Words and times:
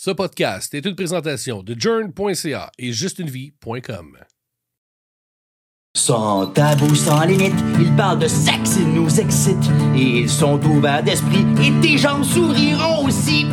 Ce 0.00 0.12
podcast 0.12 0.72
est 0.74 0.86
une 0.86 0.94
présentation 0.94 1.64
de 1.64 1.74
journ.ca 1.76 2.70
et 2.78 2.92
justunevie.com. 2.92 4.16
Sans 5.96 6.46
tabou, 6.46 6.94
sans 6.94 7.24
limite, 7.24 7.56
ils 7.80 7.92
parlent 7.96 8.20
de 8.20 8.28
sexe, 8.28 8.76
ils 8.78 8.92
nous 8.92 9.18
excitent. 9.18 9.68
Et 9.96 10.20
ils 10.20 10.30
sont 10.30 10.64
ouverts 10.66 11.02
d'esprit, 11.02 11.44
et 11.60 11.72
tes 11.80 11.98
jambes 11.98 12.22
souriront 12.22 13.06
aussi. 13.06 13.46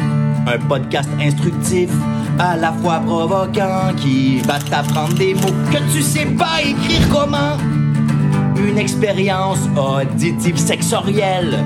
Un 0.46 0.60
podcast 0.68 1.10
instructif, 1.20 1.90
à 2.38 2.56
la 2.56 2.74
fois 2.74 3.00
provoquant, 3.00 3.96
qui 3.96 4.38
va 4.42 4.60
t'apprendre 4.60 5.16
des 5.16 5.34
mots 5.34 5.64
que 5.72 5.92
tu 5.92 6.04
sais 6.04 6.28
pas 6.28 6.62
écrire 6.62 7.10
comment. 7.12 7.58
Une 8.56 8.78
expérience 8.78 9.62
auditive 9.76 10.60
sexorielle. 10.60 11.58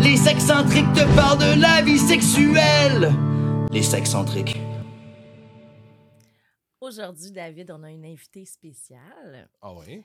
Les 0.00 0.18
sexcentriques 0.18 0.92
te 0.92 1.04
parlent 1.16 1.38
de 1.38 1.62
la 1.62 1.80
vie 1.80 1.98
sexuelle. 1.98 3.10
Les 3.72 3.82
sexcentriques. 3.82 4.58
Aujourd'hui, 6.78 7.30
David, 7.30 7.70
on 7.70 7.82
a 7.84 7.90
une 7.90 8.04
invitée 8.04 8.44
spéciale. 8.44 9.48
Ah 9.62 9.72
oui? 9.72 10.04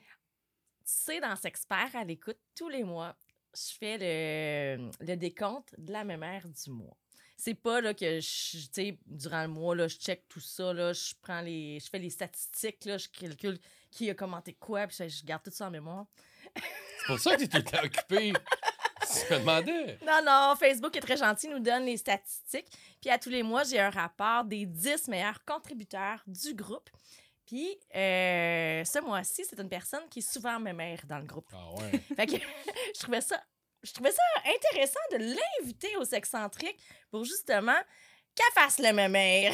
sais, 0.84 1.20
dans 1.20 1.36
Sexpert, 1.36 1.90
à 1.94 2.02
l'écoute, 2.02 2.38
tous 2.56 2.70
les 2.70 2.82
mois, 2.82 3.14
je 3.54 3.76
fais 3.78 3.98
le, 3.98 4.90
le 5.00 5.16
décompte 5.16 5.74
de 5.76 5.92
la 5.92 6.02
mémère 6.04 6.48
du 6.48 6.70
mois. 6.70 6.96
C'est 7.36 7.54
pas 7.54 7.82
là, 7.82 7.92
que 7.92 8.20
je, 8.20 8.56
tu 8.56 8.68
sais, 8.72 8.98
durant 9.04 9.42
le 9.42 9.48
mois, 9.48 9.76
là, 9.76 9.86
je 9.86 9.96
check 9.98 10.26
tout 10.28 10.40
ça, 10.40 10.72
là, 10.72 10.94
je 10.94 11.12
prends 11.20 11.42
les. 11.42 11.78
Je 11.78 11.90
fais 11.90 11.98
les 11.98 12.10
statistiques, 12.10 12.86
là, 12.86 12.96
je 12.96 13.08
calcule 13.08 13.58
qui 13.90 14.08
a 14.08 14.14
commenté 14.14 14.54
quoi, 14.54 14.86
puis 14.86 14.96
je, 14.98 15.08
je 15.08 15.24
garde 15.26 15.42
tout 15.42 15.50
ça 15.50 15.66
en 15.66 15.70
mémoire. 15.70 16.06
C'est 16.56 17.06
pour 17.06 17.18
ça 17.18 17.36
que 17.36 17.44
tu 17.44 17.56
étais 17.58 17.78
occupé. 17.78 18.32
Je 19.28 19.34
me 19.34 19.38
demandais. 19.40 19.98
Non, 20.06 20.20
non, 20.24 20.54
Facebook 20.58 20.96
est 20.96 21.00
très 21.00 21.16
gentil, 21.16 21.48
nous 21.48 21.58
donne 21.60 21.84
les 21.84 21.96
statistiques. 21.96 22.66
Puis 23.00 23.10
à 23.10 23.18
tous 23.18 23.30
les 23.30 23.42
mois, 23.42 23.64
j'ai 23.64 23.78
un 23.80 23.90
rapport 23.90 24.44
des 24.44 24.66
10 24.66 25.08
meilleurs 25.08 25.44
contributeurs 25.44 26.22
du 26.26 26.54
groupe. 26.54 26.88
Puis 27.46 27.78
euh, 27.94 28.84
ce 28.84 29.00
mois-ci, 29.00 29.44
c'est 29.48 29.58
une 29.58 29.68
personne 29.70 30.06
qui 30.10 30.18
est 30.18 30.30
souvent 30.32 30.60
mémère 30.60 31.00
dans 31.06 31.18
le 31.18 31.24
groupe. 31.24 31.46
Ah 31.52 31.72
ouais. 31.74 31.98
Fait 32.16 32.26
que 32.26 32.36
je 32.94 33.00
trouvais 33.00 33.20
ça, 33.22 33.42
je 33.82 33.92
trouvais 33.92 34.12
ça 34.12 34.22
intéressant 34.44 35.00
de 35.12 35.16
l'inviter 35.60 35.96
au 35.96 36.04
sexcentrique 36.04 36.78
pour 37.10 37.24
justement 37.24 37.78
qu'elle 38.34 38.62
fasse 38.62 38.78
le 38.78 38.92
mémère. 38.92 39.52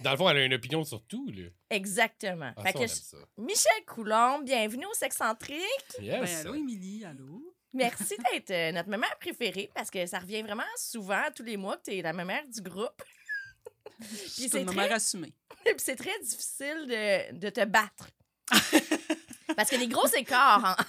Dans 0.00 0.10
le 0.10 0.16
fond, 0.18 0.28
elle 0.28 0.36
a 0.36 0.44
une 0.44 0.52
opinion 0.52 0.84
sur 0.84 1.02
tout, 1.06 1.30
là. 1.34 1.44
Exactement. 1.70 2.52
Ah, 2.54 2.62
fait 2.64 2.72
ça, 2.72 2.74
on 2.74 2.80
que 2.80 2.84
aime 2.84 2.88
je- 2.90 2.94
ça. 3.02 3.16
Michel 3.38 3.84
Coulombe, 3.86 4.44
bienvenue 4.44 4.84
au 4.84 4.92
sexcentrique. 4.92 5.62
Yes. 6.00 6.20
Ben, 6.20 6.36
allô, 6.40 6.54
Émilie, 6.54 7.02
allô? 7.06 7.55
Merci 7.76 8.16
d'être 8.32 8.50
euh, 8.50 8.72
notre 8.72 8.88
mémère 8.88 9.16
préférée 9.18 9.70
parce 9.74 9.90
que 9.90 10.06
ça 10.06 10.18
revient 10.18 10.42
vraiment 10.42 10.62
souvent, 10.76 11.22
tous 11.34 11.42
les 11.42 11.56
mois, 11.56 11.76
que 11.76 11.90
tu 11.90 11.98
es 11.98 12.02
la 12.02 12.14
mémère 12.14 12.46
du 12.48 12.62
groupe. 12.62 13.02
Puis 14.00 14.48
c'est 14.48 14.60
une 14.62 14.66
très, 14.66 14.76
mère 14.76 14.92
assumée. 14.92 15.34
puis 15.64 15.74
c'est 15.78 15.96
très 15.96 16.18
difficile 16.20 16.86
de, 16.86 17.38
de 17.38 17.50
te 17.50 17.64
battre. 17.64 18.10
Parce 19.56 19.70
que 19.70 19.76
les 19.76 19.88
gros 19.88 20.08
écarts, 20.08 20.64
hein. 20.64 20.76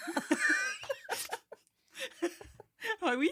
Ah 3.02 3.16
oui? 3.18 3.32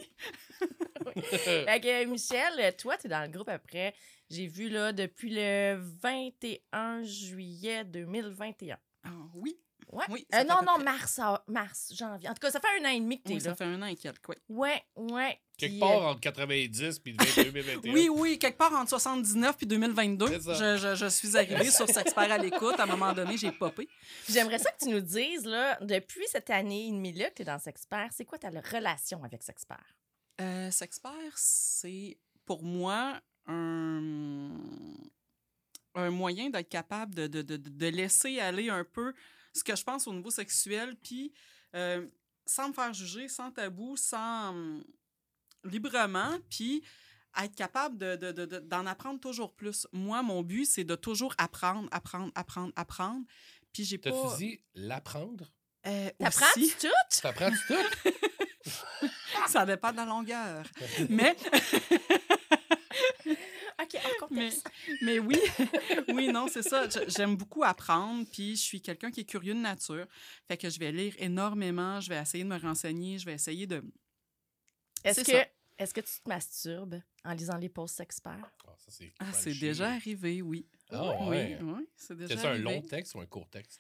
Fait 1.32 1.82
que, 1.82 2.06
Michel, 2.06 2.76
toi, 2.78 2.98
tu 2.98 3.08
es 3.08 3.10
dans 3.10 3.22
le 3.24 3.30
groupe 3.30 3.50
après. 3.50 3.94
J'ai 4.30 4.48
vu 4.48 4.70
là 4.70 4.92
depuis 4.92 5.30
le 5.30 5.78
21 6.02 7.04
juillet 7.04 7.84
2021. 7.86 8.78
Ah 9.04 9.10
oui? 9.34 9.58
Ouais. 9.96 10.04
Oui, 10.10 10.28
Euh, 10.36 10.44
non, 10.44 10.62
non, 10.66 10.78
mars, 10.84 11.20
ah, 11.22 11.44
mars, 11.48 11.92
janvier. 11.96 12.30
En 12.30 12.34
tout 12.34 12.40
cas, 12.42 12.52
ça 12.52 12.60
fait 12.60 12.68
un 12.82 12.86
an 12.86 12.90
et 12.92 13.00
demi 13.00 13.18
que 13.22 13.28
tu 13.28 13.32
es 13.32 13.36
Oui, 13.36 13.42
là. 13.42 13.50
ça 13.52 13.56
fait 13.56 13.64
un 13.64 13.82
an 13.82 13.86
et 13.86 13.96
quelques, 13.96 14.28
oui. 14.28 14.36
Ouais, 14.50 14.84
ouais. 14.96 15.40
Quelque 15.58 15.72
Puis, 15.72 15.80
part 15.80 15.92
euh, 16.08 16.12
entre 16.12 16.20
90 16.20 17.00
puis 17.00 17.14
2021. 17.14 17.94
Oui, 17.94 18.10
oui, 18.10 18.38
quelque 18.38 18.58
part 18.58 18.74
entre 18.74 18.90
79 18.90 19.56
puis 19.56 19.66
2022, 19.68 20.28
C'est 20.28 20.42
ça. 20.42 20.54
je, 20.54 20.78
je, 20.78 20.96
je 20.96 21.06
suis 21.08 21.38
arrivée 21.38 21.72
sur 21.72 21.88
Sexpert 21.88 22.30
à 22.30 22.38
l'écoute. 22.38 22.78
À 22.78 22.84
un 22.84 22.88
moment 22.88 23.14
donné, 23.14 23.38
j'ai 23.38 23.54
popé. 23.54 23.88
J'aimerais 24.30 24.60
ça 24.60 24.70
que 24.72 24.80
tu 24.84 24.90
nous 24.90 25.00
dises, 25.00 25.46
là, 25.46 25.78
depuis 25.82 26.26
cette 26.28 26.50
année 26.50 26.88
et 26.88 26.92
demie-là 26.92 27.30
que 27.30 27.36
tu 27.36 27.42
es 27.44 27.46
dans 27.46 27.58
Sexpert, 27.60 28.10
c'est 28.12 28.26
quoi 28.26 28.38
ta 28.38 28.50
relation 28.50 29.24
avec 29.24 29.44
Sexpert? 29.44 29.96
Euh, 30.42 30.70
Sexpert, 30.72 31.32
c'est 31.36 32.18
pour 32.46 32.62
moi 32.64 33.22
un, 33.48 34.52
un 35.96 36.10
moyen 36.10 36.50
d'être 36.50 36.68
capable 36.68 37.16
de, 37.16 37.28
de, 37.28 37.42
de, 37.42 37.56
de 37.56 37.88
laisser 37.88 38.40
aller 38.42 38.70
un 38.70 38.84
peu 38.84 39.14
ce 39.56 39.64
que 39.64 39.76
je 39.76 39.84
pense 39.84 40.06
au 40.08 40.14
niveau 40.14 40.30
sexuel, 40.30 40.96
puis 41.02 41.34
euh, 41.76 42.06
sans 42.46 42.70
me 42.70 42.74
faire 42.74 42.94
juger, 42.94 43.28
sans 43.28 43.52
tabou, 43.52 43.96
sans 43.98 44.50
hum, 44.50 44.84
librement, 45.64 46.38
puis 46.50 46.84
être 47.42 47.56
capable 47.56 47.98
de, 47.98 48.16
de- 48.16 48.32
de- 48.32 48.46
de- 48.46 48.60
d'en 48.60 48.86
apprendre 48.86 49.20
toujours 49.20 49.54
plus. 49.54 49.88
Moi, 49.92 50.22
mon 50.24 50.42
but, 50.42 50.66
c'est 50.66 50.84
de 50.84 50.96
toujours 50.96 51.34
apprendre, 51.38 51.88
apprendre, 51.92 52.32
apprendre, 52.36 52.72
apprendre. 52.76 53.26
Puis 53.74 53.84
j'ai 53.84 53.98
pas... 53.98 54.12
T'as-tu 54.12 54.38
dit 54.38 54.60
l'apprendre? 54.74 55.52
Euh, 55.88 56.10
T'apprends 56.20 56.46
aussi, 56.56 56.74
tout? 56.80 57.20
T'apprends 57.22 57.52
tout? 57.68 58.12
ça 59.48 59.66
dépend 59.66 59.92
de 59.92 59.98
la 59.98 60.06
longueur. 60.06 60.66
Mais... 61.10 61.36
OK, 63.86 63.96
en 63.96 64.28
Mais, 64.32 64.50
contexte. 64.50 64.68
mais 65.02 65.20
oui, 65.20 65.40
oui, 66.10 66.28
non, 66.28 66.48
c'est 66.48 66.62
ça. 66.64 66.88
J'aime 67.08 67.36
beaucoup 67.36 67.64
apprendre, 67.64 68.26
puis 68.32 68.56
je 68.56 68.62
suis 68.62 68.82
quelqu'un 68.82 69.12
qui 69.12 69.22
est 69.22 69.26
curieux 69.26 69.54
de 69.54 69.60
nature. 69.60 70.06
Fait 70.48 70.58
que 70.58 70.70
je 70.70 70.80
vais 70.80 70.92
lire 70.92 71.14
énormément, 71.20 72.00
je 72.02 72.10
vais 72.10 72.18
essayer 72.20 72.44
de 72.44 72.50
me 72.50 72.58
renseigner, 72.60 73.18
je 73.20 73.26
vais 73.26 73.34
essayer 73.34 73.68
de... 73.68 73.84
Est-ce 75.04 75.24
c'est 75.24 75.32
que, 75.32 75.38
ça. 75.38 75.46
est-ce 75.78 75.94
que 75.94 76.02
tu 76.02 76.20
te 76.24 76.28
masturbes 76.30 77.00
en 77.24 77.34
lisant 77.34 77.58
les 77.58 77.70
posts 77.70 77.98
Sexpert? 77.98 78.40
Ah, 78.68 78.76
ça, 78.78 78.92
c'est 78.92 79.14
Ah, 79.20 79.32
c'est 79.34 79.54
déjà 79.54 79.92
arrivé, 79.92 80.42
oui. 80.42 80.66
Ah, 80.92 81.26
ouais. 81.28 81.58
Oui, 81.62 81.68
oui, 81.78 81.88
c'est 81.96 82.16
déjà 82.18 82.36
C'est 82.38 82.46
un 82.46 82.50
arrivé. 82.52 82.64
long 82.64 82.82
texte 82.82 83.16
ou 83.16 83.20
un 83.20 83.26
court 83.26 83.50
texte? 83.50 83.80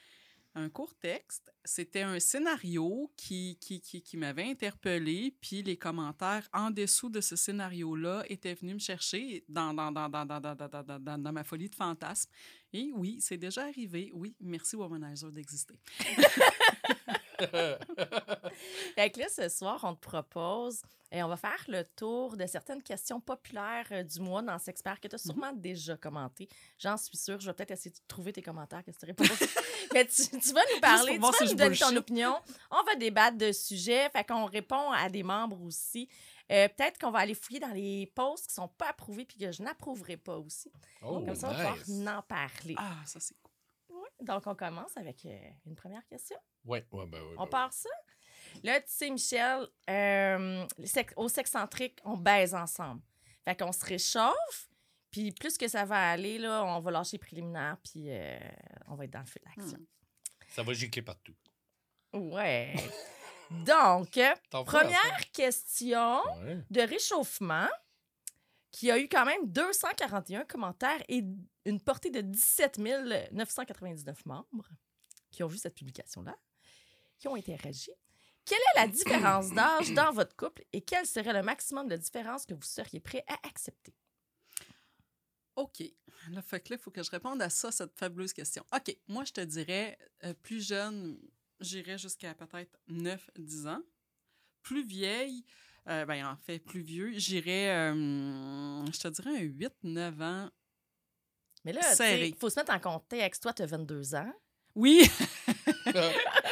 un 0.56 0.70
court 0.70 0.96
texte. 0.96 1.54
C'était 1.64 2.02
un 2.02 2.20
scénario 2.20 3.12
qui, 3.18 3.58
qui, 3.60 3.82
qui, 3.82 4.18
m'avait 4.18 4.50
interpellé, 4.50 5.36
puis 5.42 5.62
les 5.62 5.78
commentaires 5.78 6.48
en 6.54 6.72
dessous 6.72 7.10
de 7.10 7.22
ce 7.22 7.36
scénario-là 7.36 8.24
étaient 8.30 8.54
venus 8.54 8.76
me 8.76 8.80
chercher 8.80 9.44
dans, 9.50 9.74
dans, 9.74 9.92
dans, 9.92 10.10
dans 10.10 11.32
ma 11.32 11.44
folie 11.44 11.70
de 11.70 11.76
fantasme. 11.76 12.32
Et 12.74 12.92
oui, 12.96 13.18
c'est 13.20 13.38
déjà 13.38 13.64
arrivé. 13.64 14.12
Oui, 14.14 14.36
merci 14.40 14.76
Womanizer 14.76 15.32
d'exister. 15.32 15.76
Fait 18.96 19.10
que 19.10 19.20
là, 19.20 19.28
ce 19.30 19.50
soir, 19.50 19.80
on 19.84 19.96
te 19.96 20.02
propose 20.02 20.82
et 21.12 21.24
on 21.24 21.28
va 21.28 21.38
faire 21.38 21.64
le 21.68 21.84
tour 21.96 22.36
de 22.36 22.46
certaines 22.46 22.82
questions 22.82 23.22
populaires 23.22 23.88
euh, 23.92 24.04
du 24.04 24.20
mois 24.20 24.42
dans 24.42 24.58
Sexpert 24.58 25.00
que 25.00 25.08
tu 25.08 25.16
as 25.16 25.20
sûrement 25.20 25.54
déjà 25.54 25.96
commenté. 25.98 26.50
J'en 26.78 26.98
suis 26.98 27.18
sûre. 27.18 27.40
Je 27.40 27.46
vais 27.48 27.54
peut-être 27.54 27.72
essayer 27.72 27.92
de 27.92 28.00
trouver 28.08 28.34
tes 28.34 28.42
commentaires 28.42 28.84
que 28.84 28.92
tu 28.92 29.06
réponds? 29.06 29.24
Mais 29.94 30.06
tu, 30.06 30.24
tu 30.28 30.54
vas 30.54 30.62
nous 30.74 30.82
parler, 30.82 31.14
tu 31.14 31.20
vas 31.20 31.32
si 31.34 31.46
nous 31.46 31.54
donner 31.54 31.78
ton 31.78 31.96
opinion. 31.96 32.36
On 32.72 32.84
va 32.84 32.96
débattre 32.96 33.38
de 33.38 33.52
sujets. 33.52 34.10
Fait 34.10 34.24
qu'on 34.26 34.46
répond 34.46 34.92
à 34.92 35.10
des 35.10 35.24
membres 35.24 35.62
aussi. 35.62 36.10
Euh, 36.52 36.68
peut-être 36.68 37.00
qu'on 37.00 37.12
va 37.12 37.20
aller 37.20 37.34
fouiller 37.34 37.60
dans 37.60 37.74
les 37.74 38.12
posts 38.14 38.48
qui 38.48 38.54
sont 38.54 38.68
pas 38.68 38.90
approuvés 38.90 39.26
puis 39.26 39.38
que 39.38 39.52
je 39.52 39.64
n'approuverai 39.64 40.18
pas 40.18 40.38
aussi. 40.38 40.72
Oh, 41.02 41.22
Comme 41.26 41.36
ça, 41.36 41.50
on 41.50 41.54
va 41.54 41.72
nice. 41.72 41.84
pouvoir 41.84 42.18
en 42.20 42.22
parler. 42.24 42.76
Ah, 42.78 42.98
ça 43.06 43.20
c'est 43.20 43.36
cool. 43.42 43.52
Donc, 44.22 44.46
on 44.48 44.56
commence 44.56 44.96
avec 44.98 45.26
euh, 45.26 45.38
une 45.66 45.76
première 45.76 46.06
question. 46.08 46.38
Ouais, 46.64 46.86
ouais, 46.92 47.06
ben 47.08 47.22
oui. 47.22 47.36
On 47.38 47.48
part 47.48 47.74
ça? 47.74 47.90
Là, 48.64 48.80
tu 48.80 48.88
sais, 48.88 49.10
Michel, 49.10 49.68
euh, 49.90 50.66
au 51.16 51.28
sexcentrique, 51.28 52.00
on 52.04 52.18
baise 52.18 52.54
ensemble. 52.54 53.02
Fait 53.44 53.56
qu'on 53.56 53.72
se 53.72 53.86
réchauffe, 53.86 54.70
puis 55.12 55.32
plus 55.32 55.58
que 55.58 55.68
ça 55.68 55.86
va 55.86 56.12
aller, 56.12 56.38
là, 56.38 56.64
on 56.64 56.80
va 56.80 56.92
lâcher 56.92 57.14
les 57.14 57.20
préliminaires, 57.20 57.78
puis 57.84 58.06
euh, 58.08 58.40
on 58.88 58.96
va 58.96 59.06
être 59.06 59.12
dans 59.12 59.20
le 59.20 59.26
feu 59.26 59.40
de 59.40 59.50
l'action. 59.62 59.80
Ça 60.50 60.64
va 60.64 60.74
gicler 60.74 61.02
partout. 61.02 61.36
Ouais. 62.14 62.76
Donc, 63.66 64.20
première 64.50 65.32
question? 65.32 66.22
Ouais. 66.40 66.64
de 66.70 66.82
réchauffement 66.82 67.68
qui 68.72 68.92
a 68.92 68.98
eu 68.98 69.08
quand 69.08 69.26
même 69.26 69.48
241 69.48 70.44
commentaires 70.46 71.02
et 71.08 71.24
une 71.66 71.79
portée 71.79 72.09
de 72.09 72.22
17 72.22 72.79
999 73.32 74.26
membres 74.26 74.70
qui 75.32 75.44
ont 75.44 75.47
vu 75.47 75.58
cette 75.58 75.76
publication-là, 75.76 76.35
qui 77.18 77.28
ont 77.28 77.35
interagi. 77.35 77.91
Quelle 78.46 78.59
est 78.76 78.80
la 78.80 78.88
différence 78.88 79.52
d'âge 79.52 79.92
dans 79.94 80.12
votre 80.12 80.36
couple 80.36 80.64
et 80.72 80.82
quel 80.82 81.06
serait 81.06 81.34
le 81.34 81.42
maximum 81.42 81.88
de 81.88 81.96
différence 81.96 82.46
que 82.46 82.53
vous 82.53 82.62
seriez 82.62 83.00
prêt 83.00 83.24
à 83.28 83.36
accepter? 83.47 83.94
OK. 85.56 85.84
Là, 86.32 86.42
fait 86.42 86.59
que 86.59 86.74
là, 86.74 86.78
il 86.80 86.84
faut 86.84 86.92
que 86.92 87.02
je 87.02 87.09
réponde 87.12 87.42
à 87.42 87.50
ça, 87.50 87.72
cette 87.72 87.97
fabuleuse 87.97 88.34
question. 88.34 88.64
OK. 88.76 88.96
Moi, 89.08 89.24
je 89.26 89.34
te 89.34 89.42
dirais, 89.42 89.97
euh, 90.24 90.34
plus 90.34 90.66
jeune, 90.66 91.18
j'irais 91.59 91.97
jusqu'à 91.97 92.34
peut-être 92.34 92.78
9-10 92.90 93.68
ans. 93.68 93.82
Plus 94.62 94.86
vieille, 94.86 95.44
euh, 95.88 96.06
ben, 96.06 96.26
en 96.26 96.36
fait, 96.36 96.59
plus 96.59 96.82
vieux, 96.82 97.14
j'irais, 97.14 97.70
euh, 97.70 98.86
je 98.86 99.00
te 99.00 99.08
dirais, 99.08 99.38
un 99.38 99.41
8-9 99.41 100.22
ans. 100.22 100.50
Mais 101.64 101.74
là, 101.74 101.82
il 102.18 102.36
faut 102.36 102.50
se 102.50 102.59
mettre 102.59 102.74
en 102.74 102.80
contexte. 102.80 103.41
Toi, 103.41 103.53
tu 103.53 103.62
as 103.62 103.68
22 103.68 104.16
ans. 104.16 104.34
Oui! 104.76 105.09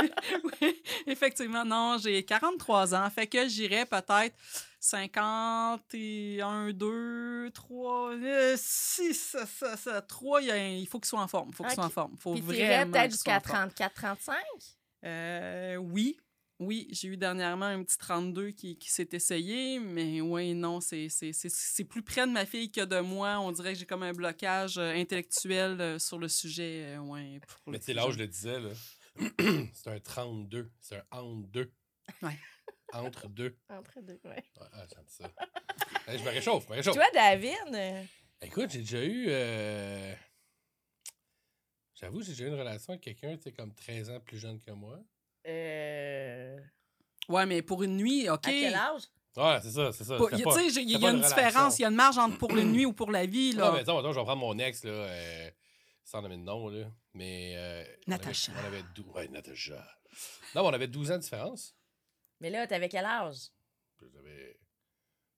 Oui, 0.62 0.82
effectivement, 1.06 1.64
non, 1.64 1.96
j'ai 1.98 2.24
43 2.24 2.94
ans. 2.94 3.08
Fait 3.10 3.26
que 3.26 3.48
j'irais 3.48 3.86
peut-être 3.86 4.34
51, 4.80 6.72
2, 6.72 7.50
3, 7.52 8.12
6, 8.56 9.14
ça, 9.14 9.46
ça, 9.46 9.76
ça, 9.76 10.00
3. 10.02 10.42
Il, 10.42 10.86
faut 10.86 10.98
qu'il 11.00 11.08
soit 11.08 11.20
en 11.20 11.28
forme. 11.28 11.50
Il 11.50 11.54
faut 11.54 11.64
qu'il 11.64 11.72
soit 11.74 11.84
en 11.84 11.90
forme. 11.90 12.16
faut 12.18 12.32
Puis 12.32 12.42
vraiment 12.42 12.92
peut-être 12.92 13.10
jusqu'à 13.12 13.40
forme. 13.40 13.70
34, 13.70 13.94
35? 13.94 14.36
Euh, 15.04 15.76
oui. 15.76 16.18
Oui, 16.60 16.88
j'ai 16.90 17.06
eu 17.06 17.16
dernièrement 17.16 17.66
un 17.66 17.84
petit 17.84 17.96
32 17.98 18.50
qui, 18.50 18.76
qui 18.76 18.90
s'est 18.90 19.08
essayé, 19.12 19.78
mais 19.78 20.20
oui, 20.20 20.54
non, 20.54 20.80
c'est 20.80 21.08
c'est- 21.08 21.32
c'est- 21.32 21.52
c'est 21.54 21.84
plus 21.84 22.02
près 22.02 22.26
de 22.26 22.32
ma 22.32 22.44
fille 22.44 22.72
que 22.72 22.80
de 22.84 22.98
moi. 22.98 23.38
On 23.38 23.52
dirait 23.52 23.74
que 23.74 23.78
j'ai 23.78 23.86
comme 23.86 24.02
un 24.02 24.12
blocage 24.12 24.76
euh, 24.76 24.92
intellectuel 24.92 25.80
euh, 25.80 26.00
sur 26.00 26.18
le 26.18 26.26
sujet. 26.26 26.98
ouais, 26.98 27.38
pour 27.46 27.72
Mais 27.72 27.78
tu 27.78 27.84
sais, 27.84 27.94
là, 27.94 28.06
je 28.10 28.18
le 28.18 28.26
disais, 28.26 28.58
là. 28.58 28.70
C'est 29.74 29.90
un 29.90 29.98
32. 30.00 30.70
C'est 30.80 30.96
un 30.96 31.04
entre 31.18 31.48
deux. 31.48 31.72
Ouais. 32.22 32.38
Entre 32.92 33.28
deux. 33.28 33.56
Entre 33.68 34.00
deux, 34.00 34.18
ouais. 34.24 34.30
Ouais, 34.60 34.66
ah, 34.72 34.86
ça 34.88 35.00
me 35.00 35.06
dit 35.06 35.14
ça. 35.14 35.30
Hey, 36.06 36.18
je 36.18 36.24
me 36.24 36.30
réchauffe, 36.30 36.64
je 36.64 36.70
me 36.70 36.74
réchauffe. 36.76 36.94
Toi, 36.94 37.04
David, 37.12 37.56
euh, 37.74 38.02
Écoute, 38.40 38.70
j'ai 38.70 38.78
déjà 38.80 39.04
eu. 39.04 39.26
euh, 39.28 40.14
J'avoue, 41.94 42.22
j'ai 42.22 42.32
déjà 42.32 42.44
eu 42.44 42.48
une 42.48 42.54
relation 42.58 42.92
avec 42.92 43.02
quelqu'un, 43.02 43.36
tu 43.36 43.42
sais, 43.44 43.52
comme 43.52 43.74
13 43.74 44.10
ans 44.10 44.20
plus 44.20 44.38
jeune 44.38 44.58
que 44.60 44.70
moi. 44.70 44.98
euh, 45.46 46.56
Ouais, 47.28 47.44
mais 47.44 47.60
pour 47.60 47.82
une 47.82 47.96
nuit, 47.96 48.30
OK. 48.30 48.46
à 48.46 48.50
quel 48.50 48.74
âge? 48.74 49.02
Ouais, 49.36 49.58
c'est 49.62 49.70
ça, 49.70 49.92
c'est 49.92 50.04
ça. 50.04 50.16
C'était 50.18 50.42
pas- 50.42 50.54
Tu 50.56 50.70
sais, 50.72 50.82
il 50.82 50.88
y 50.88 50.92
c'était 50.92 50.96
a 50.96 50.98
pas 51.00 51.10
une 51.10 51.16
une 51.16 51.22
différence, 51.22 51.52
relation. 51.54 51.76
il 51.78 51.82
y 51.82 51.84
a 51.84 51.88
une 51.88 51.94
marge 51.94 52.18
entre 52.18 52.38
pour 52.38 52.56
une 52.56 52.72
nuit 52.72 52.86
ou 52.86 52.92
pour 52.92 53.10
la 53.10 53.26
vie. 53.26 53.52
Non, 53.54 53.64
Là. 53.66 53.72
mais 53.72 53.80
attends, 53.80 53.98
attends, 53.98 54.12
je 54.12 54.18
vais 54.18 54.24
prendre 54.24 54.40
mon 54.40 54.58
ex, 54.58 54.84
là, 54.84 54.90
euh, 54.90 55.50
sans 56.08 56.22
nommer 56.22 56.38
de 56.38 56.42
nom, 56.42 56.68
là. 56.68 56.90
Mais. 57.12 57.54
euh, 57.56 57.82
on 57.82 57.84
avait- 57.84 58.00
Natacha. 58.06 58.52
On 58.58 58.64
avait, 58.64 58.82
dou- 58.94 59.10
Ouais, 59.12 59.28
Natacha. 59.28 59.86
Non, 60.54 60.62
mais 60.62 60.68
on 60.68 60.72
avait 60.72 60.88
12 60.88 61.10
ans 61.10 61.16
de 61.16 61.20
différence. 61.22 61.76
Mais 62.40 62.48
là, 62.48 62.66
t'avais 62.66 62.88
quel 62.88 63.04
âge? 63.04 63.50
J'avais 64.14 64.58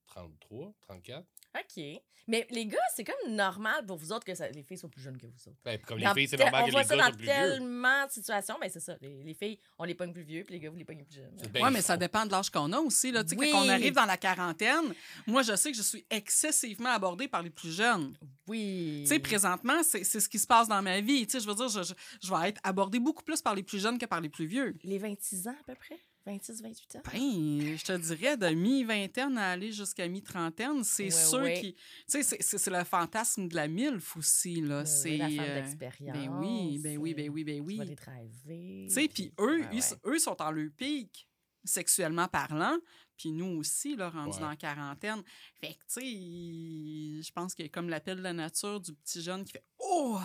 33, 0.07 0.73
34. 0.83 1.27
OK. 1.59 1.83
Mais 2.29 2.47
les 2.51 2.67
gars, 2.67 2.79
c'est 2.95 3.03
comme 3.03 3.35
normal 3.35 3.85
pour 3.87 3.97
vous 3.97 4.13
autres 4.13 4.25
que 4.25 4.35
ça- 4.37 4.49
les 4.51 4.63
filles 4.63 4.79
soient 4.79 4.89
plus 4.91 5.01
jeunes 5.03 5.17
que 5.19 5.27
vous 5.27 5.49
autres. 5.49 5.59
Ben, 5.65 5.81
comme 5.81 5.99
Dans 6.01 6.13
les 6.13 6.21
filles, 6.21 6.29
c'est 6.29 6.37
normal 6.37 6.63
on 6.63 6.67
que 6.67 6.71
voit 6.73 6.83
les 6.83 6.87
ça 6.87 6.95
gars 6.97 7.01
dans 7.03 7.09
soient 7.09 7.17
plus 7.17 7.25
vieux. 7.27 7.33
tellement 7.33 8.07
de 8.07 8.11
situations. 8.13 8.57
Ben, 8.61 8.71
c'est 8.71 8.79
ça. 8.81 8.97
Les, 9.01 9.25
les 9.25 9.35
filles, 9.35 9.59
on 9.79 9.85
les 9.85 9.95
pogne 9.95 10.13
plus 10.13 10.23
vieux, 10.23 10.45
puis 10.45 10.55
les 10.55 10.61
gars, 10.61 10.71
vous 10.71 10.77
les 10.77 10.85
pognez 10.85 11.03
plus 11.03 11.17
jeunes. 11.17 11.35
Oui, 11.55 11.71
mais 11.73 11.81
ça 11.83 11.97
dépend 11.97 12.25
de 12.27 12.31
l'âge 12.31 12.51
qu'on 12.51 12.71
a 12.73 12.79
aussi. 12.79 13.11
Là. 13.11 13.25
Tu 13.25 13.31
sais, 13.31 13.37
Oui. 13.37 13.51
Quand 13.51 13.65
on 13.65 13.69
arrive 13.69 13.95
dans 13.95 14.05
la 14.05 14.17
quarantaine, 14.17 14.95
moi, 15.27 15.43
je 15.43 15.57
sais 15.57 15.73
que 15.73 15.77
je 15.77 15.83
suis 15.83 16.05
excessivement 16.11 16.91
abordée 16.91 17.27
par 17.27 17.43
les 17.43 17.51
plus 17.51 17.73
jeunes. 17.75 18.15
Oui. 18.47 19.01
Tu 19.03 19.09
sais, 19.09 19.19
présentement, 19.19 19.83
c'est 19.83 20.05
c'est 20.05 20.21
ce 20.21 20.29
qui 20.29 20.39
se 20.39 20.47
passe 20.47 20.69
dans 20.69 20.83
ma 20.83 21.01
vie. 21.01 21.27
Tu 21.27 21.33
sais, 21.33 21.41
je 21.41 21.49
veux 21.49 21.55
dire, 21.55 21.69
je, 21.69 21.83
je, 21.83 21.95
je 22.23 22.31
vais 22.33 22.51
être 22.51 22.61
abordée 22.63 23.01
beaucoup 23.01 23.25
plus 23.25 23.41
par 23.43 23.55
les 23.57 23.63
plus 23.65 23.81
jeunes 23.81 23.99
que 23.99 24.07
par 24.07 24.21
les 24.21 24.29
plus 24.29 24.47
vieux. 24.47 24.77
Les 24.85 24.99
26 24.99 25.49
ans, 25.49 25.57
à 25.59 25.65
peu 25.65 25.75
près? 25.75 25.99
26, 26.27 26.63
28 26.63 26.97
ans? 26.97 27.03
Ben, 27.13 27.77
je 27.77 27.85
te 27.85 27.97
dirais 27.97 28.37
de 28.37 28.49
mi-vingtaine 28.49 29.39
à 29.39 29.51
aller 29.53 29.73
jusqu'à 29.73 30.07
mi-trentaine, 30.07 30.85
c'est 30.85 31.05
Ouais, 31.05 31.11
ceux 31.11 31.43
ouais. 31.43 31.61
qui. 31.61 31.75
Tu 31.75 31.81
sais, 32.09 32.23
c'est- 32.23 32.43
c'est 32.43 32.59
c'est 32.59 32.71
le 32.71 32.85
fantasme 32.85 33.49
de 33.49 33.55
la 33.57 33.69
MILF 33.69 34.17
aussi, 34.17 34.61
là. 34.61 34.81
Oui, 34.83 34.87
c'est. 34.87 35.11
oui, 35.11 35.17
la 35.19 35.29
femme 35.31 35.39
euh, 35.41 35.63
d'expérience. 35.63 36.17
ben 36.17 36.29
oui, 36.39 36.79
ben 36.79 36.99
oui, 36.99 37.15
ben 37.15 37.31
oui, 37.31 37.45
ben 37.45 37.55
Tu 37.67 37.77
vas 37.77 37.83
oui. 37.83 37.89
les 37.89 37.95
driver. 37.95 38.87
Tu 38.89 38.91
sais, 38.95 39.09
puis 39.09 39.33
eux, 39.41 39.61
ouais, 39.61 39.69
ils, 39.73 39.79
ouais. 39.81 40.15
eux 40.15 40.19
sont 40.19 40.41
en 40.43 40.51
leur 40.51 40.71
pic, 40.77 41.27
sexuellement 41.65 42.29
parlant, 42.29 42.77
puis 43.17 43.33
nous 43.33 43.59
aussi, 43.59 43.97
là, 43.97 44.11
rendus 44.11 44.35
Ouais. 44.37 44.41
dans 44.41 44.49
la 44.51 44.57
quarantaine. 44.57 45.23
Fait 45.61 45.75
que, 45.75 45.79
tu 45.93 46.01
sais, 46.01 46.03
je 47.23 47.33
pense 47.33 47.55
qu'il 47.55 47.65
y 47.65 47.69
a 47.69 47.71
comme 47.71 47.89
l'appel 47.89 48.19
de 48.19 48.23
la 48.23 48.33
nature 48.33 48.81
du 48.81 48.93
petit 48.95 49.23
jeune 49.23 49.45
qui 49.45 49.53
fait 49.53 49.65
«Oh!» 49.79 50.19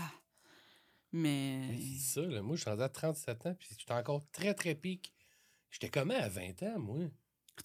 Mais... 1.11 1.67
Mais 1.69 1.77
C'est 1.97 2.21
ça, 2.21 2.27
là. 2.27 2.41
Moi, 2.41 2.55
je 2.57 2.61
suis 2.61 2.69
rendu 2.69 2.83
à 2.83 2.89
37 2.89 3.45
ans, 3.45 3.55
puis 3.57 3.69
j'étais 3.79 3.93
encore 3.93 4.25
très, 4.31 4.53
très 4.53 4.75
pique. 4.75 5.13
J'étais 5.75 5.89
comment 5.89 6.13
à 6.13 6.29
20 6.29 6.63
ans, 6.63 6.79
moi? 6.79 6.99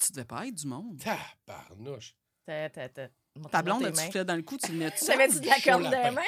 Tu 0.01 0.11
devais 0.11 0.25
pas 0.25 0.45
être 0.49 0.55
du 0.57 0.67
monde. 0.67 0.99
Tabarnouche. 1.47 2.17
T'as- 2.45 2.69
t'as- 2.69 2.89
t'as- 2.89 3.09
montre-moi 3.37 3.51
Ta 3.53 3.63
blonde, 3.63 3.85
elle 3.85 4.11
te 4.11 4.19
dans 4.19 4.35
le 4.35 4.43
cou, 4.43 4.57
tu 4.59 4.73
le 4.73 4.79
mets. 4.79 4.91
J'avais-tu 5.07 5.39
de 5.39 5.47
la 5.47 5.59
les 6.09 6.11
mains? 6.11 6.23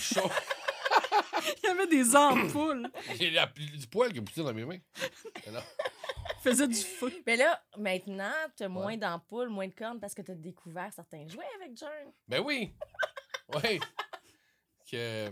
Chaud. 0.00 0.30
Il 1.62 1.66
y 1.66 1.70
avait 1.70 1.86
des 1.88 2.16
ampoules. 2.16 2.88
J'ai 3.18 3.30
la- 3.32 3.44
du 3.54 3.86
poil 3.86 4.14
qui 4.14 4.18
a 4.20 4.22
poussé 4.22 4.42
dans 4.42 4.54
mes 4.54 4.64
mains. 4.64 4.78
Faisait 6.42 6.68
du 6.68 6.74
feu. 6.80 7.12
Mais 7.26 7.36
là, 7.36 7.62
maintenant, 7.76 8.32
t'as 8.56 8.68
moins 8.68 8.96
d'ampoules, 8.96 9.50
moins 9.50 9.68
de 9.68 9.74
cornes 9.74 10.00
parce 10.00 10.14
que 10.14 10.22
t'as 10.22 10.34
découvert 10.34 10.90
certains 10.94 11.28
jouets 11.28 11.44
avec 11.60 11.76
John. 11.76 12.12
Ben 12.26 12.40
oui. 12.40 12.74
Oui. 13.62 13.78
Que... 14.90 15.30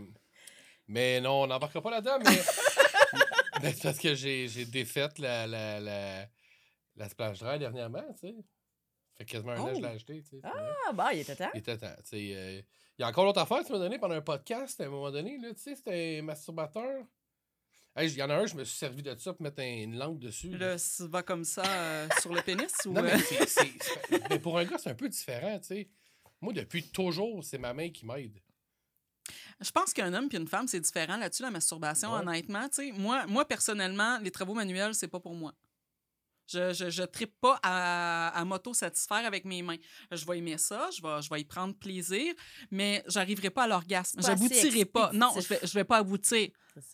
Mais 0.86 1.18
non, 1.22 1.44
on 1.44 1.46
n'embarquera 1.46 1.80
pas 1.80 1.90
là-dedans, 1.92 2.18
mais. 2.22 2.42
C'est 3.72 3.82
parce 3.82 3.98
que 3.98 4.14
j'ai 4.14 4.48
j'ai 4.48 4.64
défait 4.66 5.08
la, 5.18 5.46
la, 5.46 5.80
la, 5.80 6.26
la 6.96 7.08
splash 7.08 7.38
dry 7.38 7.58
dernièrement, 7.58 8.04
tu 8.20 8.28
sais. 8.28 8.34
Fait 9.16 9.24
quasiment 9.24 9.52
un 9.52 9.60
an 9.60 9.68
que 9.68 9.74
je 9.76 9.80
l'ai 9.80 9.86
acheté, 9.86 10.22
tu 10.22 10.28
sais. 10.30 10.40
Ah, 10.42 10.92
bah, 10.92 11.12
il 11.14 11.20
était 11.20 11.36
temps. 11.36 11.50
Il 11.54 11.58
était 11.58 11.78
temps. 11.78 11.94
tu 11.98 12.02
sais, 12.10 12.32
euh, 12.34 12.62
Il 12.98 13.02
y 13.02 13.04
a 13.04 13.08
encore 13.08 13.24
l'autre 13.24 13.40
affaire 13.40 13.60
que 13.60 13.66
tu 13.66 13.72
m'as 13.72 13.78
donné 13.78 13.98
pendant 13.98 14.14
un 14.16 14.20
podcast 14.22 14.80
à 14.80 14.84
un 14.84 14.88
moment 14.88 15.10
donné, 15.12 15.38
là, 15.38 15.54
tu 15.54 15.60
sais, 15.60 15.76
c'était 15.76 16.18
un 16.20 16.22
masturbateur. 16.22 17.04
Hey, 17.96 18.08
Il 18.10 18.16
y 18.18 18.22
en 18.24 18.30
a 18.30 18.34
un, 18.34 18.46
je 18.46 18.56
me 18.56 18.64
suis 18.64 18.76
servi 18.76 19.04
de 19.04 19.14
ça 19.16 19.32
pour 19.32 19.42
mettre 19.42 19.60
un- 19.62 19.82
une 19.84 19.96
langue 19.96 20.18
dessus. 20.18 20.56
là. 20.56 20.76
Ça 20.78 21.06
va 21.06 21.22
comme 21.22 21.44
ça 21.44 21.62
euh, 21.64 22.08
sur 22.20 22.34
le 22.34 22.42
pénis 22.42 22.72
ou... 22.86 22.92
Non, 22.92 23.02
mais, 23.02 23.12
euh, 23.14 23.18
c'est- 23.18 23.46
c'est- 23.46 23.72
c'est- 23.80 24.28
mais 24.30 24.40
pour 24.40 24.58
un 24.58 24.64
gars, 24.64 24.78
c'est 24.78 24.90
un 24.90 24.94
peu 24.96 25.08
différent, 25.08 25.58
tu 25.60 25.66
sais. 25.66 25.88
Moi, 26.40 26.52
depuis 26.52 26.82
toujours, 26.90 27.44
c'est 27.44 27.58
ma 27.58 27.72
main 27.72 27.90
qui 27.90 28.04
m'aide. 28.04 28.40
Je 29.60 29.70
pense 29.70 29.92
qu'un 29.92 30.12
homme 30.14 30.28
puis 30.28 30.38
une 30.38 30.48
femme, 30.48 30.68
c'est 30.68 30.80
différent 30.80 31.16
là-dessus, 31.16 31.42
la 31.42 31.50
masturbation, 31.50 32.12
Ouais. 32.12 32.20
honnêtement. 32.20 32.68
Tu 32.68 32.86
sais, 32.88 32.92
moi, 32.92 33.26
moi, 33.26 33.46
personnellement, 33.46 34.18
les 34.18 34.30
travaux 34.30 34.54
manuels, 34.54 34.94
c'est 34.94 35.08
pas 35.08 35.20
pour 35.20 35.34
moi. 35.34 35.52
Je, 36.46 36.74
je, 36.74 36.90
je 36.90 37.02
trippe 37.04 37.40
pas 37.40 37.58
à, 37.62 38.28
à 38.38 38.44
m'auto-satisfaire 38.44 39.24
avec 39.24 39.46
mes 39.46 39.62
mains. 39.62 39.78
Je 40.10 40.26
vais 40.26 40.36
aimer 40.38 40.58
ça, 40.58 40.90
je 40.94 41.00
vais, 41.00 41.22
je 41.22 41.30
vais 41.30 41.40
y 41.40 41.44
prendre 41.46 41.74
plaisir, 41.74 42.34
mais 42.70 43.02
j'arriverai 43.06 43.48
pas 43.48 43.62
à 43.62 43.66
l'orgasme. 43.68 44.20
J'aboutirai 44.22 44.84
pas. 44.84 45.10
Non, 45.14 45.30
je 45.40 45.48
vais, 45.48 45.60
je 45.62 45.72
vais 45.72 45.84
pas 45.84 45.96
aboutir. 45.98 46.50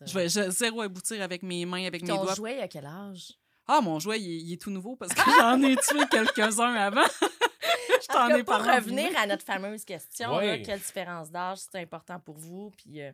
Je 0.06 0.14
vais 0.14 0.28
je- 0.28 0.50
zéro 0.50 0.82
aboutir 0.82 1.20
avec 1.20 1.42
mes 1.42 1.66
mains, 1.66 1.84
avec 1.84 2.02
mes 2.02 2.08
Ton 2.08 2.22
doigts. 2.22 2.34
jouet, 2.36 2.60
à 2.60 2.68
quel 2.68 2.86
âge? 2.86 3.32
Ah, 3.66 3.80
mon 3.80 3.98
jouet, 3.98 4.20
il, 4.20 4.30
est- 4.30 4.40
il 4.42 4.52
est 4.52 4.62
tout 4.62 4.70
nouveau 4.70 4.94
parce 4.94 5.12
que 5.12 5.20
j'en 5.38 5.60
ai 5.62 5.74
tué 5.76 5.98
quelques-uns 6.08 6.74
avant. 6.74 7.02
Je 8.00 8.06
En 8.10 8.28
t'en 8.28 8.28
ai 8.34 8.44
pour 8.44 8.54
parlé. 8.54 8.70
en 8.70 8.74
revenir 8.76 9.18
à 9.18 9.26
notre 9.26 9.44
fameuse 9.44 9.84
question, 9.84 10.36
Ouais. 10.36 10.58
là, 10.58 10.64
quelle 10.64 10.78
différence 10.80 11.30
d'âge 11.30 11.58
c'est 11.58 11.76
important 11.80 12.18
pour 12.20 12.36
vous? 12.36 12.70
Puis 12.76 13.00
euh, 13.02 13.12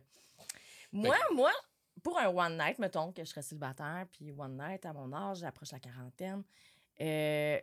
moi, 0.91 1.15
moi, 1.33 1.51
pour 2.03 2.17
un 2.17 2.27
one 2.27 2.57
night, 2.57 2.79
mettons 2.79 3.11
que 3.11 3.23
je 3.23 3.29
serais 3.29 3.41
célibataire, 3.41 4.05
puis 4.11 4.31
one 4.31 4.57
night 4.57 4.85
à 4.85 4.93
mon 4.93 5.11
âge, 5.13 5.39
j'approche 5.39 5.71
la 5.71 5.79
quarantaine, 5.79 6.43
euh, 7.01 7.59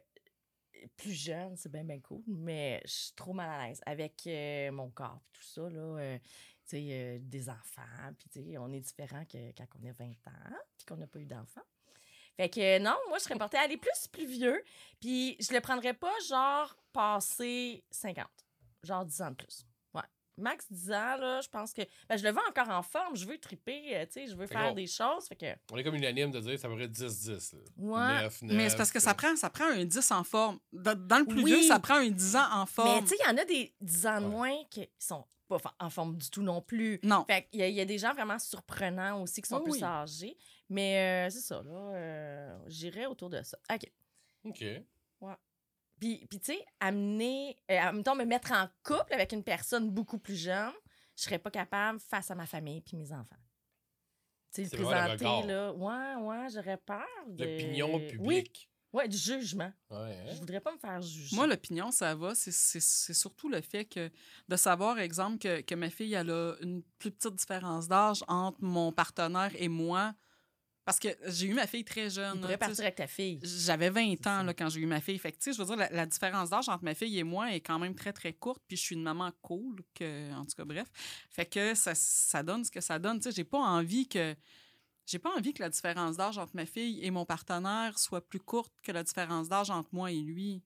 plus 0.97 1.13
jeune, 1.15 1.57
c'est 1.57 1.71
bien, 1.73 1.85
bien 1.85 2.01
cool, 2.01 2.23
mais 2.27 2.81
je 2.85 2.91
suis 2.93 3.13
trop 3.15 3.33
mal 3.33 3.49
à 3.49 3.67
l'aise 3.67 3.81
avec 3.87 4.23
euh, 4.27 4.71
mon 4.71 4.91
corps, 4.91 5.23
tout 5.33 5.43
ça, 5.43 5.63
là. 5.63 5.79
euh, 5.99 6.19
tu 6.67 6.77
sais, 6.79 6.87
euh, 6.91 7.19
des 7.21 7.49
enfants, 7.49 8.13
puis 8.19 8.29
tu 8.31 8.43
sais, 8.53 8.59
on 8.59 8.71
est 8.73 8.81
différent 8.81 9.25
que 9.25 9.53
quand 9.57 9.67
on 9.83 9.89
a 9.89 9.93
20 9.93 10.05
ans, 10.29 10.57
puis 10.77 10.87
qu'on 10.87 10.97
n'a 10.97 11.07
pas 11.07 11.19
eu 11.21 11.27
d'enfants. 11.27 11.61
Fait 12.37 12.49
que 12.49 12.79
non, 12.79 12.97
moi, 13.09 13.19
je 13.19 13.25
serais 13.25 13.37
portée 13.37 13.57
à 13.57 13.63
aller 13.63 13.77
plus, 13.77 14.09
plus 14.11 14.27
vieux. 14.27 14.63
Puis 15.01 15.37
je 15.41 15.53
le 15.53 15.61
prendrais 15.61 15.95
pas 15.95 16.13
genre 16.29 16.75
passé 16.93 17.85
50. 17.91 18.27
Genre 18.83 19.05
10 19.05 19.23
ans 19.23 19.31
de 19.31 19.37
plus. 19.37 19.65
Ouais. 19.95 20.03
Max 20.37 20.67
10 20.71 20.91
ans, 20.91 21.17
là, 21.17 21.41
je 21.41 21.49
pense 21.49 21.73
que. 21.73 21.83
Ben, 22.09 22.17
je 22.17 22.25
le 22.25 22.31
veux 22.33 22.41
encore 22.49 22.69
en 22.71 22.83
forme. 22.83 23.17
Je 23.17 23.25
veux 23.25 23.39
triper, 23.39 23.97
euh, 23.97 24.05
tu 24.07 24.13
sais, 24.13 24.27
je 24.27 24.35
veux 24.35 24.47
Fait 24.47 24.55
faire 24.55 24.75
des 24.75 24.87
choses. 24.87 25.27
Fait 25.29 25.37
que. 25.37 25.47
On 25.73 25.77
est 25.77 25.85
comme 25.85 25.95
unanime 25.95 26.31
de 26.33 26.41
dire 26.41 26.59
ça 26.59 26.69
pourrait 26.69 26.85
être 26.85 26.93
10-10. 26.93 27.55
là. 27.55 27.59
Ouais. 27.79 28.23
9, 28.25 28.43
Mais 28.43 28.69
c'est 28.69 28.77
parce 28.77 28.91
que 28.93 29.01
ça 29.01 29.15
prend, 29.15 29.35
ça 29.37 29.49
prend 29.51 29.67
un 29.67 29.85
10 29.85 30.11
en 30.11 30.25
forme. 30.25 30.59
Dans, 30.73 30.99
dans 30.99 31.19
le 31.21 31.27
plus 31.27 31.43
Oui. 31.45 31.53
vieux, 31.55 31.63
ça 31.63 31.79
prend 31.79 31.95
un 31.97 32.11
10 32.11 32.37
ans 32.37 32.51
en 32.53 32.61
Mais 32.65 32.67
forme. 32.67 33.01
tu 33.05 33.09
sais, 33.11 33.17
il 33.25 33.27
y 33.31 33.33
en 33.33 33.39
a 33.39 33.45
des 33.45 33.75
10 33.81 34.07
ans 34.07 34.21
de 34.21 34.25
Ouais. 34.27 34.31
moins 34.31 34.65
qui 34.71 34.89
sont 34.99 35.25
pas 35.47 35.59
en 35.79 35.91
forme 35.91 36.17
du 36.17 36.31
tout 36.31 36.43
non 36.43 36.63
plus. 36.63 36.99
non. 37.03 37.25
Fait 37.27 37.47
qu'il 37.51 37.61
y, 37.61 37.71
y 37.73 37.81
a 37.81 37.85
des 37.85 37.99
gens 37.99 38.13
vraiment 38.15 38.39
surprenants 38.39 39.23
aussi 39.23 39.43
qui 39.43 39.49
sont 39.49 39.59
Oui, 39.59 39.65
plus 39.65 39.73
oui. 39.75 39.85
âgés. 39.85 40.37
Mais 40.75 41.27
euh, 41.29 41.31
c'est 41.31 41.41
ça, 41.41 41.63
là. 41.63 41.71
euh, 41.71 42.59
J'irais 42.67 43.07
autour 43.07 43.31
de 43.31 43.41
ça. 43.43 43.57
OK. 43.73 43.91
OK. 44.45 44.65
Puis, 46.01 46.27
puis 46.29 46.41
tu 46.41 46.53
sais, 46.53 46.65
amener, 46.81 47.57
euh, 47.71 47.79
en 47.79 47.93
même 47.93 48.03
temps, 48.03 48.17
me 48.17 48.25
mettre 48.25 48.51
en 48.51 48.69
couple 48.83 49.13
avec 49.15 49.31
une 49.33 49.45
personne 49.45 49.89
beaucoup 49.91 50.19
plus 50.19 50.35
jeune, 50.35 50.73
je 51.17 51.23
serais 51.23 51.39
pas 51.39 51.53
capable 51.53 52.01
face 52.01 52.31
à 52.33 52.35
ma 52.35 52.47
famille 52.47 52.81
puis 52.81 52.97
mes 52.97 53.13
enfants. 53.13 53.37
Tu 54.53 54.67
sais, 54.67 54.77
le 54.77 54.83
présenter, 54.85 55.47
là, 55.47 55.73
ouais, 55.73 56.15
ouais, 56.17 56.49
j'aurais 56.53 56.77
peur 56.79 57.07
de... 57.29 57.45
L'opinion 57.45 57.95
Oui, 57.95 58.09
publique. 58.09 58.71
ouais, 58.93 59.07
du 59.09 59.17
jugement. 59.17 59.73
Ouais, 59.89 59.99
hein? 60.19 60.33
Je 60.33 60.41
voudrais 60.41 60.61
pas 60.61 60.73
me 60.73 60.79
faire 60.79 61.01
juger. 61.01 61.37
Moi, 61.37 61.47
l'opinion, 61.47 61.93
ça 61.93 62.13
va. 62.17 62.35
C'est- 62.35 62.51
C'est 62.53 62.81
c'est 62.81 63.15
surtout 63.15 63.49
le 63.49 63.61
fait 63.61 63.85
que 63.85 64.11
de 64.49 64.57
savoir, 64.57 64.99
exemple, 64.99 65.39
que, 65.39 65.61
que 65.61 65.75
ma 65.77 65.91
fille, 65.91 66.13
elle 66.15 66.31
a 66.31 66.55
une 66.61 66.83
plus 66.99 67.13
petite 67.13 67.37
différence 67.37 67.87
d'âge 67.87 68.25
entre 68.27 68.59
mon 68.63 68.91
partenaire 68.93 69.53
et 69.55 69.69
moi. 69.69 70.13
Parce 70.85 70.99
que 70.99 71.09
j'ai 71.27 71.47
eu 71.47 71.55
ma 71.55 71.67
fille 71.67 71.85
très 71.85 72.11
jeune. 72.11 72.47
Tu 72.47 72.59
partir 72.59 72.81
avec 72.81 72.97
ta 72.97 73.07
fille. 73.07 73.41
J'avais 73.43 73.89
20 73.89 74.17
C'est 74.17 74.27
ans 74.29 74.43
là, 74.43 74.53
quand 74.53 74.69
j'ai 74.69 74.81
eu 74.81 74.87
ma 74.87 75.01
fille. 75.01 75.19
Fait 75.19 75.33
que, 75.33 75.39
tu 75.39 75.45
sais, 75.45 75.53
je 75.55 75.59
veux 75.59 75.65
dire, 75.65 75.77
la, 75.77 75.89
la 75.91 76.07
différence 76.07 76.51
d'âge 76.51 76.69
entre 76.69 76.85
ma 76.85 76.95
fille 76.95 77.19
et 77.19 77.25
moi 77.25 77.53
est 77.53 77.61
quand 77.61 77.79
même 77.79 77.95
très, 77.95 78.13
très 78.13 78.35
courte. 78.35 78.63
Puis 78.69 78.77
je 78.77 78.83
suis 78.83 78.95
une 78.95 79.03
maman 79.03 79.33
cool, 79.41 79.83
que, 79.95 80.33
en 80.35 80.45
tout 80.45 80.55
cas, 80.57 80.65
bref. 80.65 80.89
Fait 81.31 81.47
que 81.47 81.75
ça, 81.75 81.95
ça 81.95 82.43
donne 82.43 82.65
ce 82.65 82.71
que 82.71 82.81
ça 82.81 82.99
donne. 82.99 83.19
Tu 83.19 83.25
sais, 83.25 83.33
j'ai 83.33 83.45
pas 83.45 83.59
envie 83.59 84.09
que. 84.09 84.35
J'ai 85.07 85.19
pas 85.19 85.31
envie 85.37 85.53
que 85.53 85.63
la 85.63 85.69
différence 85.69 86.17
d'âge 86.17 86.39
entre 86.39 86.57
ma 86.57 86.65
fille 86.65 87.05
et 87.05 87.11
mon 87.11 87.27
partenaire 87.27 87.99
soit 87.99 88.27
plus 88.27 88.41
courte 88.41 88.73
que 88.83 88.91
la 88.91 89.03
différence 89.03 89.49
d'âge 89.49 89.71
entre 89.71 89.91
moi 89.93 90.11
et 90.11 90.21
lui. 90.21 90.63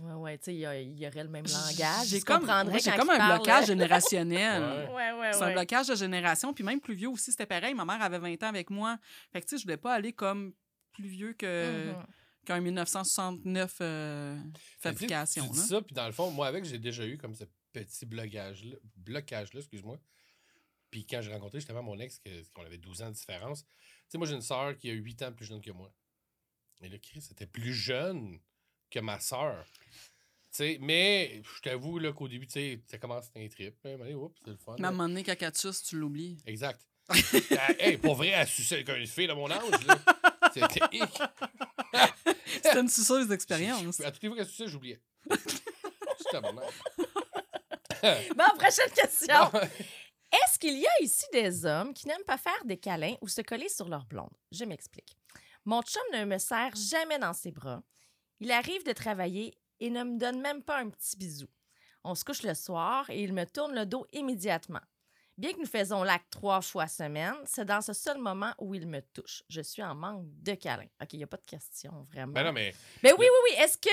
Ouais, 0.00 0.12
ouais, 0.14 0.38
tu 0.38 0.44
sais, 0.46 0.54
il 0.54 0.60
y, 0.60 1.06
aurait 1.06 1.22
le 1.22 1.28
même 1.28 1.46
langage. 1.46 2.08
J'ai 2.08 2.20
comme, 2.20 2.42
j'ai 2.46 2.90
quand 2.90 2.96
comme 2.98 3.10
un 3.10 3.16
parle. 3.18 3.36
blocage 3.36 3.66
générationnel. 3.68 4.62
Ouais. 4.62 4.92
Ouais, 4.92 5.12
ouais, 5.20 5.32
C'est 5.32 5.42
un 5.42 5.46
ouais. 5.46 5.52
blocage 5.52 5.86
de 5.86 5.94
génération. 5.94 6.52
Puis 6.52 6.64
même 6.64 6.80
plus 6.80 6.94
vieux 6.94 7.08
aussi, 7.08 7.30
c'était 7.30 7.46
pareil. 7.46 7.74
Ma 7.74 7.84
mère 7.84 8.02
avait 8.02 8.18
20 8.18 8.42
ans 8.42 8.48
avec 8.48 8.70
moi. 8.70 8.98
Fait 9.32 9.40
que, 9.40 9.46
tu 9.46 9.50
sais, 9.50 9.58
je 9.58 9.62
voulais 9.64 9.76
pas 9.76 9.94
aller 9.94 10.12
comme 10.12 10.52
plus 10.92 11.06
vieux 11.06 11.32
que, 11.34 11.92
Mhm. 11.92 12.06
qu'un 12.44 12.60
1969 12.60 13.76
euh, 13.80 14.34
Mais 14.36 14.42
tu 14.42 14.60
sais, 14.60 14.60
fabrication. 14.80 15.46
Tu 15.46 15.52
dis 15.52 15.58
ça, 15.68 15.80
puis 15.80 15.94
dans 15.94 16.06
le 16.06 16.12
fond, 16.12 16.28
moi, 16.32 16.48
avec, 16.48 16.64
j'ai 16.64 16.78
déjà 16.78 17.06
eu 17.06 17.16
comme 17.16 17.34
ce 17.34 17.44
petit 17.72 18.04
blocage-là, 18.06 18.76
blocage-là 18.96 19.60
excuse-moi. 19.60 19.98
Puis 20.90 21.06
quand 21.06 21.20
j'ai 21.20 21.32
rencontré 21.32 21.58
justement 21.60 21.82
mon 21.84 21.98
ex, 22.00 22.20
qu'on 22.52 22.64
avait 22.64 22.78
12 22.78 23.02
ans 23.02 23.08
de 23.10 23.14
différence, 23.14 23.62
tu 23.64 23.70
sais, 24.08 24.18
moi, 24.18 24.26
j'ai 24.26 24.34
une 24.34 24.42
sœur 24.42 24.76
qui 24.76 24.90
a 24.90 24.92
8 24.92 25.22
ans 25.22 25.32
plus 25.32 25.46
jeune 25.46 25.60
que 25.60 25.70
moi. 25.70 25.92
Et 26.80 26.88
là, 26.88 26.98
Chris, 26.98 27.20
c'était 27.22 27.46
plus 27.46 27.72
jeune 27.74 28.40
que 28.90 29.00
ma 29.00 29.20
sœur. 29.20 29.64
Tu 30.54 30.58
sais, 30.58 30.78
mais 30.80 31.42
je 31.42 31.62
t'avoue 31.62 31.98
là, 31.98 32.12
qu'au 32.12 32.28
début, 32.28 32.46
tu 32.46 32.52
sais, 32.52 32.80
ça 32.86 32.98
commence 32.98 33.24
à 33.34 33.40
être 33.40 33.44
un 33.44 33.48
trip. 33.48 33.74
Hein, 33.84 33.96
mais, 33.98 34.14
oups, 34.14 34.38
c'est 34.44 34.50
le 34.50 34.56
fun. 34.56 34.76
Mais 34.78 34.86
à 34.86 34.88
un 34.88 34.92
moment 34.92 35.08
donné, 35.08 35.24
tu 35.24 35.96
l'oublies. 35.96 36.38
Exact. 36.46 36.80
Ah, 37.08 37.14
hey, 37.78 37.98
pour 37.98 38.14
vrai, 38.14 38.28
elle 38.28 38.46
suçait 38.46 38.76
avec 38.76 38.88
une 38.88 39.06
fille 39.06 39.26
de 39.26 39.32
mon 39.32 39.50
âge. 39.50 39.86
là. 39.86 39.98
C'était. 40.52 40.80
C'était 42.46 42.80
une 42.80 42.88
suceuse 42.88 43.28
d'expérience. 43.28 44.00
À 44.00 44.10
toutes 44.10 44.22
les 44.22 44.28
fois 44.28 44.38
qu'elle 44.38 44.46
suçait, 44.46 44.68
j'oubliais. 44.68 45.00
C'était 45.30 46.40
bon. 46.40 46.54
Bon, 48.36 48.58
prochaine 48.58 48.90
question. 48.94 49.50
Est-ce 50.32 50.58
qu'il 50.58 50.78
y 50.78 50.86
a 50.86 51.02
ici 51.02 51.24
des 51.32 51.64
hommes 51.64 51.94
qui 51.94 52.06
n'aiment 52.08 52.24
pas 52.26 52.38
faire 52.38 52.64
des 52.64 52.76
câlins 52.76 53.14
ou 53.20 53.28
se 53.28 53.40
coller 53.40 53.68
sur 53.68 53.88
leur 53.88 54.04
blonde? 54.06 54.32
Je 54.50 54.64
m'explique. 54.64 55.16
Mon 55.64 55.82
chum 55.82 56.02
ne 56.12 56.24
me 56.24 56.38
serre 56.38 56.74
jamais 56.74 57.18
dans 57.18 57.32
ses 57.32 57.52
bras. 57.52 57.82
Il 58.40 58.50
arrive 58.50 58.84
de 58.84 58.92
travailler 58.92 59.54
et 59.80 59.90
ne 59.90 60.04
me 60.04 60.18
donne 60.18 60.40
même 60.40 60.62
pas 60.62 60.78
un 60.78 60.90
petit 60.90 61.16
bisou. 61.16 61.46
On 62.02 62.14
se 62.14 62.24
couche 62.24 62.42
le 62.42 62.54
soir 62.54 63.08
et 63.10 63.22
il 63.22 63.32
me 63.32 63.44
tourne 63.44 63.74
le 63.74 63.86
dos 63.86 64.06
immédiatement. 64.12 64.80
Bien 65.36 65.52
que 65.52 65.58
nous 65.58 65.66
faisons 65.66 66.04
l'acte 66.04 66.30
trois 66.30 66.60
fois 66.60 66.86
semaine, 66.86 67.34
c'est 67.44 67.64
dans 67.64 67.80
ce 67.80 67.92
seul 67.92 68.18
moment 68.18 68.52
où 68.58 68.72
il 68.74 68.86
me 68.86 69.00
touche. 69.00 69.42
Je 69.48 69.62
suis 69.62 69.82
en 69.82 69.94
manque 69.94 70.26
de 70.42 70.54
câlins. 70.54 70.86
OK, 71.02 71.12
il 71.12 71.16
n'y 71.16 71.24
a 71.24 71.26
pas 71.26 71.38
de 71.38 71.46
question, 71.46 72.06
vraiment. 72.12 72.32
Ben 72.32 72.44
non, 72.44 72.52
mais, 72.52 72.72
Ben 73.02 73.12
oui, 73.18 73.26
oui, 73.26 73.50
oui. 73.50 73.56
Est-ce 73.58 73.76
que 73.78 73.88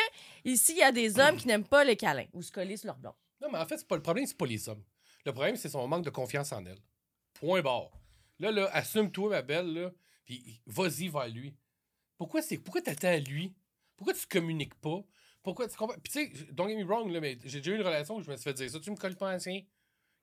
ici, 0.46 0.74
il 0.74 0.78
y 0.80 0.84
a 0.84 0.92
des 0.92 1.20
hommes 1.20 1.38
qui 1.38 1.48
n'aiment 1.48 1.66
pas 1.66 1.84
les 1.84 1.96
câlins 1.96 2.28
ou 2.34 2.44
se 2.44 2.52
coller 2.52 2.78
sur 2.78 2.88
leur 2.88 2.98
blonde? 2.98 3.16
non, 3.42 3.50
mais 3.52 3.58
en 3.58 3.66
fait, 3.66 3.88
pas, 3.88 3.96
le 3.96 4.04
problème, 4.04 4.28
c'est 4.28 4.38
pas 4.38 4.46
les 4.46 4.70
hommes. 4.70 4.84
Le 5.26 5.34
problème, 5.34 5.56
c'est 5.56 5.70
son 5.70 5.88
manque 5.88 6.06
de 6.06 6.12
confiance 6.12 6.52
en 6.52 6.64
elle. 6.64 6.78
Point 7.34 7.62
barre. 7.62 7.90
Là, 8.38 8.52
là, 8.52 8.70
assume-toi, 8.74 9.30
ma 9.30 9.42
belle, 9.42 9.74
là, 9.74 9.92
puis 10.26 10.62
vas-y 10.68 11.08
vers 11.08 11.28
lui. 11.28 11.56
Pourquoi 12.18 12.44
c'est 12.44 12.60
pourquoi 12.60 12.82
t'attends 12.82 13.08
à 13.08 13.18
lui? 13.18 13.52
Pourquoi 14.02 14.16
tu 14.16 14.26
communiques 14.26 14.74
pas? 14.82 15.04
Pourquoi 15.44 15.68
tu 15.68 15.78
comprends? 15.78 15.96
Puis 16.04 16.12
tu 16.12 16.36
sais, 16.36 16.46
don't 16.54 16.68
get 16.68 16.76
me 16.76 16.86
wrong, 16.86 17.12
là, 17.12 17.20
mais 17.20 17.38
j'ai 17.46 17.60
déjà 17.60 17.72
eu 17.74 17.76
une 17.76 17.84
relation 17.86 18.16
où 18.16 18.22
je 18.24 18.32
me 18.32 18.36
suis 18.36 18.44
fait 18.46 18.54
dire 18.54 18.68
ça. 18.70 18.80
Tu 18.80 18.90
me 18.90 18.96
colles 18.96 19.16
pas 19.16 19.36
ancien? 19.36 19.62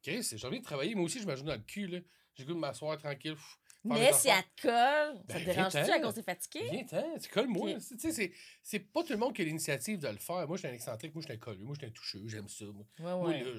Chris, 0.03 0.29
j'ai 0.35 0.47
envie 0.49 0.59
de 0.59 0.65
travailler. 0.65 0.97
Moi 0.97 1.05
aussi, 1.05 1.21
je 1.21 1.27
m'ajoute 1.27 1.47
dans 1.47 1.55
le 1.55 1.61
cul, 1.61 1.87
là. 1.87 1.99
J'ai 2.35 2.45
goût 2.45 2.55
de 2.55 2.59
m'asseoir 2.59 2.99
tranquille. 2.99 3.35
pff, 3.35 3.59
Mais 3.85 4.13
si 4.13 4.29
elle 4.29 4.43
te 4.57 4.63
colle, 4.63 5.17
ça 5.29 5.35
Ben, 5.35 5.41
te 5.41 5.45
dérange-tu 5.45 5.79
à 5.79 6.01
cause 6.01 6.15
t'es 6.15 6.23
fatigué? 6.23 6.69
Viens-t'en, 6.71 7.19
tu 7.19 7.29
colles 7.29 7.47
moi. 7.47 7.71
Ok. 7.71 7.79
Tu 8.01 8.13
sais, 8.13 8.33
c'est- 8.63 8.79
pas 8.81 9.03
tout 9.05 9.13
le 9.13 9.19
monde 9.19 9.33
qui 9.33 9.43
a 9.43 9.45
l'initiative 9.45 9.99
de 10.01 10.09
le 10.09 10.17
faire. 10.19 10.47
Moi, 10.49 10.57
je 10.57 10.63
suis 10.63 10.69
un 10.69 10.73
excentrique, 10.73 11.15
moi, 11.15 11.23
je 11.23 11.27
suis 11.27 11.35
un 11.35 11.39
colleux, 11.39 11.65
moi, 11.65 11.75
je 11.75 11.81
suis 11.85 11.87
un 11.89 11.93
toucheur, 11.93 12.21
j'aime 12.27 12.49
ça. 12.49 12.65
Moi, 12.65 12.85
Ouais, 12.99 13.05
Moi, 13.05 13.29
ouais. 13.29 13.45
là, 13.45 13.51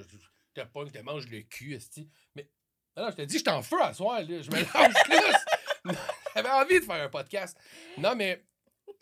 je 0.53 0.61
te 0.61 0.67
pogne, 0.67 0.87
je 0.87 0.93
te 0.99 1.03
mange 1.03 1.27
le 1.29 1.41
cul, 1.43 1.73
esti. 1.75 2.09
Mais, 2.35 2.49
non, 2.97 3.09
je 3.11 3.15
te 3.15 3.21
dis, 3.21 3.35
je 3.37 3.39
suis 3.39 3.49
en 3.49 3.61
feu 3.61 3.81
à 3.81 3.93
soir, 3.93 4.21
là. 4.21 4.41
Je 4.41 4.51
me 4.51 4.57
lance 4.59 5.03
plus. 5.05 5.93
J'avais 6.35 6.49
envie 6.49 6.79
de 6.79 6.85
faire 6.85 7.03
un 7.03 7.09
podcast. 7.09 7.57
Non, 7.97 8.15
mais 8.15 8.45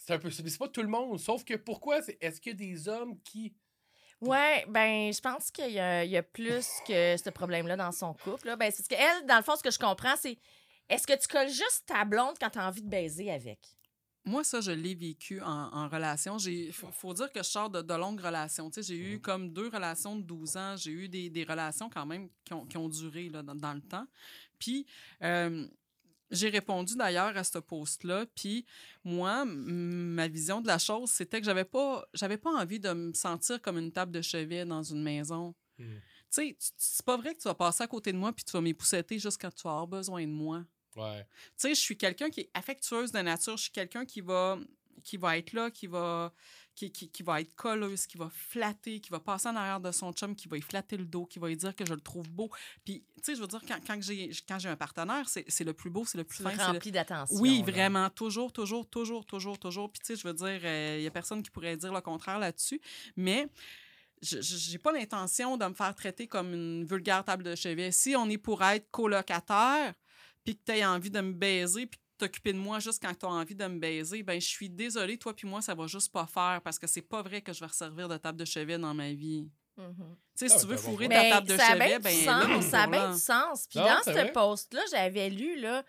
c'est 0.08 0.14
un 0.14 0.20
peu, 0.20 0.32
c'est 0.32 0.58
pas 0.58 0.70
tout 0.70 0.82
le 0.82 0.88
monde. 0.88 1.20
Sauf 1.20 1.44
que 1.44 1.56
pourquoi, 1.56 2.02
c'est- 2.02 2.18
est-ce 2.22 2.40
qu'il 2.40 2.54
y 2.54 2.56
a 2.56 2.58
des 2.58 2.88
hommes 2.88 3.20
qui. 3.24 3.54
Ouais, 4.22 4.66
ben, 4.70 5.12
je 5.14 5.20
pense 5.20 5.52
qu'il 5.52 5.72
y, 5.74 5.80
a- 5.80 6.04
il 6.06 6.10
y 6.12 6.18
a 6.18 6.24
plus 6.24 6.66
que 6.88 7.18
ce 7.18 7.30
problème-là 7.30 7.76
dans 7.76 7.92
son 7.92 8.14
couple. 8.14 8.48
Là. 8.48 8.56
Ben, 8.56 8.72
c'est 8.72 8.88
parce 8.88 8.88
qu'elle, 9.02 9.26
dans 9.28 9.36
le 9.38 9.44
fond, 9.44 9.56
ce 9.58 9.62
que 9.64 9.70
je 9.70 9.78
comprends, 9.78 10.16
c'est 10.16 10.38
est-ce 10.90 11.06
que 11.06 11.20
tu 11.20 11.28
colles 11.28 11.50
juste 11.50 11.84
ta 11.86 12.06
blonde 12.06 12.36
quand 12.40 12.50
tu 12.50 12.58
as 12.58 12.68
envie 12.68 12.82
de 12.82 12.90
baiser 12.90 13.30
avec? 13.32 13.60
Moi, 14.24 14.44
ça, 14.44 14.60
je 14.62 14.72
l'ai 14.72 14.96
vécu 14.96 15.42
en, 15.42 15.48
en 15.74 15.88
relation. 15.88 16.38
Il 16.40 16.74
faut, 16.74 16.92
faut 16.92 17.14
dire 17.14 17.32
que 17.32 17.40
je 17.44 17.48
sors 17.50 17.70
de, 17.70 17.82
de 17.82 17.94
longues 17.94 18.20
relations. 18.20 18.70
Tu 18.70 18.82
sais, 18.82 18.94
j'ai 18.94 18.98
eu 19.14 19.22
comme 19.22 19.52
deux 19.54 19.68
relations 19.70 20.16
de 20.16 20.22
12 20.24 20.58
ans. 20.58 20.76
J'ai 20.78 20.92
eu 20.92 21.08
des, 21.10 21.30
des 21.30 21.44
relations 21.44 21.90
quand 21.90 22.06
même 22.06 22.30
qui 22.44 22.54
ont, 22.54 22.66
qui 22.66 22.78
ont 22.78 22.90
duré 22.90 23.30
là, 23.30 23.44
dans, 23.44 23.56
dans 23.56 23.74
le 23.74 23.82
temps. 23.82 24.06
Puis, 24.60 24.86
euh, 25.22 25.68
j'ai 26.32 26.50
répondu 26.50 26.96
d'ailleurs 26.96 27.36
à 27.38 27.44
ce 27.44 27.58
post-là. 27.60 28.26
Puis, 28.36 28.66
moi, 29.04 29.46
ma 29.46 30.28
vision 30.28 30.62
de 30.62 30.68
la 30.68 30.78
chose, 30.78 31.10
c'était 31.10 31.40
que 31.40 31.46
j'avais 31.46 31.66
pas, 31.66 32.08
j'avais 32.14 32.38
pas 32.38 32.52
envie 32.52 32.80
de 32.80 32.92
me 32.92 33.14
sentir 33.14 33.62
comme 33.62 33.78
une 33.78 33.92
table 33.92 34.12
de 34.12 34.22
chevet 34.22 34.66
dans 34.66 34.84
une 34.84 35.04
maison. 35.04 35.56
Hmm. 35.78 35.96
Tu 35.96 36.02
sais, 36.30 36.58
c'est 36.78 37.06
pas 37.06 37.18
vrai 37.18 37.34
que 37.34 37.40
tu 37.40 37.48
vas 37.48 37.56
passer 37.56 37.84
à 37.84 37.88
côté 37.88 38.12
de 38.12 38.18
moi 38.18 38.34
puis 38.34 38.44
tu 38.44 38.52
vas 38.52 38.62
m'épousseter 38.62 39.18
juste 39.18 39.40
quand 39.40 39.54
tu 39.54 39.64
vas 39.64 39.72
avoir 39.72 39.88
besoin 39.88 40.22
de 40.22 40.32
moi. 40.32 40.66
Ouais. 40.98 41.24
Tu 41.24 41.52
sais, 41.58 41.70
je 41.76 41.80
suis 41.80 41.98
quelqu'un 41.98 42.30
qui 42.30 42.42
est 42.42 42.50
affectueuse 42.54 43.12
de 43.12 43.20
nature. 43.20 43.56
Je 43.56 43.64
suis 43.64 43.72
quelqu'un 43.72 44.04
qui 44.04 44.20
va, 44.22 44.58
qui 45.04 45.18
va 45.18 45.38
être 45.38 45.54
là, 45.54 45.72
qui 45.72 45.88
va, 45.88 46.34
qui, 46.76 46.92
qui, 46.92 47.10
qui 47.10 47.24
va 47.24 47.42
être 47.42 47.56
colleuse, 47.56 48.06
qui 48.06 48.18
va 48.18 48.30
flatter, 48.30 49.00
qui 49.00 49.10
va 49.10 49.20
passer 49.20 49.48
en 49.48 49.56
arrière 49.56 49.80
de 49.80 49.92
son 49.92 50.12
chum, 50.14 50.36
qui 50.36 50.48
va 50.48 50.58
y 50.58 50.62
flatter 50.62 50.98
le 50.98 51.06
dos, 51.06 51.26
qui 51.26 51.40
va 51.40 51.48
lui 51.48 51.58
dire 51.58 51.76
que 51.76 51.86
je 51.86 51.94
le 51.94 52.02
trouve 52.02 52.30
beau. 52.30 52.50
Puis, 52.84 53.04
tu 53.16 53.24
sais, 53.24 53.36
je 53.36 53.42
veux 53.42 53.48
dire, 53.48 53.62
quand, 53.68 53.80
quand 53.86 54.02
j'ai 54.02 54.32
quand 54.48 54.60
j'ai 54.60 54.70
un 54.70 54.76
partenaire, 54.76 55.28
c'est 55.28 55.46
c'est 55.48 55.64
le 55.64 55.74
plus 55.74 55.90
beau, 55.90 56.06
c'est 56.06 56.18
le 56.18 56.24
plus 56.24 56.44
fin. 56.44 56.52
le- 56.52 56.64
remplis 56.74 56.92
d'attention. 56.92 57.38
oui, 57.40 57.60
là. 57.60 57.72
vraiment. 57.72 58.10
Toujours, 58.10 58.52
toujours, 58.52 58.88
toujours, 58.90 59.26
toujours, 59.26 59.58
toujours. 59.60 59.92
Puis, 59.92 60.00
tu 60.02 60.08
sais, 60.08 60.16
je 60.16 60.28
veux 60.28 60.34
dire, 60.34 60.66
il 60.96 61.02
n'y 61.02 61.08
a 61.08 61.12
personne 61.12 61.42
qui 61.42 61.50
pourrait 61.50 61.78
dire 61.78 61.94
le 61.94 62.02
contraire 62.02 62.40
là-dessus. 62.40 62.80
Mais 63.16 63.48
je 64.22 64.42
j'ai 64.42 64.78
pas 64.78 64.92
l'intention 64.92 65.58
de 65.58 65.66
me 65.66 65.74
faire 65.74 65.94
traiter 65.96 66.28
comme 66.28 66.54
une 66.54 66.86
vulgaire 66.86 67.24
table 67.24 67.44
de 67.44 67.56
chevet. 67.56 67.92
Si 67.92 68.16
on 68.16 68.28
est 68.30 68.38
pour 68.38 68.64
être 68.64 68.90
colocataire, 68.92 69.94
puis 70.44 70.56
que 70.58 70.62
tu 70.74 70.82
as 70.82 70.92
envie 70.92 71.12
de 71.12 71.22
me 71.22 71.34
baiser, 71.34 71.86
puis 71.86 72.00
t'occuper 72.18 72.54
de 72.54 72.58
moi 72.58 72.80
juste 72.80 73.02
quand 73.02 73.14
tu 73.14 73.26
as 73.26 73.30
envie 73.30 73.56
de 73.56 73.66
me 73.68 73.80
baiser, 73.80 74.24
ben 74.24 74.40
je 74.42 74.48
suis 74.48 74.70
désolée, 74.70 75.18
toi 75.18 75.36
puis 75.36 75.48
moi, 75.48 75.62
ça 75.62 75.76
va 75.76 75.88
juste 75.88 76.12
pas 76.12 76.26
faire 76.26 76.62
parce 76.64 76.80
que 76.80 76.88
c'est 76.88 77.02
pas 77.02 77.22
vrai 77.22 77.42
que 77.42 77.54
je 77.54 77.60
vais 77.60 77.66
resservir 77.68 78.08
de 78.10 78.18
table 78.18 78.38
de 78.40 78.46
chevet 78.46 78.78
dans 78.78 78.94
ma 78.94 79.12
vie. 79.14 79.48
Mhm. 79.78 79.94
Tu 80.38 80.48
sais, 80.48 80.54
Ah, 80.54 80.58
si 80.58 80.62
tu 80.66 80.68
veux 80.72 80.76
t'as 80.76 80.82
bon 80.82 80.88
fourrer 80.92 81.10
ta 81.10 81.30
table 81.30 81.48
de 81.48 81.58
ça 81.58 81.66
a 81.68 81.74
chevet, 81.74 81.88
bien 81.88 82.00
ben 82.00 82.26
là, 82.26 82.42
sens, 82.42 82.66
ça 82.66 82.82
a 82.84 82.88
bien 82.88 83.12
du 83.14 83.20
sens. 83.20 83.68
Puis 83.70 83.80
Non, 83.80 83.86
dans 83.86 84.04
ce 84.04 84.32
post-là, 84.32 84.82
j'avais 84.92 85.30
lu, 85.30 85.60
là, 85.60 85.84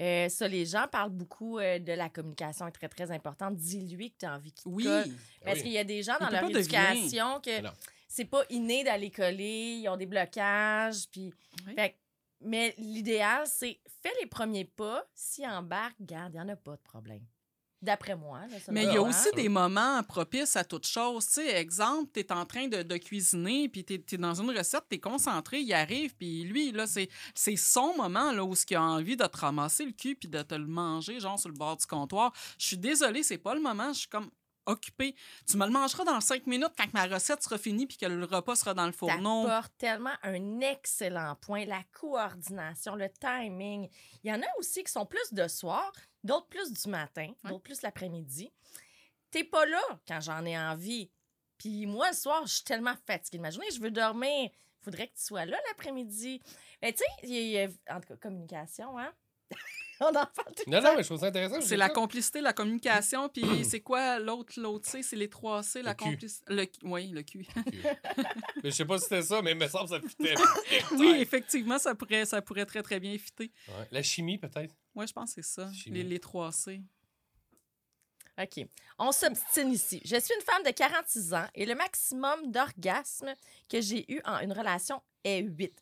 euh, 0.00 0.28
ça, 0.28 0.46
les 0.48 0.64
gens 0.64 0.86
parlent 0.90 1.10
beaucoup 1.10 1.58
euh, 1.58 1.78
de 1.80 1.92
la 1.92 2.08
communication 2.08 2.66
est 2.68 2.72
très, 2.72 2.88
très 2.88 3.10
importante. 3.10 3.56
Dis-lui 3.56 4.12
que 4.12 4.18
tu 4.20 4.26
as 4.26 4.34
envie 4.36 4.52
qu'il 4.52 4.64
te 4.64 4.68
Oui. 4.76 4.84
colle. 4.84 5.04
Ah 5.08 5.44
Parce 5.44 5.56
oui. 5.58 5.62
qu'il 5.64 5.72
y 5.72 5.78
a 5.78 5.84
des 5.84 6.02
gens 6.04 6.16
dans 6.20 6.30
leur 6.30 6.42
deviner. 6.42 6.60
éducation 6.60 7.40
que 7.40 7.50
c'est 8.08 8.24
pas 8.26 8.42
inné 8.50 8.84
d'aller 8.84 9.10
coller, 9.10 9.80
ils 9.82 9.88
ont 9.88 9.96
des 9.96 10.06
blocages, 10.06 11.08
puis... 11.10 11.32
Oui. 11.66 11.74
Fait 11.74 11.90
que- 11.90 11.96
mais 12.44 12.74
l'idéal, 12.78 13.46
c'est 13.46 13.80
fais 14.02 14.12
les 14.20 14.26
premiers 14.26 14.64
pas. 14.64 15.04
S'ils 15.14 15.46
embarquent, 15.46 16.00
garde, 16.00 16.32
il 16.34 16.36
n'y 16.36 16.42
en 16.42 16.48
a 16.48 16.56
pas 16.56 16.76
de 16.76 16.82
problème. 16.82 17.24
D'après 17.80 18.14
moi. 18.14 18.38
là, 18.46 18.56
Mais 18.70 18.84
il 18.84 18.92
y 18.92 18.96
a 18.96 19.02
aussi 19.02 19.28
des 19.34 19.48
moments 19.48 20.00
propices 20.04 20.54
à 20.54 20.62
toute 20.62 20.86
chose. 20.86 21.26
Tu 21.26 21.32
sais, 21.32 21.48
exemple, 21.56 22.12
tu 22.14 22.20
es 22.20 22.32
en 22.32 22.46
train 22.46 22.68
de, 22.68 22.84
de 22.84 22.96
cuisiner, 22.96 23.68
puis 23.68 23.84
tu 23.84 23.94
es, 23.94 24.18
dans 24.18 24.40
une 24.40 24.56
recette, 24.56 24.84
tu 24.88 24.96
es 24.96 25.00
concentré, 25.00 25.58
il 25.58 25.72
arrive, 25.72 26.14
puis 26.14 26.44
lui, 26.44 26.70
là, 26.70 26.86
c'est 26.86 27.08
c'est 27.34 27.56
son 27.56 27.96
moment 27.96 28.30
là, 28.30 28.44
où 28.44 28.54
il 28.70 28.76
a 28.76 28.82
envie 28.82 29.16
de 29.16 29.26
te 29.26 29.36
ramasser 29.36 29.84
le 29.84 29.90
cul 29.90 30.14
puis 30.14 30.28
de 30.28 30.42
te 30.42 30.54
le 30.54 30.68
manger, 30.68 31.18
genre 31.18 31.40
sur 31.40 31.48
le 31.48 31.56
bord 31.56 31.76
du 31.76 31.84
comptoir. 31.86 32.32
Je 32.56 32.66
suis 32.66 32.78
désolée, 32.78 33.24
c'est 33.24 33.38
pas 33.38 33.54
le 33.54 33.60
moment. 33.60 33.92
Je 33.92 34.00
suis 34.00 34.08
comme 34.08 34.30
occupée. 34.66 35.14
Tu 35.46 35.56
me 35.56 35.66
le 35.66 35.72
mangeras 35.72 36.04
dans 36.04 36.20
cinq 36.20 36.46
minutes 36.46 36.72
quand 36.76 36.92
ma 36.94 37.06
recette 37.06 37.42
sera 37.42 37.58
finie 37.58 37.86
puis 37.86 37.96
que 37.96 38.06
le 38.06 38.24
repas 38.24 38.56
sera 38.56 38.74
dans 38.74 38.86
le 38.86 38.92
fourneau. 38.92 39.46
T'apportes 39.46 39.72
tellement 39.78 40.14
un 40.22 40.60
excellent 40.60 41.36
point, 41.36 41.64
la 41.64 41.82
coordination, 41.92 42.94
le 42.94 43.08
timing. 43.08 43.88
Il 44.22 44.30
y 44.30 44.34
en 44.34 44.40
a 44.40 44.46
aussi 44.58 44.84
qui 44.84 44.92
sont 44.92 45.06
plus 45.06 45.32
de 45.32 45.48
soir, 45.48 45.92
d'autres 46.22 46.48
plus 46.48 46.72
du 46.72 46.88
matin, 46.88 47.32
d'autres 47.44 47.62
plus 47.62 47.82
l'après-midi. 47.82 48.52
T'es 49.30 49.44
pas 49.44 49.66
là 49.66 49.82
quand 50.06 50.20
j'en 50.20 50.44
ai 50.44 50.58
envie. 50.58 51.10
Puis 51.58 51.86
moi, 51.86 52.10
le 52.10 52.16
soir, 52.16 52.46
je 52.46 52.54
suis 52.54 52.64
tellement 52.64 52.94
fatiguée 53.06 53.38
de 53.38 53.42
ma 53.42 53.50
journée, 53.50 53.70
je 53.72 53.80
veux 53.80 53.90
dormir. 53.90 54.50
Faudrait 54.80 55.06
que 55.06 55.14
tu 55.14 55.24
sois 55.24 55.44
là 55.44 55.56
l'après-midi. 55.68 56.42
Mais 56.82 56.92
tu 56.92 57.04
sais, 57.24 57.70
en 57.88 58.00
tout 58.00 58.08
cas, 58.08 58.16
communication, 58.16 58.98
hein? 58.98 59.12
On 60.02 60.08
en 60.08 60.12
parle 60.12 60.54
tout 60.56 60.64
le 60.66 60.72
Non, 60.72 60.82
temps. 60.82 60.88
non, 60.90 60.96
mais 60.96 61.02
je 61.02 61.08
trouve 61.08 61.20
ça 61.20 61.26
intéressant. 61.26 61.60
C'est 61.60 61.76
la 61.76 61.88
complicité, 61.88 62.40
la 62.40 62.52
communication, 62.52 63.28
puis 63.28 63.42
c'est 63.64 63.80
quoi 63.80 64.18
l'autre, 64.18 64.52
l'autre 64.60 64.88
C? 64.88 65.02
C'est 65.02 65.16
les 65.16 65.28
trois 65.28 65.62
C, 65.62 65.82
la 65.82 65.94
complicité. 65.94 66.44
Le... 66.52 66.66
Oui, 66.82 67.08
le 67.08 67.22
cul. 67.22 67.46
Mais 68.62 68.70
je 68.70 68.76
sais 68.76 68.84
pas 68.84 68.98
si 68.98 69.04
c'était 69.04 69.22
ça, 69.22 69.42
mais 69.42 69.52
il 69.52 69.58
me 69.58 69.66
semble 69.68 69.88
que 69.90 69.96
ça 69.96 70.00
fitait. 70.00 70.34
oui, 70.92 71.16
effectivement, 71.20 71.78
ça 71.78 71.94
pourrait, 71.94 72.24
ça 72.26 72.40
pourrait 72.42 72.66
très, 72.66 72.82
très 72.82 73.00
bien 73.00 73.16
fitter. 73.18 73.50
Ouais. 73.68 73.88
La 73.90 74.02
chimie, 74.02 74.38
peut-être? 74.38 74.74
Moi, 74.94 75.06
je 75.06 75.12
pense 75.12 75.34
que 75.34 75.42
c'est 75.42 75.54
ça, 75.54 75.70
les 75.86 76.20
trois 76.20 76.52
C. 76.52 76.80
OK. 78.40 78.66
On 78.98 79.12
s'obstine 79.12 79.70
ici. 79.72 80.00
Je 80.04 80.16
suis 80.18 80.34
une 80.34 80.42
femme 80.42 80.62
de 80.64 80.70
46 80.70 81.34
ans 81.34 81.46
et 81.54 81.66
le 81.66 81.74
maximum 81.74 82.50
d'orgasme 82.50 83.34
que 83.68 83.80
j'ai 83.80 84.10
eu 84.12 84.20
en 84.24 84.38
une 84.40 84.52
relation 84.52 85.02
est 85.24 85.40
8. 85.40 85.72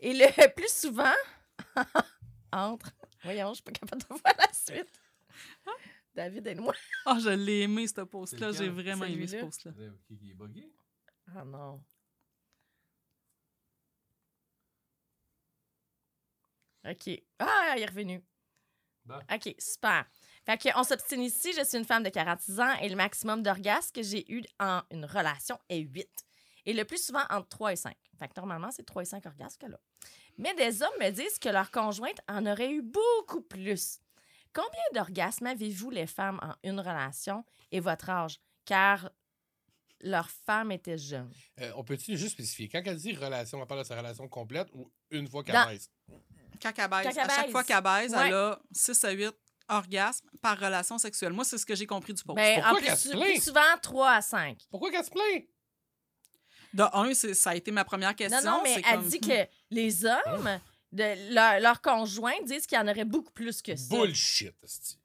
Et 0.00 0.12
le 0.12 0.48
plus 0.54 0.72
souvent, 0.72 1.12
entre 2.52 2.92
Voyons, 3.22 3.50
je 3.50 3.54
suis 3.54 3.62
pas 3.62 3.72
capable 3.72 4.02
de 4.02 4.06
voir 4.08 4.34
la 4.38 4.52
suite. 4.52 5.00
David, 6.14 6.46
aide-moi. 6.46 6.74
Ah, 7.04 7.18
je 7.20 7.28
l'ai 7.30 7.62
aimé, 7.62 7.86
ce 7.86 8.00
post-là. 8.00 8.52
J'ai 8.52 8.68
vraiment 8.68 9.04
aimé 9.04 9.26
ce 9.26 9.36
post-là. 9.36 9.72
Qui 10.08 10.30
est 10.30 10.34
buggé? 10.34 10.72
Ah 11.34 11.44
non. 11.44 11.82
OK. 16.88 17.22
Ah, 17.38 17.74
il 17.76 17.82
est 17.82 17.86
revenu. 17.86 18.22
Bon. 19.04 19.18
OK, 19.32 19.54
super. 19.58 20.06
Fait 20.44 20.58
que 20.58 20.68
on 20.78 20.84
s'obstine 20.84 21.22
ici. 21.22 21.52
Je 21.52 21.64
suis 21.64 21.78
une 21.78 21.84
femme 21.84 22.02
de 22.02 22.08
46 22.08 22.60
ans 22.60 22.74
et 22.80 22.88
le 22.88 22.96
maximum 22.96 23.42
d'orgasme 23.42 23.92
que 23.92 24.02
j'ai 24.02 24.30
eu 24.32 24.42
en 24.60 24.82
une 24.90 25.04
relation 25.04 25.58
est 25.68 25.80
8. 25.80 26.08
Et 26.66 26.72
le 26.72 26.84
plus 26.84 27.04
souvent 27.04 27.22
entre 27.30 27.48
3 27.48 27.72
et 27.72 27.76
5. 27.76 27.96
Fait 28.18 28.28
que 28.28 28.34
normalement, 28.36 28.70
c'est 28.70 28.84
3 28.84 29.02
et 29.02 29.06
5 29.06 29.26
orgasmes 29.26 29.58
qu'elle 29.58 29.74
a. 29.74 29.80
Mais 30.38 30.54
des 30.54 30.82
hommes 30.82 30.90
me 31.00 31.10
disent 31.10 31.38
que 31.38 31.48
leur 31.48 31.70
conjointe 31.70 32.20
en 32.28 32.44
aurait 32.46 32.70
eu 32.70 32.82
beaucoup 32.82 33.40
plus. 33.40 34.00
Combien 34.52 34.82
d'orgasmes 34.94 35.46
avez-vous, 35.46 35.90
les 35.90 36.06
femmes, 36.06 36.38
en 36.42 36.54
une 36.68 36.80
relation 36.80 37.44
et 37.72 37.80
votre 37.80 38.08
âge? 38.10 38.38
Car 38.64 39.10
leur 40.02 40.28
femme 40.30 40.72
était 40.72 40.98
jeune. 40.98 41.30
Euh, 41.60 41.72
on 41.76 41.84
peut-tu 41.84 42.16
juste 42.16 42.32
spécifier? 42.34 42.68
Quand 42.68 42.82
elle 42.84 42.96
dit 42.96 43.14
relation, 43.14 43.60
on 43.60 43.66
parle 43.66 43.80
de 43.82 43.86
sa 43.86 43.96
relation 43.96 44.28
complète 44.28 44.68
ou 44.74 44.90
une 45.10 45.26
fois 45.28 45.42
qu'elle 45.42 45.54
Dans- 45.54 45.66
baise? 45.66 45.90
Quand 46.62 46.72
elle 46.76 46.88
baise, 46.90 47.02
Quand 47.04 47.10
elle 47.10 47.30
à 47.30 47.34
chaque 47.34 47.50
fois 47.50 47.64
qu'elle 47.64 47.82
baise, 47.82 48.12
Ouais. 48.12 48.28
elle 48.28 48.34
a 48.34 48.58
6 48.72 49.04
à 49.04 49.10
8 49.10 49.34
orgasmes 49.68 50.28
par 50.40 50.58
relation 50.58 50.96
sexuelle. 50.98 51.32
Moi, 51.32 51.44
c'est 51.44 51.58
ce 51.58 51.66
que 51.66 51.74
j'ai 51.74 51.86
compris 51.86 52.12
du 52.14 52.22
post. 52.22 52.36
Ben, 52.36 52.58
en 52.58 52.62
Pourquoi 52.62 52.78
plus, 52.78 52.86
qu'elle 52.86 52.96
se 52.98 53.08
plus 53.10 53.18
plaint? 53.18 53.42
souvent, 53.42 53.78
3 53.82 54.10
à 54.12 54.20
5. 54.22 54.58
Pourquoi 54.70 54.90
qu'elle 54.90 55.04
se 55.04 55.10
plaint? 55.10 55.44
De 56.74 56.82
un, 56.92 57.14
c'est- 57.14 57.34
ça 57.34 57.50
a 57.50 57.54
été 57.54 57.70
ma 57.70 57.84
première 57.84 58.14
question. 58.14 58.40
Non, 58.42 58.58
non, 58.58 58.60
mais 58.64 58.74
elle 58.86 58.96
comme- 58.98 59.08
dit 59.08 59.20
que 59.20 59.46
les 59.70 60.04
hommes, 60.04 60.60
de, 60.92 61.34
leur, 61.34 61.60
leur 61.60 61.80
conjoint, 61.82 62.34
disent 62.44 62.66
qu'il 62.66 62.76
y 62.78 62.80
en 62.80 62.88
aurait 62.88 63.04
beaucoup 63.04 63.32
plus 63.32 63.60
que 63.62 63.74
ça. 63.76 63.94
Bullshit, 63.94 64.54
esti. 64.62 64.98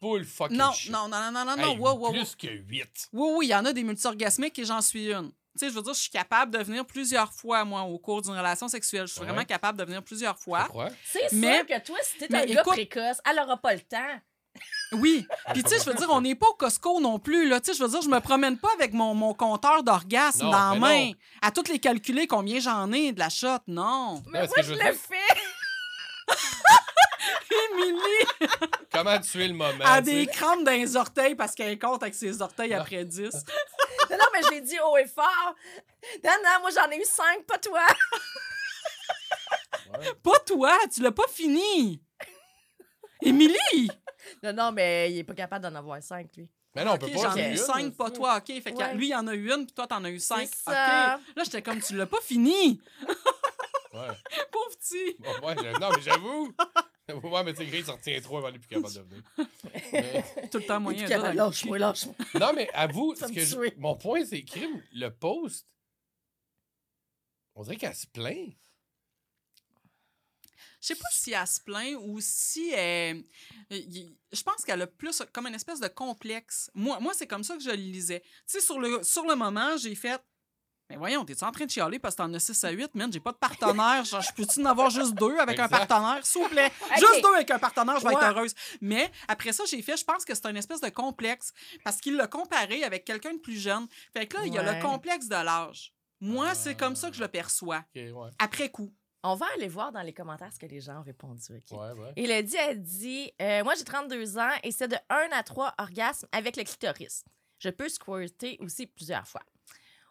Bull 0.00 0.24
fucking 0.24 0.56
Non, 0.56 0.72
shit. 0.72 0.90
non, 0.90 1.08
non, 1.08 1.30
non, 1.30 1.44
non, 1.44 1.56
non, 1.56 1.62
Hey, 1.72 1.76
wow, 1.78 1.90
wow, 1.92 2.06
wow. 2.06 2.12
Plus 2.12 2.34
que 2.34 2.46
8. 2.48 3.08
Oui, 3.12 3.28
oui, 3.36 3.46
il 3.46 3.50
y 3.50 3.54
en 3.54 3.64
a 3.66 3.72
des 3.72 3.82
multi-orgasmiques 3.84 4.58
et 4.58 4.64
j'en 4.64 4.80
suis 4.80 5.12
une. 5.12 5.30
Tu 5.52 5.66
sais, 5.66 5.68
je 5.68 5.74
veux 5.74 5.82
dire, 5.82 5.92
je 5.92 6.00
suis 6.00 6.10
capable 6.10 6.56
de 6.56 6.62
venir 6.62 6.86
plusieurs 6.86 7.32
fois, 7.34 7.64
moi, 7.64 7.82
au 7.82 7.98
cours 7.98 8.22
d'une 8.22 8.32
relation 8.32 8.66
sexuelle. 8.68 9.06
Je 9.08 9.12
suis 9.12 9.20
Ouais. 9.20 9.26
vraiment 9.26 9.44
capable 9.44 9.78
de 9.78 9.84
venir 9.84 10.02
plusieurs 10.02 10.38
fois. 10.38 10.64
crois? 10.68 10.88
C'est 11.04 11.28
sûr 11.28 11.38
Mais- 11.38 11.64
que 11.66 11.84
toi, 11.84 11.98
si 12.02 12.16
t'es 12.18 12.28
mais 12.30 12.38
un 12.38 12.46
gars 12.46 12.60
écoute- 12.62 12.72
précoce, 12.74 13.18
elle 13.28 13.44
pas 13.60 13.74
le 13.74 13.80
temps. 13.80 14.20
Oui. 14.92 15.24
Puis, 15.52 15.62
tu 15.62 15.70
sais, 15.70 15.78
je 15.78 15.84
veux 15.84 15.94
dire, 15.94 16.08
on 16.10 16.20
n'est 16.20 16.34
pas 16.34 16.48
au 16.48 16.54
Costco 16.54 17.00
non 17.00 17.18
plus, 17.20 17.48
là. 17.48 17.60
Tu 17.60 17.66
sais, 17.72 17.78
je 17.78 17.82
veux 17.84 17.88
dire, 17.90 18.02
je 18.02 18.08
me 18.08 18.18
promène 18.20 18.58
pas 18.58 18.70
avec 18.74 18.92
mon, 18.92 19.14
mon 19.14 19.34
compteur 19.34 19.82
d'orgasme 19.84 20.50
dans 20.50 20.70
la 20.70 20.70
mais 20.72 20.78
main. 20.80 21.06
non. 21.08 21.14
À 21.42 21.50
toutes 21.52 21.68
les 21.68 21.78
calculer 21.78 22.26
combien 22.26 22.58
j'en 22.58 22.90
ai 22.92 23.12
de 23.12 23.18
la 23.20 23.28
shot. 23.28 23.58
Non. 23.68 24.22
Mais 24.26 24.42
ce 24.42 24.46
moi, 24.48 24.56
que 24.56 24.62
je 24.62 24.72
le 24.72 24.78
dire- 24.78 24.94
fais. 24.94 25.40
Émilie 27.72 28.50
Comment 28.92 29.18
tuer 29.20 29.48
le 29.48 29.54
moment? 29.54 29.84
a 29.84 29.98
tu 30.00 30.04
des 30.12 30.26
crampes 30.26 30.64
dans 30.64 30.70
les 30.72 30.96
orteils 30.96 31.34
parce 31.34 31.54
qu'elle 31.54 31.78
compte 31.78 32.02
avec 32.02 32.14
ses 32.14 32.40
orteils 32.42 32.70
Non. 32.70 32.80
après 32.80 33.04
10. 33.04 33.30
Non, 34.10 34.16
non, 34.16 34.24
mais 34.32 34.40
je 34.42 34.50
l'ai 34.50 34.60
dit 34.60 34.76
haut 34.84 34.96
et 34.96 35.06
fort. 35.06 35.54
Non, 36.24 36.30
non, 36.42 36.60
moi, 36.62 36.70
j'en 36.74 36.90
ai 36.90 36.98
eu 37.00 37.04
5, 37.04 37.44
pas 37.46 37.58
toi. 37.58 37.80
Ouais. 39.92 40.12
Pas 40.22 40.38
toi, 40.40 40.76
tu 40.92 41.00
l'as 41.02 41.12
pas 41.12 41.28
fini. 41.32 42.02
Émilie! 43.22 43.90
Non, 44.42 44.52
non, 44.52 44.72
mais 44.72 45.12
il 45.12 45.18
est 45.18 45.24
pas 45.24 45.34
capable 45.34 45.62
d'en 45.64 45.74
avoir 45.74 46.02
5, 46.02 46.28
lui. 46.36 46.48
Mais 46.74 46.84
non, 46.84 46.92
on 46.92 46.98
peut 46.98 47.08
pas. 47.10 47.30
j'en 47.30 47.36
ai 47.36 47.48
eu 47.48 47.50
une, 47.52 47.56
5, 47.56 47.94
pas 47.96 48.06
c'est- 48.06 48.12
toi. 48.12 48.36
OK, 48.36 48.46
fait 48.62 48.72
que 48.72 48.78
Ouais. 48.78 48.94
lui, 48.94 49.08
il 49.08 49.14
en 49.14 49.26
a 49.26 49.34
eu 49.34 49.50
une, 49.52 49.66
puis 49.66 49.74
toi, 49.74 49.86
t'en 49.88 50.04
as 50.04 50.10
eu 50.10 50.20
5. 50.20 50.48
C'est 50.52 50.70
OK. 50.70 50.74
ça. 50.74 51.20
Là, 51.36 51.44
j'étais 51.44 51.62
comme, 51.62 51.80
tu 51.80 51.96
l'as 51.96 52.06
pas 52.06 52.20
fini. 52.22 52.80
Ouais. 53.92 54.06
Pauvre 54.52 54.76
petit. 54.78 55.16
Bon, 55.18 55.48
ouais, 55.48 55.56
je- 55.58 55.80
non, 55.80 55.88
mais 55.92 56.00
j'avoue. 56.00 56.54
Ouais, 57.28 57.42
mais 57.42 57.52
tu 57.54 57.64
sais, 57.64 57.66
Grace 57.66 57.86
s'en 57.86 57.96
retient 57.96 58.20
trop 58.20 58.38
avant, 58.38 58.46
elle 58.46 58.54
est 58.54 58.58
plus 58.60 58.68
capable 58.68 58.94
de 58.94 59.00
venir. 59.00 59.22
Mais- 59.92 60.48
Tout 60.48 60.58
le 60.58 60.64
temps 60.64 60.78
moyen. 60.78 61.08
Lâche-moi, 61.34 61.76
lâche-moi. 61.76 62.14
Non, 62.38 62.52
mais 62.54 62.70
avoue, 62.72 63.16
ce 63.16 63.24
que 63.26 63.40
je- 63.40 63.74
mon 63.78 63.96
point, 63.96 64.24
c'est 64.24 64.42
crime, 64.42 64.80
le 64.92 65.08
post. 65.08 65.66
On 67.56 67.64
dirait 67.64 67.74
qu'elle 67.76 67.96
se 67.96 68.06
plaint. 68.06 68.54
Je 70.80 70.86
sais 70.88 70.94
pas 70.94 71.08
si 71.12 71.32
elle 71.32 71.46
se 71.46 71.60
plaint 71.60 71.96
ou 72.00 72.18
si 72.20 72.70
elle. 72.70 73.24
y- 73.70 74.16
Je 74.32 74.42
pense 74.42 74.64
qu'elle 74.64 74.80
a 74.82 74.86
plus 74.86 75.22
comme 75.32 75.46
une 75.46 75.54
espèce 75.54 75.80
de 75.80 75.88
complexe. 75.88 76.70
Moi, 76.74 76.98
moi 77.00 77.12
c'est 77.14 77.26
comme 77.26 77.44
ça 77.44 77.56
que 77.56 77.62
je 77.62 77.70
le 77.70 77.76
lisais. 77.76 78.20
Tu 78.20 78.28
sais, 78.46 78.60
sur 78.60 78.78
le, 78.78 79.02
sur 79.02 79.24
le 79.26 79.34
moment, 79.34 79.76
j'ai 79.76 79.94
fait. 79.94 80.20
Mais 80.88 80.96
voyons, 80.96 81.24
t'es-tu 81.24 81.44
en 81.44 81.52
train 81.52 81.66
de 81.66 81.70
chialer 81.70 82.00
parce 82.00 82.16
que 82.16 82.22
t'en 82.22 82.34
as 82.34 82.40
6 82.40 82.64
à 82.64 82.70
8, 82.70 82.94
man? 82.96 83.12
J'ai 83.12 83.20
pas 83.20 83.30
de 83.30 83.36
partenaire. 83.36 84.04
Genre, 84.04 84.20
je 84.22 84.32
peux-tu 84.34 84.60
en 84.60 84.64
avoir 84.64 84.90
juste 84.90 85.14
deux 85.14 85.36
avec 85.38 85.56
un 85.60 85.68
partenaire? 85.68 86.18
S'il 86.26 86.42
vous 86.42 86.48
plaît? 86.48 86.72
Juste 86.98 87.22
deux 87.22 87.32
avec 87.34 87.48
un 87.52 87.60
partenaire, 87.60 88.00
je 88.00 88.04
vais 88.08 88.08
Ouais. 88.14 88.20
être 88.24 88.30
heureuse. 88.36 88.54
Mais 88.80 89.08
après 89.28 89.52
ça, 89.52 89.62
j'ai 89.66 89.82
fait, 89.82 89.96
je 89.96 90.04
pense 90.04 90.24
que 90.24 90.34
c'est 90.34 90.46
une 90.46 90.56
espèce 90.56 90.80
de 90.80 90.88
complexe 90.88 91.52
parce 91.84 92.00
qu'il 92.00 92.16
l'a 92.16 92.26
comparé 92.26 92.82
avec 92.82 93.04
quelqu'un 93.04 93.34
de 93.34 93.38
plus 93.38 93.56
jeune. 93.60 93.86
Fait 94.12 94.26
que 94.26 94.36
là, 94.38 94.42
il 94.46 94.52
y 94.52 94.58
a 94.58 94.62
le 94.74 94.82
complexe 94.82 95.26
de 95.28 95.36
l'âge. 95.36 95.92
Moi, 96.18 96.54
c'est 96.56 96.74
comme 96.76 96.96
ça 96.96 97.08
que 97.08 97.14
je 97.16 97.22
le 97.22 97.28
perçois. 97.28 97.84
Ouais. 97.94 98.30
Après 98.40 98.68
coup. 98.70 98.92
On 99.22 99.34
va 99.34 99.46
aller 99.54 99.68
voir 99.68 99.92
dans 99.92 100.00
les 100.00 100.14
commentaires 100.14 100.52
ce 100.52 100.58
que 100.58 100.66
les 100.66 100.80
gens 100.80 101.00
ont 101.00 101.02
répondu. 101.02 101.42
OK? 101.50 101.78
Ouais, 101.78 101.92
ouais. 101.92 102.12
Et 102.16 102.24
Elodie 102.24 102.56
a 102.56 102.74
dit 102.74 103.30
euh, 103.40 103.62
Moi, 103.64 103.74
j'ai 103.74 103.84
32 103.84 104.38
ans 104.38 104.50
et 104.62 104.72
c'est 104.72 104.88
de 104.88 104.96
1 105.10 105.28
à 105.32 105.42
3 105.42 105.74
orgasmes 105.78 106.26
avec 106.32 106.56
le 106.56 106.64
clitoris. 106.64 107.24
Je 107.58 107.68
peux 107.68 107.88
squirter 107.88 108.56
aussi 108.60 108.86
plusieurs 108.86 109.28
fois. 109.28 109.42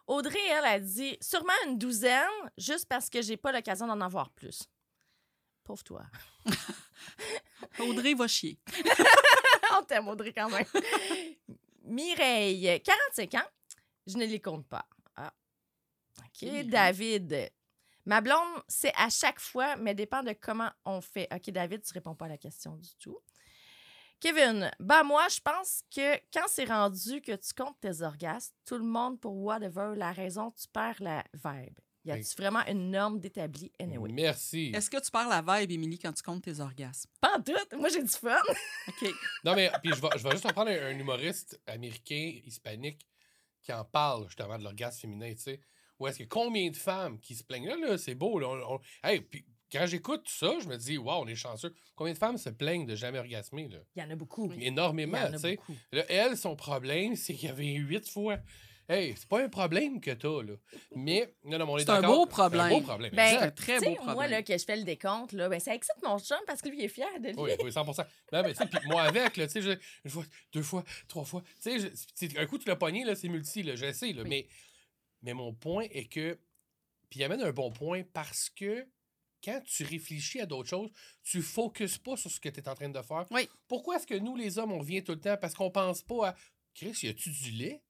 Audrey, 0.06 0.38
elle, 0.50 0.64
a 0.64 0.78
dit 0.78 1.16
Sûrement 1.20 1.52
une 1.66 1.76
douzaine, 1.78 2.28
juste 2.56 2.86
parce 2.88 3.10
que 3.10 3.20
j'ai 3.20 3.36
pas 3.36 3.50
l'occasion 3.50 3.88
d'en 3.88 4.00
avoir 4.00 4.30
plus. 4.30 4.68
Pauvre 5.64 5.82
toi. 5.82 6.04
Audrey 7.80 8.14
va 8.14 8.28
chier. 8.28 8.58
On 9.76 9.82
t'aime, 9.82 10.06
Audrey, 10.06 10.32
quand 10.32 10.50
même. 10.50 10.64
Mireille, 11.82 12.80
45 12.84 13.34
ans. 13.34 13.48
Je 14.06 14.16
ne 14.16 14.24
les 14.24 14.40
compte 14.40 14.66
pas. 14.68 14.86
Ah. 15.16 15.32
OK. 16.18 16.42
Mireille. 16.42 16.64
David. 16.66 17.50
Ma 18.06 18.20
blonde, 18.20 18.62
c'est 18.68 18.92
à 18.96 19.08
chaque 19.10 19.40
fois, 19.40 19.76
mais 19.76 19.94
dépend 19.94 20.22
de 20.22 20.32
comment 20.32 20.70
on 20.84 21.00
fait. 21.00 21.28
OK, 21.32 21.50
David, 21.50 21.82
tu 21.82 21.92
réponds 21.92 22.14
pas 22.14 22.26
à 22.26 22.28
la 22.28 22.38
question 22.38 22.76
du 22.76 22.94
tout. 22.98 23.18
Kevin, 24.20 24.70
bah 24.78 25.02
moi, 25.02 25.26
je 25.28 25.40
pense 25.40 25.82
que 25.94 26.16
quand 26.32 26.46
c'est 26.48 26.66
rendu 26.66 27.22
que 27.22 27.32
tu 27.32 27.54
comptes 27.54 27.80
tes 27.80 28.02
orgasmes, 28.02 28.54
tout 28.66 28.76
le 28.76 28.84
monde, 28.84 29.18
pour 29.18 29.34
whatever 29.34 29.94
la 29.96 30.12
raison, 30.12 30.50
tu 30.50 30.68
perds 30.68 31.00
la 31.00 31.24
vibe. 31.32 31.78
Y 32.04 32.12
a-tu 32.12 32.34
vraiment 32.36 32.64
une 32.66 32.90
norme 32.90 33.20
d'établi? 33.20 33.72
Anyway? 33.78 34.10
Merci. 34.12 34.72
Est-ce 34.74 34.88
que 34.90 34.98
tu 35.02 35.10
parles 35.10 35.28
la 35.28 35.60
vibe, 35.60 35.70
Émilie, 35.70 35.98
quand 35.98 36.12
tu 36.12 36.22
comptes 36.22 36.42
tes 36.42 36.60
orgasmes? 36.60 37.10
Pas 37.20 37.36
en 37.38 37.42
tout. 37.42 37.52
Moi, 37.76 37.90
j'ai 37.90 38.02
du 38.02 38.08
fun. 38.08 38.36
OK. 38.88 39.10
Non, 39.44 39.54
mais 39.54 39.70
puis 39.82 39.92
je 39.94 40.00
vais, 40.00 40.08
je 40.16 40.22
vais 40.22 40.30
juste 40.32 40.46
reprendre 40.46 40.70
un, 40.70 40.86
un 40.86 40.98
humoriste 40.98 41.60
américain, 41.66 42.40
hispanique, 42.44 43.06
qui 43.62 43.72
en 43.72 43.84
parle 43.84 44.26
justement 44.26 44.58
de 44.58 44.64
l'orgasme 44.64 45.00
féminin, 45.00 45.32
tu 45.34 45.42
sais. 45.42 45.60
Où 46.00 46.06
est-ce 46.08 46.18
que 46.18 46.24
combien 46.24 46.68
de 46.70 46.76
femmes 46.76 47.20
qui 47.20 47.34
se 47.34 47.44
plaignent? 47.44 47.66
Là, 47.68 47.76
là 47.76 47.98
c'est 47.98 48.14
beau, 48.14 48.38
là. 48.38 48.48
on- 48.48 48.74
on- 48.76 48.80
Hey, 49.04 49.20
puis 49.20 49.44
quand 49.70 49.86
j'écoute 49.86 50.24
tout 50.24 50.32
ça, 50.32 50.54
je 50.60 50.66
me 50.66 50.76
dis, 50.76 50.98
waouh, 50.98 51.22
on 51.22 51.26
est 51.28 51.34
chanceux. 51.36 51.72
Combien 51.94 52.12
de 52.14 52.18
femmes 52.18 52.38
se 52.38 52.48
plaignent 52.50 52.86
de 52.86 52.96
jamais 52.96 53.18
orgasmer, 53.18 53.68
là? 53.68 53.78
Il 53.94 54.02
y 54.02 54.04
en 54.04 54.10
a 54.10 54.16
beaucoup. 54.16 54.50
Il 54.56 54.62
y 54.62 54.66
Énormément, 54.66 55.18
en 55.18 55.24
a 55.26 55.32
tu 55.32 55.38
sais. 55.38 55.56
beaucoup. 55.56 55.76
Là, 55.92 56.04
elle, 56.08 56.36
son 56.36 56.56
problème, 56.56 57.14
c'est 57.14 57.34
qu'il 57.34 57.48
y 57.48 57.52
avait 57.52 57.66
huit 57.74 58.08
fois. 58.08 58.38
Hey, 58.88 59.14
c'est 59.16 59.28
pas 59.28 59.40
un 59.44 59.48
problème 59.48 60.00
que 60.00 60.10
t'as, 60.10 60.42
là. 60.42 60.54
Mais, 60.96 61.32
non, 61.44 61.58
non, 61.58 61.66
mais 61.66 61.72
on 61.72 61.78
est 61.78 61.84
C'est 61.84 61.90
un 61.90 62.02
beau 62.02 62.26
problème. 62.26 62.66
C'est 62.68 62.74
un 62.74 62.78
beau 62.78 62.84
problème. 62.84 63.12
Ben, 63.14 63.28
C'est 63.28 63.36
un 63.36 63.50
très 63.52 63.78
beau 63.78 63.94
problème. 63.94 64.14
Moi, 64.16 64.26
là, 64.26 64.42
que 64.42 64.58
je 64.58 64.64
fais 64.64 64.76
le 64.76 64.82
décompte, 64.82 65.30
là, 65.32 65.48
ben, 65.48 65.60
ça 65.60 65.76
excite 65.76 66.02
mon 66.02 66.18
chum 66.18 66.38
parce 66.44 66.60
que 66.60 66.68
lui, 66.70 66.78
il 66.78 66.84
est 66.86 66.88
fier 66.88 67.06
de 67.20 67.28
lui. 67.28 67.34
Oui, 67.38 67.50
oui, 67.62 67.72
100 67.72 67.84
Non, 67.86 67.94
mais 68.32 68.52
tu 68.52 68.56
sais, 68.56 68.66
puis 68.66 68.80
moi 68.88 69.02
avec, 69.02 69.36
là, 69.36 69.46
tu 69.46 69.52
sais, 69.52 69.62
je- 69.62 69.78
une 70.04 70.10
fois, 70.10 70.24
deux 70.52 70.62
fois, 70.62 70.82
trois 71.06 71.24
fois. 71.24 71.44
Tu 71.62 71.78
sais, 71.78 72.36
un 72.36 72.46
coup, 72.46 72.58
tu 72.58 72.66
l'as 72.68 72.74
pogné, 72.74 73.04
là, 73.04 73.14
c'est 73.14 73.28
multi, 73.28 73.62
là, 73.62 73.76
je 73.76 73.92
sais, 73.92 74.12
là. 74.12 74.22
Oui. 74.24 74.28
Mais, 74.28 74.46
mais 75.22 75.34
mon 75.34 75.52
point 75.54 75.84
est 75.90 76.06
que. 76.06 76.38
Puis 77.08 77.20
il 77.20 77.24
amène 77.24 77.42
un 77.42 77.52
bon 77.52 77.70
point 77.72 78.02
parce 78.12 78.48
que 78.50 78.86
quand 79.42 79.60
tu 79.64 79.84
réfléchis 79.84 80.40
à 80.40 80.46
d'autres 80.46 80.68
choses, 80.68 80.90
tu 81.22 81.42
focuses 81.42 81.98
pas 81.98 82.16
sur 82.16 82.30
ce 82.30 82.38
que 82.38 82.48
tu 82.48 82.60
es 82.60 82.68
en 82.68 82.74
train 82.74 82.88
de 82.88 83.02
faire. 83.02 83.26
Oui. 83.30 83.48
Pourquoi 83.68 83.96
est-ce 83.96 84.06
que 84.06 84.14
nous, 84.14 84.36
les 84.36 84.58
hommes, 84.58 84.72
on 84.72 84.82
vient 84.82 85.00
tout 85.00 85.12
le 85.12 85.20
temps? 85.20 85.36
Parce 85.40 85.54
qu'on 85.54 85.70
pense 85.70 86.02
pas 86.02 86.28
à 86.30 86.36
Chris, 86.74 86.96
y 87.02 87.08
a-tu 87.08 87.30
du 87.30 87.50
lait? 87.52 87.82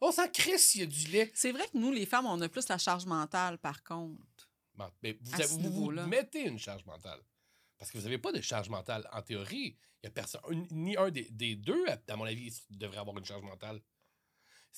On 0.00 0.12
sent 0.12 0.30
Chris, 0.32 0.60
y 0.76 0.82
a 0.82 0.86
du 0.86 1.06
lait. 1.08 1.30
C'est 1.34 1.50
vrai 1.50 1.64
que 1.72 1.76
nous, 1.78 1.90
les 1.90 2.06
femmes, 2.06 2.26
on 2.26 2.40
a 2.40 2.48
plus 2.48 2.68
la 2.68 2.78
charge 2.78 3.04
mentale, 3.06 3.58
par 3.58 3.82
contre. 3.82 4.48
Mais 5.02 5.18
vous, 5.20 5.34
avez- 5.34 5.46
vous, 5.46 5.72
vous 5.72 5.90
mettez 6.06 6.46
une 6.46 6.58
charge 6.58 6.84
mentale. 6.84 7.20
Parce 7.78 7.90
que 7.90 7.98
vous 7.98 8.04
n'avez 8.04 8.18
pas 8.18 8.30
de 8.30 8.40
charge 8.40 8.68
mentale. 8.68 9.08
En 9.12 9.22
théorie, 9.22 9.76
il 10.02 10.04
y 10.04 10.06
a 10.06 10.10
personne, 10.10 10.68
ni 10.70 10.96
un 10.96 11.10
des, 11.10 11.24
des 11.30 11.56
deux, 11.56 11.84
à 11.88 12.16
mon 12.16 12.24
avis, 12.26 12.52
devrait 12.70 12.98
avoir 12.98 13.18
une 13.18 13.24
charge 13.24 13.42
mentale. 13.42 13.80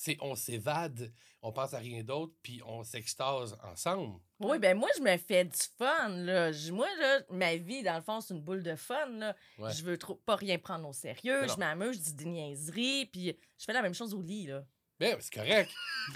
C'est 0.03 0.17
on 0.19 0.33
s'évade, 0.33 1.13
on 1.43 1.51
pense 1.51 1.75
à 1.75 1.77
rien 1.77 2.01
d'autre, 2.03 2.33
puis 2.41 2.59
on 2.65 2.83
s'extase 2.83 3.55
ensemble. 3.63 4.19
Oui, 4.39 4.57
ben 4.57 4.75
moi, 4.75 4.89
je 4.97 5.01
me 5.03 5.15
fais 5.17 5.45
du 5.45 5.59
fun, 5.77 6.09
là. 6.09 6.51
Je- 6.51 6.71
Moi, 6.71 6.87
là, 6.99 7.19
ma 7.29 7.55
vie, 7.55 7.83
dans 7.83 7.97
le 7.97 8.01
fond, 8.01 8.19
c'est 8.19 8.33
une 8.33 8.41
boule 8.41 8.63
de 8.63 8.75
fun, 8.75 9.05
là. 9.19 9.35
Ouais. 9.59 9.71
Je 9.71 9.83
veux 9.83 9.99
trop, 9.99 10.15
pas 10.15 10.35
rien 10.37 10.57
prendre 10.57 10.89
au 10.89 10.93
sérieux. 10.93 11.47
Je 11.47 11.55
m'amuse, 11.55 11.97
je 11.97 12.01
dis 12.01 12.13
des 12.15 12.25
niaiseries, 12.25 13.05
puis 13.05 13.37
je 13.59 13.63
fais 13.63 13.73
la 13.73 13.83
même 13.83 13.93
chose 13.93 14.15
au 14.15 14.23
lit, 14.23 14.47
là. 14.47 14.63
Ben, 14.99 15.17
c'est 15.19 15.33
correct. 15.35 15.69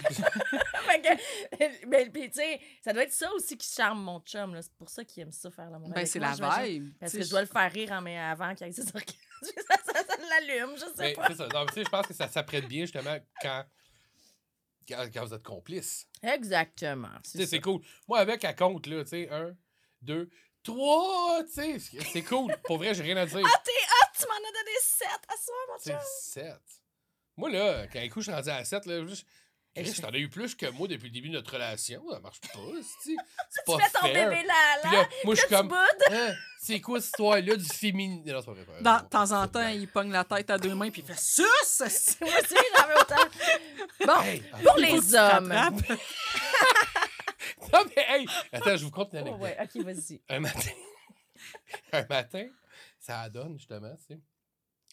Mais 1.86 2.06
puis, 2.12 2.30
tu 2.30 2.40
sais, 2.40 2.60
ça 2.82 2.92
doit 2.92 3.04
être 3.04 3.12
ça 3.12 3.32
aussi 3.34 3.56
qui 3.56 3.68
charme 3.72 4.02
mon 4.02 4.18
chum. 4.20 4.54
là. 4.54 4.62
C'est 4.62 4.74
pour 4.74 4.88
ça 4.88 5.04
qu'il 5.04 5.22
aime 5.22 5.32
ça 5.32 5.50
faire 5.50 5.70
l'amour. 5.70 5.90
Ben, 5.90 6.06
c'est 6.06 6.18
la 6.18 6.32
vibe. 6.32 6.92
Parce 6.98 7.12
que 7.12 7.22
je 7.22 7.30
dois 7.30 7.40
le 7.42 7.46
faire 7.46 7.70
rire 7.70 7.92
en, 7.92 8.00
mais 8.00 8.18
avant 8.18 8.52
qu'il 8.54 8.66
ait 8.66 8.72
ses 8.72 8.88
orgasmes. 8.88 9.16
ça, 9.42 9.76
ça, 9.92 10.04
ça 10.04 10.16
l'allume, 10.28 10.74
je 10.76 10.80
sais 10.86 10.90
Mais 10.98 11.12
pas. 11.14 11.26
c'est 11.28 11.36
ça. 11.36 11.48
Non, 11.52 11.60
mais 11.60 11.66
tu 11.68 11.74
sais, 11.74 11.84
je 11.84 11.90
pense 11.90 12.06
que 12.06 12.14
ça 12.14 12.28
s'apprête 12.28 12.66
bien, 12.68 12.82
justement, 12.82 13.16
quand, 13.40 13.64
quand, 14.88 15.06
quand 15.12 15.24
vous 15.24 15.34
êtes 15.34 15.42
complices. 15.42 16.06
Exactement. 16.22 17.10
C'est 17.24 17.60
cool. 17.60 17.82
Moi, 18.08 18.18
avec, 18.18 18.44
à 18.44 18.54
compte, 18.54 18.86
là, 18.86 19.02
tu 19.04 19.10
sais, 19.10 19.28
un, 19.30 19.54
deux, 20.02 20.28
trois, 20.62 21.42
tu 21.44 21.52
sais, 21.52 21.78
c'est- 21.78 22.22
cool. 22.22 22.54
Pour 22.64 22.78
vrai, 22.78 22.94
j'ai 22.94 23.02
rien 23.02 23.16
à 23.16 23.26
dire. 23.26 23.40
Ah, 23.44 23.62
t'es 23.64 23.70
hot! 23.70 24.18
Tu 24.18 24.24
m'en 24.26 24.34
as 24.34 24.52
donné 24.52 24.76
sept 24.80 25.08
à 25.28 25.36
soir, 25.36 25.58
mon 25.68 25.78
C'est 25.78 25.90
chum. 25.92 26.00
7. 26.44 26.54
Moi, 27.36 27.50
là, 27.50 27.86
quand 27.88 27.98
un 28.00 28.08
coup, 28.08 28.20
je 28.20 28.30
suis 28.30 28.34
rendu 28.34 28.48
à 28.48 28.64
7, 28.64 28.86
là, 28.86 29.06
je. 29.06 29.22
Chris, 29.84 30.00
t'en 30.00 30.08
as 30.08 30.18
eu 30.18 30.28
plus 30.28 30.54
que 30.54 30.66
moi 30.70 30.88
depuis 30.88 31.04
le 31.08 31.10
début 31.12 31.28
de 31.28 31.34
notre 31.34 31.52
relation. 31.52 32.02
Ça 32.10 32.18
marche 32.20 32.40
pas, 32.40 32.48
c'est 33.04 33.14
C'est 33.50 33.62
Tu 33.64 33.72
pas 33.72 33.78
fais 33.78 33.90
ton 33.92 34.00
fair. 34.06 34.30
bébé 34.30 34.42
là, 34.46 34.54
Puis 34.82 34.90
là. 34.92 34.98
là, 35.02 35.08
moi, 35.24 35.34
je 35.34 35.40
suis 35.40 35.48
comme. 35.48 35.72
Hein, 36.10 36.34
c'est 36.60 36.80
quoi 36.80 36.98
cette 37.00 37.06
histoire-là 37.08 37.56
du 37.56 37.64
féminin? 37.64 38.22
Non, 38.26 38.40
c'est 38.40 38.46
pas 38.46 38.52
vrai. 38.52 38.64
Dans- 38.82 38.92
Non, 38.92 38.98
de 39.02 39.08
temps 39.08 39.32
en 39.32 39.42
c'est 39.44 39.52
temps, 39.52 39.68
il 39.68 39.88
pogne 39.88 40.10
la 40.12 40.24
tête 40.24 40.50
à 40.50 40.58
deux 40.58 40.74
mains 40.74 40.90
puis 40.90 41.02
il 41.02 41.06
fait 41.06 41.20
sus! 41.20 41.42
Moi 41.80 41.88
aussi, 41.88 42.54
j'en 42.76 42.86
veux 42.88 43.00
autant. 43.00 43.28
Bon, 44.06 44.20
Hey, 44.22 44.42
pour 44.64 44.76
les 44.78 45.14
hommes. 45.14 45.52
Non, 47.72 47.80
mais 47.96 48.04
hey! 48.08 48.26
Attends, 48.52 48.76
je 48.76 48.84
vous 48.84 48.90
conte 48.90 49.12
une 49.12 49.18
Oh, 49.28 49.34
anecdote. 49.34 49.40
ouais, 49.42 49.56
ok, 49.60 49.84
vas-y. 49.84 50.20
Un 50.28 50.40
matin. 50.40 50.70
un 51.92 52.06
matin, 52.08 52.46
ça 52.98 53.28
donne, 53.28 53.56
justement, 53.58 53.94
tu 53.96 54.14
sais. 54.14 54.20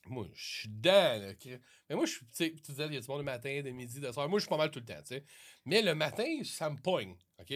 Moi, 0.08 0.28
je 0.34 0.60
suis 0.60 0.70
dedans, 0.70 1.18
là. 1.20 1.34
Mais 1.90 1.96
moi, 1.96 2.06
je 2.06 2.12
suis, 2.12 2.26
tu 2.26 2.32
sais, 2.34 2.52
tu 2.52 2.72
disais, 2.72 2.88
il 2.88 2.94
y 2.94 2.98
a 2.98 3.02
du 3.02 3.08
monde 3.08 3.20
le 3.20 3.24
matin, 3.24 3.62
de 3.64 3.70
midi, 3.70 4.00
de 4.00 4.12
soir. 4.12 4.28
Moi, 4.28 4.40
je 4.40 4.44
suis 4.44 4.50
pas 4.50 4.58
mal 4.58 4.70
tout 4.70 4.80
le 4.80 4.86
temps, 4.86 5.02
tu 5.02 5.16
sais. 5.16 5.26
Mais 5.66 5.82
le 5.82 5.96
matin, 5.96 6.26
ça 6.44 6.70
me 6.70 6.78
pogne, 6.78 7.16
OK? 7.40 7.54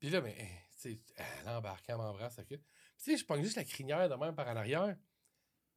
Puis 0.00 0.10
là, 0.10 0.20
ben, 0.20 0.32
hey, 0.32 0.48
tu 0.80 0.92
sais, 0.92 1.00
elle 1.16 1.96
m'embrasse, 1.96 2.38
OK? 2.38 2.46
Puis, 2.46 2.58
tu 2.58 2.64
sais, 3.12 3.16
je 3.16 3.24
pogne 3.24 3.42
juste 3.42 3.56
la 3.56 3.64
crinière 3.64 4.08
de 4.08 4.14
même 4.14 4.34
par 4.34 4.48
en 4.48 4.56
arrière. 4.56 4.96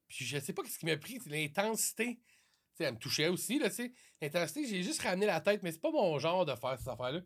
Puis 0.08 0.26
je 0.26 0.40
sais 0.40 0.54
pas 0.54 0.64
ce 0.66 0.78
qui 0.78 0.86
m'a 0.86 0.98
pris, 0.98 1.20
l'intensité. 1.26 2.16
Tu 2.16 2.78
sais, 2.78 2.84
elle 2.86 2.94
me 2.94 3.00
touchait 3.00 3.28
aussi, 3.28 3.60
là, 3.60 3.70
tu 3.70 3.76
sais. 3.76 3.94
L'intensité, 4.22 4.66
j'ai 4.66 4.84
juste 4.84 5.02
ramené 5.02 5.26
la 5.26 5.42
tête, 5.42 5.62
mais 5.64 5.72
c'est 5.72 5.82
pas 5.82 5.92
mon 5.92 6.18
genre 6.20 6.46
de 6.46 6.56
faire 6.56 6.78
cette 6.78 6.88
affaire-là. 6.88 7.22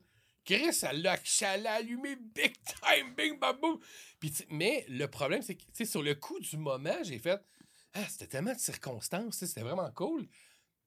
Chris, 0.45 0.77
elle 0.83 1.01
l'a 1.01 1.17
elle 1.41 1.67
allumé 1.67 2.15
big 2.15 2.53
time, 2.63 3.15
bing, 3.15 3.39
bam, 3.39 3.57
boum. 3.59 3.79
Puis, 4.19 4.31
mais 4.49 4.85
le 4.87 5.07
problème, 5.07 5.41
c'est 5.41 5.55
que, 5.55 5.63
tu 5.63 5.71
sais, 5.73 5.85
sur 5.85 6.03
le 6.03 6.13
coup 6.15 6.39
du 6.39 6.57
moment, 6.57 6.97
j'ai 7.03 7.19
fait, 7.19 7.41
ah, 7.95 8.05
c'était 8.09 8.27
tellement 8.27 8.53
de 8.53 8.59
circonstances, 8.59 9.37
c'était 9.37 9.61
vraiment 9.61 9.89
cool. 9.91 10.27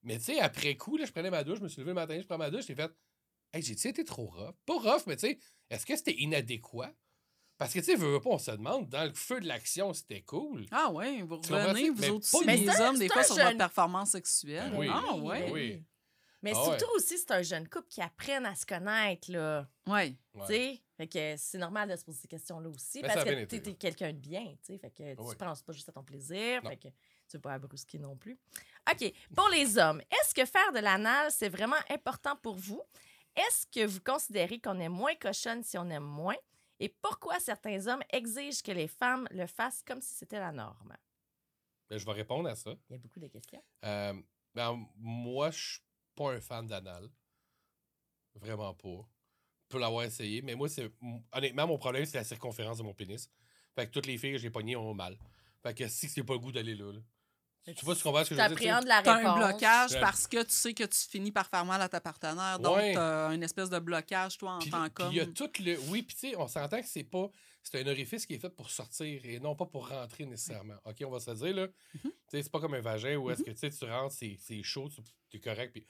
Mais, 0.02 0.18
tu 0.18 0.24
sais, 0.24 0.40
après 0.40 0.76
coup, 0.76 0.96
là, 0.96 1.06
je 1.06 1.12
prenais 1.12 1.30
ma 1.30 1.42
douche, 1.42 1.58
je 1.58 1.64
me 1.64 1.68
suis 1.68 1.80
levé 1.80 1.90
le 1.90 1.94
matin, 1.94 2.18
je 2.20 2.26
prends 2.26 2.38
ma 2.38 2.50
douche, 2.50 2.66
j'ai 2.66 2.74
fait, 2.74 2.90
hey, 3.52 3.62
j'ai-tu 3.62 3.88
été 3.88 4.04
trop 4.04 4.26
rough? 4.26 4.54
Pas 4.66 4.78
rough, 4.78 5.02
mais, 5.06 5.16
tu 5.16 5.26
sais, 5.26 5.38
est-ce 5.70 5.84
que 5.84 5.96
c'était 5.96 6.14
inadéquat? 6.14 6.92
Parce 7.56 7.72
que, 7.72 7.80
tu 7.80 7.86
sais, 7.86 7.94
veux, 7.96 8.12
veux 8.12 8.20
pas, 8.20 8.30
on 8.30 8.38
se 8.38 8.52
demande, 8.52 8.88
dans 8.88 9.04
le 9.04 9.12
feu 9.14 9.40
de 9.40 9.48
l'action, 9.48 9.92
c'était 9.92 10.22
cool. 10.22 10.66
Ah 10.70 10.92
ouais, 10.92 11.22
vous 11.22 11.38
revenez, 11.38 11.90
mais 11.90 12.08
vous 12.08 12.16
autres 12.16 12.30
pas 12.30 12.38
aussi, 12.38 12.46
les 12.46 12.80
hommes, 12.80 12.98
des 12.98 13.08
fois, 13.08 13.24
sur 13.24 13.34
votre 13.34 13.56
performance 13.56 14.10
sexuelle. 14.10 14.70
Ben 14.70 14.78
oui. 14.78 14.88
Ah 14.90 15.16
ouais. 15.16 15.46
Ben 15.46 15.52
oui. 15.52 15.84
Mais 16.42 16.52
Ah 16.54 16.58
ouais. 16.58 16.78
surtout 16.78 16.94
aussi, 16.94 17.18
c'est 17.18 17.32
un 17.32 17.42
jeune 17.42 17.68
couple 17.68 17.88
qui 17.88 18.00
apprennent 18.00 18.46
à 18.46 18.54
se 18.54 18.64
connaître, 18.64 19.30
là. 19.30 19.68
Ouais. 19.86 20.14
Ouais. 20.34 20.46
Tu 20.46 20.46
sais, 20.46 20.82
fait 20.96 21.08
que 21.08 21.34
c'est 21.36 21.58
normal 21.58 21.88
de 21.90 21.96
se 21.96 22.04
poser 22.04 22.18
ces 22.20 22.28
questions-là 22.28 22.68
aussi. 22.68 23.02
Ben, 23.02 23.12
parce 23.12 23.24
que 23.24 23.30
été, 23.30 23.60
t'es 23.62 23.74
quelqu'un 23.74 24.12
de 24.12 24.18
bien, 24.18 24.44
tu 24.62 24.72
sais. 24.74 24.78
Fait 24.78 24.90
que 24.90 25.14
tu 25.14 25.20
Ouais. 25.20 25.34
penses 25.34 25.62
pas 25.62 25.72
juste 25.72 25.88
à 25.88 25.92
ton 25.92 26.04
plaisir. 26.04 26.62
Non. 26.62 26.70
Fait 26.70 26.76
que 26.76 26.88
tu 26.88 27.36
veux 27.36 27.40
pas 27.40 27.50
la 27.50 27.58
brusquer 27.58 27.98
non 27.98 28.16
plus. 28.16 28.38
OK. 28.90 29.12
Pour 29.34 29.48
les 29.48 29.78
hommes, 29.78 30.00
est-ce 30.10 30.34
que 30.34 30.44
faire 30.44 30.72
de 30.72 30.78
l'anal, 30.78 31.30
c'est 31.32 31.48
vraiment 31.48 31.76
important 31.90 32.36
pour 32.36 32.54
vous? 32.54 32.82
Est-ce 33.34 33.66
que 33.66 33.84
vous 33.86 34.00
considérez 34.00 34.60
qu'on 34.60 34.78
est 34.80 34.88
moins 34.88 35.14
cochonne 35.16 35.62
si 35.64 35.76
on 35.78 35.88
aime 35.90 36.04
moins? 36.04 36.36
Et 36.80 36.88
pourquoi 36.88 37.40
certains 37.40 37.84
hommes 37.88 38.02
exigent 38.10 38.62
que 38.64 38.70
les 38.72 38.86
femmes 38.88 39.26
le 39.32 39.46
fassent 39.48 39.82
comme 39.84 40.00
si 40.00 40.14
c'était 40.14 40.38
la 40.38 40.52
norme? 40.52 40.96
Ben, 41.90 41.98
je 41.98 42.04
vais 42.06 42.12
répondre 42.12 42.48
à 42.48 42.54
ça. 42.54 42.70
Il 42.88 42.92
y 42.92 42.94
a 42.94 42.98
beaucoup 42.98 43.18
de 43.18 43.26
questions. 43.28 43.62
Euh, 43.84 44.14
ben, 44.54 44.86
moi, 44.96 45.50
je 45.50 45.58
suis 45.72 45.80
pas 46.18 46.32
un 46.32 46.40
fan 46.40 46.66
d'anal. 46.66 47.08
Vraiment 48.34 48.74
pas. 48.74 48.88
Je 49.64 49.68
peux 49.68 49.78
l'avoir 49.78 50.04
essayé, 50.04 50.42
mais 50.42 50.54
moi, 50.54 50.68
c'est. 50.68 50.90
Honnêtement, 51.32 51.66
mon 51.66 51.78
problème, 51.78 52.04
c'est 52.06 52.18
la 52.18 52.24
circonférence 52.24 52.78
de 52.78 52.82
mon 52.82 52.94
pénis. 52.94 53.28
Fait 53.74 53.86
que 53.86 53.90
toutes 53.92 54.06
les 54.06 54.16
filles 54.18 54.32
que 54.32 54.38
j'ai 54.38 54.50
pognées 54.50 54.76
ont 54.76 54.94
mal. 54.94 55.16
Fait 55.62 55.74
que 55.74 55.88
si 55.88 56.08
c'est 56.08 56.22
pas 56.22 56.34
le 56.34 56.38
goût 56.38 56.52
d'aller 56.52 56.74
là. 56.74 56.92
là. 56.92 57.00
Tu 57.76 57.84
vois 57.84 57.94
ce 57.94 58.02
qu'on 58.02 58.12
va 58.12 58.24
ce 58.24 58.30
que 58.30 58.34
Tu 58.34 58.40
je 58.40 58.48
veux 58.48 58.54
dire? 58.54 58.56
tu 58.56 58.62
sais? 58.64 58.70
appréhendes 58.70 58.88
la 58.88 59.02
T'as 59.02 59.16
réponse. 59.18 59.30
un 59.42 59.48
blocage 59.48 59.90
Ouais. 59.92 60.00
parce 60.00 60.26
que 60.26 60.42
tu 60.42 60.52
sais 60.52 60.72
que 60.72 60.84
tu 60.84 60.98
finis 61.10 61.32
par 61.32 61.48
faire 61.50 61.66
mal 61.66 61.82
à 61.82 61.88
ta 61.88 62.00
partenaire. 62.00 62.58
Donc, 62.58 62.76
Ouais. 62.78 62.94
t'as 62.94 63.34
une 63.34 63.42
espèce 63.42 63.68
de 63.68 63.78
blocage, 63.78 64.38
toi, 64.38 64.52
en 64.52 64.58
Puis 64.58 64.70
tant 64.70 64.84
puis 64.84 64.90
qu'homme. 64.94 65.12
il 65.12 65.16
y 65.16 65.20
a 65.20 65.26
tout 65.26 65.50
le. 65.60 65.78
Oui, 65.90 66.02
puis 66.02 66.16
tu 66.16 66.30
sais, 66.30 66.36
on 66.36 66.48
s'entend 66.48 66.80
que 66.80 66.88
c'est 66.88 67.04
pas. 67.04 67.28
C'est 67.62 67.82
un 67.82 67.86
orifice 67.88 68.24
qui 68.24 68.34
est 68.34 68.38
fait 68.38 68.48
pour 68.48 68.70
sortir 68.70 69.20
et 69.26 69.38
non 69.40 69.54
pas 69.54 69.66
pour 69.66 69.88
rentrer 69.90 70.24
nécessairement. 70.24 70.76
OK, 70.86 70.96
on 71.04 71.10
va 71.10 71.20
se 71.20 71.30
le 71.30 71.36
dire, 71.36 71.54
là. 71.56 71.66
Mhm. 71.66 72.00
Tu 72.04 72.10
sais, 72.30 72.42
c'est 72.44 72.50
pas 72.52 72.60
comme 72.60 72.72
un 72.74 72.80
vagin 72.80 73.16
où 73.16 73.30
est-ce 73.30 73.42
que 73.42 73.50
tu 73.50 73.58
sais, 73.58 73.68
tu 73.70 73.84
rentres, 73.84 74.14
c'est 74.14 74.38
c'est 74.40 74.62
chaud, 74.62 74.88
tu 74.88 75.36
es 75.36 75.40
correct. 75.40 75.72
puis- 75.72 75.84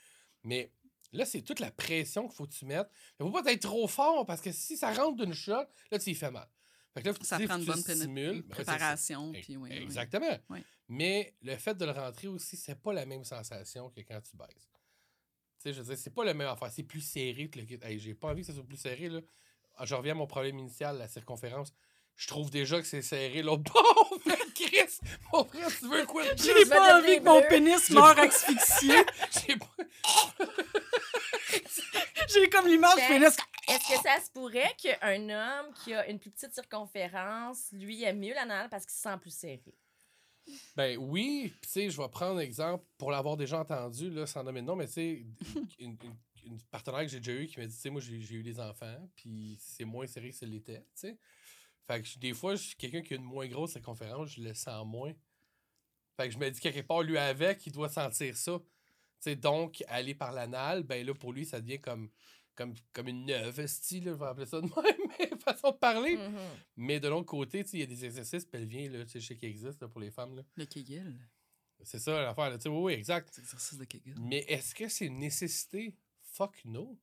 Mais 0.44 0.72
là, 1.12 1.24
c'est 1.24 1.42
toute 1.42 1.60
la 1.60 1.70
pression 1.70 2.26
qu'il 2.26 2.36
faut 2.36 2.46
que 2.46 2.54
tu 2.54 2.64
mettes. 2.64 2.90
Il 3.18 3.26
faut 3.26 3.30
pas 3.30 3.52
être 3.52 3.62
trop 3.62 3.88
fort 3.88 4.26
parce 4.26 4.40
que 4.40 4.52
si 4.52 4.76
ça 4.76 4.92
rentre 4.92 5.16
d'une 5.16 5.34
shot, 5.34 5.64
là, 5.90 5.98
tu 5.98 6.10
y 6.10 6.14
fais 6.14 6.30
mal. 6.30 6.48
Fait 6.94 7.02
que 7.02 7.08
là, 7.08 7.14
Ça 7.22 7.38
prend 7.38 7.58
une 7.58 7.64
bonne 7.64 7.80
stimules. 7.80 8.46
Préparation. 8.48 9.32
Puis 9.32 9.56
oui. 9.56 9.70
Exactement. 9.72 10.38
Oui. 10.48 10.60
Mais 10.88 11.36
le 11.42 11.56
fait 11.56 11.74
de 11.74 11.84
le 11.84 11.92
rentrer 11.92 12.28
aussi, 12.28 12.56
c'est 12.56 12.80
pas 12.80 12.92
la 12.92 13.04
même 13.04 13.24
sensation 13.24 13.90
que 13.90 14.00
quand 14.00 14.20
tu 14.22 14.36
baises. 14.36 14.48
Tu 15.58 15.64
sais, 15.64 15.72
je 15.72 15.82
veux 15.82 15.94
dire, 15.94 15.98
c'est 15.98 16.14
pas 16.14 16.24
la 16.24 16.34
même 16.34 16.48
affaire. 16.48 16.70
C'est 16.72 16.84
plus 16.84 17.00
serré 17.00 17.50
que 17.50 17.58
le 17.58 17.66
kit. 17.66 17.78
Hey, 17.82 17.98
j'ai 17.98 18.14
pas 18.14 18.28
envie 18.28 18.40
que 18.42 18.46
ça 18.46 18.54
soit 18.54 18.64
plus 18.66 18.76
serré, 18.76 19.08
là. 19.08 19.20
Ah, 19.76 19.84
Je 19.84 19.94
reviens 19.94 20.12
à 20.12 20.16
mon 20.16 20.26
problème 20.26 20.58
initial, 20.58 20.98
la 20.98 21.08
circonférence. 21.08 21.72
Je 22.16 22.26
trouve 22.26 22.50
déjà 22.50 22.80
que 22.80 22.86
c'est 22.86 23.02
serré. 23.02 23.42
L'autre 23.42 23.62
bon, 23.72 24.32
Chris, 24.66 24.98
mon 25.32 25.44
frère, 25.44 25.68
tu 25.78 25.86
veux 25.88 26.04
quoi? 26.06 26.24
De 26.24 26.30
plus? 26.34 26.44
J'ai 26.44 26.66
pas 26.68 26.98
envie 26.98 27.18
que 27.18 27.24
mon 27.24 27.42
pénis 27.42 27.90
meure 27.90 28.14
pas- 28.14 28.22
asphyxié. 28.22 28.94
J'ai 29.46 29.56
pas- 29.56 30.46
J'ai 32.32 32.48
comme 32.50 32.66
l'image 32.66 32.94
du 32.94 33.00
Ben, 33.00 33.08
pénis. 33.20 33.36
Est-ce 33.68 33.88
que 33.96 34.02
ça 34.02 34.20
se 34.24 34.30
pourrait 34.30 34.74
qu'un 34.78 35.28
homme 35.28 35.72
qui 35.82 35.94
a 35.94 36.06
une 36.08 36.18
plus 36.18 36.30
petite 36.30 36.54
circonférence, 36.54 37.68
lui, 37.72 38.02
aime 38.04 38.18
mieux 38.18 38.34
l'anal 38.34 38.68
parce 38.68 38.84
qu'il 38.84 38.94
se 38.94 39.02
sent 39.02 39.16
plus 39.20 39.30
serré? 39.34 39.74
Ben 40.76 40.96
oui, 40.98 41.52
Puis, 41.60 41.60
tu 41.62 41.68
sais, 41.68 41.90
je 41.90 42.00
vais 42.00 42.08
prendre 42.08 42.40
exemple 42.40 42.82
pour 42.96 43.10
l'avoir 43.10 43.36
déjà 43.36 43.58
entendu, 43.60 44.08
là, 44.10 44.26
sans 44.26 44.42
nommer 44.42 44.62
de 44.62 44.66
nom, 44.66 44.76
mais 44.76 44.86
tu 44.86 44.92
sais, 44.94 45.26
une, 45.78 45.96
une- 46.02 46.16
une 46.46 46.58
partenaire 46.70 47.02
que 47.02 47.08
j'ai 47.08 47.20
déjà 47.20 47.32
eue 47.32 47.46
qui 47.46 47.60
m'a 47.60 47.66
dit, 47.66 47.74
tu 47.74 47.80
sais, 47.80 47.90
moi, 47.90 48.00
j'ai 48.00 48.20
j'ai 48.22 48.36
eu 48.36 48.42
des 48.42 48.58
enfants, 48.58 48.96
puis 49.14 49.58
c'est 49.60 49.84
moins 49.84 50.06
serré 50.06 50.30
que 50.30 50.36
ça 50.36 50.46
l'était, 50.46 50.80
tu 50.80 50.84
sais. 50.94 51.18
Fait 51.88 52.02
que 52.02 52.18
des 52.18 52.34
fois, 52.34 52.54
je 52.54 52.62
suis 52.62 52.76
quelqu'un 52.76 53.00
qui 53.00 53.14
a 53.14 53.16
une 53.16 53.24
moins 53.24 53.46
grosse 53.46 53.72
circonférence, 53.72 54.34
je 54.34 54.42
le 54.42 54.52
sens 54.52 54.86
moins. 54.86 55.14
Fait 56.18 56.28
que 56.28 56.34
je 56.34 56.38
me 56.38 56.50
dis, 56.50 56.60
quelque 56.60 56.86
part, 56.86 57.02
lui 57.02 57.16
avec, 57.16 57.66
il 57.66 57.72
doit 57.72 57.88
sentir 57.88 58.36
ça. 58.36 58.60
Donc, 59.36 59.82
aller 59.88 60.14
par 60.14 60.32
l'anal, 60.32 60.82
ben 60.82 61.04
là, 61.04 61.14
pour 61.14 61.32
lui, 61.32 61.46
ça 61.46 61.60
devient 61.60 61.80
comme, 61.80 62.10
comme, 62.54 62.74
comme 62.92 63.08
une 63.08 63.24
neuve, 63.24 63.66
style, 63.66 64.04
je 64.04 64.10
vais 64.10 64.26
appeler 64.26 64.46
ça 64.46 64.60
de 64.60 64.66
même, 64.66 65.10
mais 65.18 65.30
façon 65.38 65.70
de 65.70 65.76
parler. 65.76 66.16
Mhm. 66.16 66.38
Mais 66.76 67.00
de 67.00 67.08
l'autre 67.08 67.26
côté, 67.26 67.64
il 67.72 67.80
y 67.80 67.82
a 67.82 67.86
des 67.86 68.04
exercices 68.04 68.44
pelviens, 68.44 68.90
là, 68.90 69.04
tu 69.04 69.12
sais, 69.12 69.20
je 69.20 69.26
sais 69.28 69.36
qu'ils 69.36 69.48
existent 69.48 69.86
là, 69.86 69.88
pour 69.88 70.00
les 70.00 70.10
femmes, 70.10 70.36
là. 70.36 70.42
Le 70.56 70.66
Kegel. 70.66 71.18
C'est 71.82 72.00
ça 72.00 72.20
l'affaire. 72.20 72.52
Tu 72.54 72.64
sais, 72.64 72.68
oui, 72.68 72.78
oui, 72.80 72.92
exact. 72.92 73.30
C'est 73.32 73.40
l'exercice 73.40 73.78
de 73.78 73.84
Kegel. 73.84 74.16
Mais 74.20 74.44
est-ce 74.48 74.74
que 74.74 74.88
c'est 74.88 75.06
une 75.06 75.18
nécessité? 75.18 75.94
Fuck 76.20 76.64
no. 76.64 76.98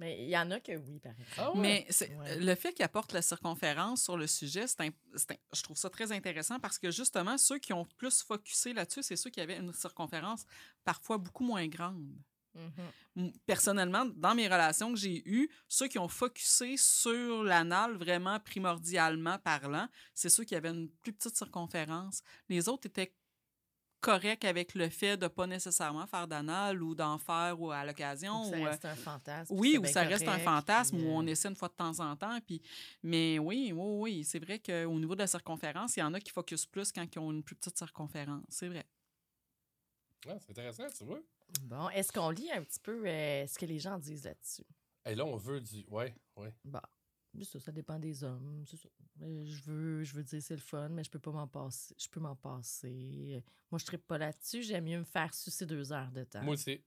Mais 0.00 0.22
il 0.24 0.30
y 0.30 0.36
en 0.36 0.50
a 0.50 0.58
que 0.60 0.72
oui, 0.76 0.98
par 0.98 1.12
exemple. 1.12 1.30
Ah 1.36 1.52
ouais? 1.52 1.60
Mais 1.60 1.86
c'est- 1.90 2.12
Ouais. 2.16 2.40
le 2.40 2.54
fait 2.56 2.72
qu'il 2.72 2.84
apporte 2.84 3.12
la 3.12 3.22
circonférence 3.22 4.02
sur 4.02 4.16
le 4.16 4.26
sujet, 4.26 4.66
c'est 4.66 4.80
un- 4.80 4.88
c'est 5.14 5.32
un- 5.32 5.36
je 5.52 5.62
trouve 5.62 5.76
ça 5.76 5.90
très 5.90 6.10
intéressant 6.10 6.58
parce 6.58 6.78
que 6.78 6.90
justement, 6.90 7.36
ceux 7.38 7.58
qui 7.58 7.72
ont 7.72 7.84
plus 7.98 8.22
focusé 8.22 8.72
là-dessus, 8.72 9.02
c'est 9.02 9.16
ceux 9.16 9.30
qui 9.30 9.40
avaient 9.40 9.58
une 9.58 9.72
circonférence 9.72 10.44
parfois 10.84 11.18
beaucoup 11.18 11.44
moins 11.44 11.66
grande. 11.68 12.08
Mhm. 12.54 12.72
M- 13.16 13.32
Personnellement, 13.46 14.06
dans 14.06 14.34
mes 14.34 14.48
relations 14.48 14.90
que 14.92 14.98
j'ai 14.98 15.22
eues, 15.28 15.48
ceux 15.68 15.86
qui 15.86 15.98
ont 16.00 16.08
focusé 16.08 16.76
sur 16.76 17.44
l'anal 17.44 17.96
vraiment 17.96 18.40
primordialement 18.40 19.38
parlant, 19.38 19.86
c'est 20.14 20.28
ceux 20.30 20.42
qui 20.44 20.56
avaient 20.56 20.70
une 20.70 20.88
plus 21.02 21.12
petite 21.12 21.36
circonférence. 21.36 22.22
Les 22.48 22.68
autres 22.68 22.86
étaient 22.86 23.14
corrects 24.00 24.44
avec 24.44 24.74
le 24.74 24.88
fait 24.88 25.16
de 25.16 25.28
pas 25.28 25.46
nécessairement 25.46 26.06
faire 26.06 26.26
d'anal 26.26 26.82
ou 26.82 26.94
d'en 26.94 27.18
faire 27.18 27.60
ou 27.60 27.70
à 27.70 27.84
l'occasion. 27.84 28.42
Ou, 28.42 28.50
ça 28.50 28.56
euh, 28.56 28.64
reste 28.64 28.84
un 28.84 28.96
fantasme. 28.96 29.54
oui, 29.56 29.78
ou 29.78 29.84
ça 29.86 30.02
reste 30.02 30.22
un 30.22 30.38
correct, 30.38 30.44
fantasme 30.44 30.96
puis, 30.96 31.06
où 31.06 31.10
on 31.10 31.22
euh, 31.22 31.30
essaie 31.30 31.48
une 31.48 31.56
fois 31.56 31.68
de 31.68 31.74
temps 31.74 32.00
en 32.00 32.16
temps. 32.16 32.38
Puis... 32.46 32.60
Mais 33.02 33.38
oui, 33.38 33.72
oui, 33.74 33.98
oui, 34.00 34.24
c'est 34.24 34.38
vrai 34.38 34.58
qu'au 34.58 34.98
niveau 34.98 35.14
de 35.14 35.20
la 35.20 35.26
circonférence, 35.26 35.96
il 35.96 36.00
y 36.00 36.02
en 36.02 36.14
a 36.14 36.20
qui 36.20 36.30
focusent 36.30 36.66
plus 36.66 36.92
quand 36.92 37.06
ils 37.14 37.18
ont 37.18 37.30
une 37.30 37.42
plus 37.42 37.56
petite 37.56 37.76
circonférence. 37.76 38.44
C'est 38.48 38.68
vrai. 38.68 38.86
Ah, 40.28 40.36
c'est 40.38 40.50
intéressant, 40.50 40.86
tu 40.96 41.04
vois. 41.04 41.20
Bon, 41.62 41.88
est-ce 41.90 42.12
qu'on 42.12 42.30
lit 42.30 42.50
un 42.52 42.62
petit 42.62 42.80
peu 42.80 43.06
euh, 43.06 43.46
ce 43.46 43.58
que 43.58 43.66
les 43.66 43.78
gens 43.78 43.98
disent 43.98 44.24
là-dessus? 44.24 44.66
Et 45.06 45.14
là, 45.14 45.24
on 45.24 45.36
veut 45.36 45.60
du. 45.60 45.84
Ouais, 45.88 46.14
ouais. 46.36 46.54
Bon, 46.64 46.80
ça, 47.42 47.60
ça 47.60 47.72
dépend 47.72 47.98
des 47.98 48.24
hommes. 48.24 48.64
ça. 48.66 48.76
Je 49.20 49.62
veux, 49.62 50.02
je 50.02 50.14
veux 50.14 50.22
dire 50.22 50.42
c'est 50.42 50.54
le 50.54 50.60
fun, 50.60 50.88
mais 50.88 51.04
je 51.04 51.10
peux 51.10 51.18
pas 51.18 51.30
m'en 51.30 51.46
passer. 51.46 51.94
Je 51.98 52.08
peux 52.08 52.20
m'en 52.20 52.36
passer. 52.36 53.42
Moi, 53.70 53.78
je 53.78 53.84
tripe 53.84 54.06
pas 54.06 54.18
là-dessus. 54.18 54.62
J'aime 54.62 54.84
mieux 54.84 54.98
me 54.98 55.04
faire 55.04 55.32
sucer 55.34 55.66
deux 55.66 55.92
heures 55.92 56.10
de 56.10 56.24
temps. 56.24 56.42
Moi 56.42 56.54
aussi. 56.54 56.80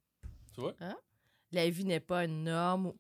Tu 0.53 0.61
vois? 0.61 0.75
la 1.51 1.69
vie 1.69 1.85
n'est 1.85 1.99
pas 1.99 2.25
une 2.25 2.43
norme 2.43 2.93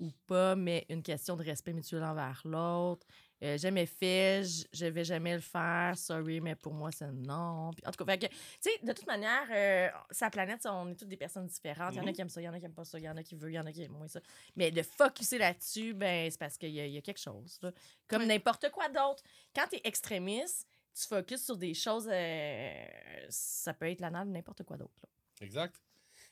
ou 0.00 0.10
pas, 0.26 0.56
mais 0.56 0.84
une 0.88 1.02
question 1.02 1.36
de 1.36 1.42
respect 1.44 1.72
mutuel 1.72 2.02
envers 2.02 2.42
l'autre. 2.44 3.06
Euh, 3.42 3.58
jamais 3.58 3.86
fait, 3.86 4.44
j- 4.44 4.66
je 4.72 4.86
vais 4.86 5.04
jamais 5.04 5.34
le 5.34 5.40
faire, 5.40 5.98
sorry, 5.98 6.40
mais 6.40 6.54
pour 6.54 6.72
moi, 6.72 6.92
c'est 6.92 7.10
non. 7.10 7.72
Puis, 7.72 7.82
en 7.84 7.90
tout 7.90 8.04
cas, 8.04 8.16
tu 8.16 8.28
sais, 8.60 8.70
de 8.84 8.92
toute 8.92 9.06
manière, 9.06 9.48
euh, 9.50 9.88
sa 10.12 10.30
planète, 10.30 10.64
on 10.66 10.90
est 10.92 10.94
toutes 10.94 11.08
des 11.08 11.16
personnes 11.16 11.46
différentes. 11.48 11.92
Il 11.92 11.96
y 11.96 12.00
en 12.00 12.04
a 12.04 12.06
Mhm. 12.06 12.12
qui 12.12 12.20
aiment 12.20 12.28
ça, 12.28 12.40
il 12.40 12.44
y 12.44 12.48
en 12.48 12.52
a 12.52 12.60
qui 12.60 12.64
aiment 12.66 12.72
pas 12.74 12.84
ça, 12.84 12.98
il 13.00 13.04
y 13.04 13.08
en 13.08 13.16
a 13.16 13.22
qui 13.24 13.34
veulent, 13.34 13.50
il 13.50 13.56
y 13.56 13.58
en 13.58 13.66
a 13.66 13.72
qui 13.72 13.82
aiment 13.82 13.92
moins 13.92 14.06
ça. 14.06 14.20
Mais 14.54 14.70
de 14.70 14.82
focusser 14.82 15.38
là-dessus, 15.38 15.92
ben, 15.92 16.30
c'est 16.30 16.38
parce 16.38 16.56
qu'il 16.56 16.70
y, 16.70 16.78
a- 16.80 16.86
il 16.86 16.92
y 16.92 16.98
a 16.98 17.02
quelque 17.02 17.18
chose. 17.20 17.58
là. 17.62 17.72
Comme 18.06 18.22
Ouais. 18.22 18.28
n'importe 18.28 18.70
quoi 18.70 18.88
d'autre. 18.88 19.24
Quand 19.56 19.66
tu 19.68 19.74
es 19.76 19.80
extrémiste, 19.84 20.68
tu 20.94 21.06
focuses 21.08 21.44
sur 21.44 21.56
des 21.56 21.74
choses, 21.74 22.08
euh, 22.10 22.84
ça 23.28 23.74
peut 23.74 23.90
être 23.90 24.00
la 24.00 24.10
nappe, 24.10 24.28
n'importe 24.28 24.62
quoi 24.62 24.76
d'autre. 24.76 25.06
Exact. 25.40 25.82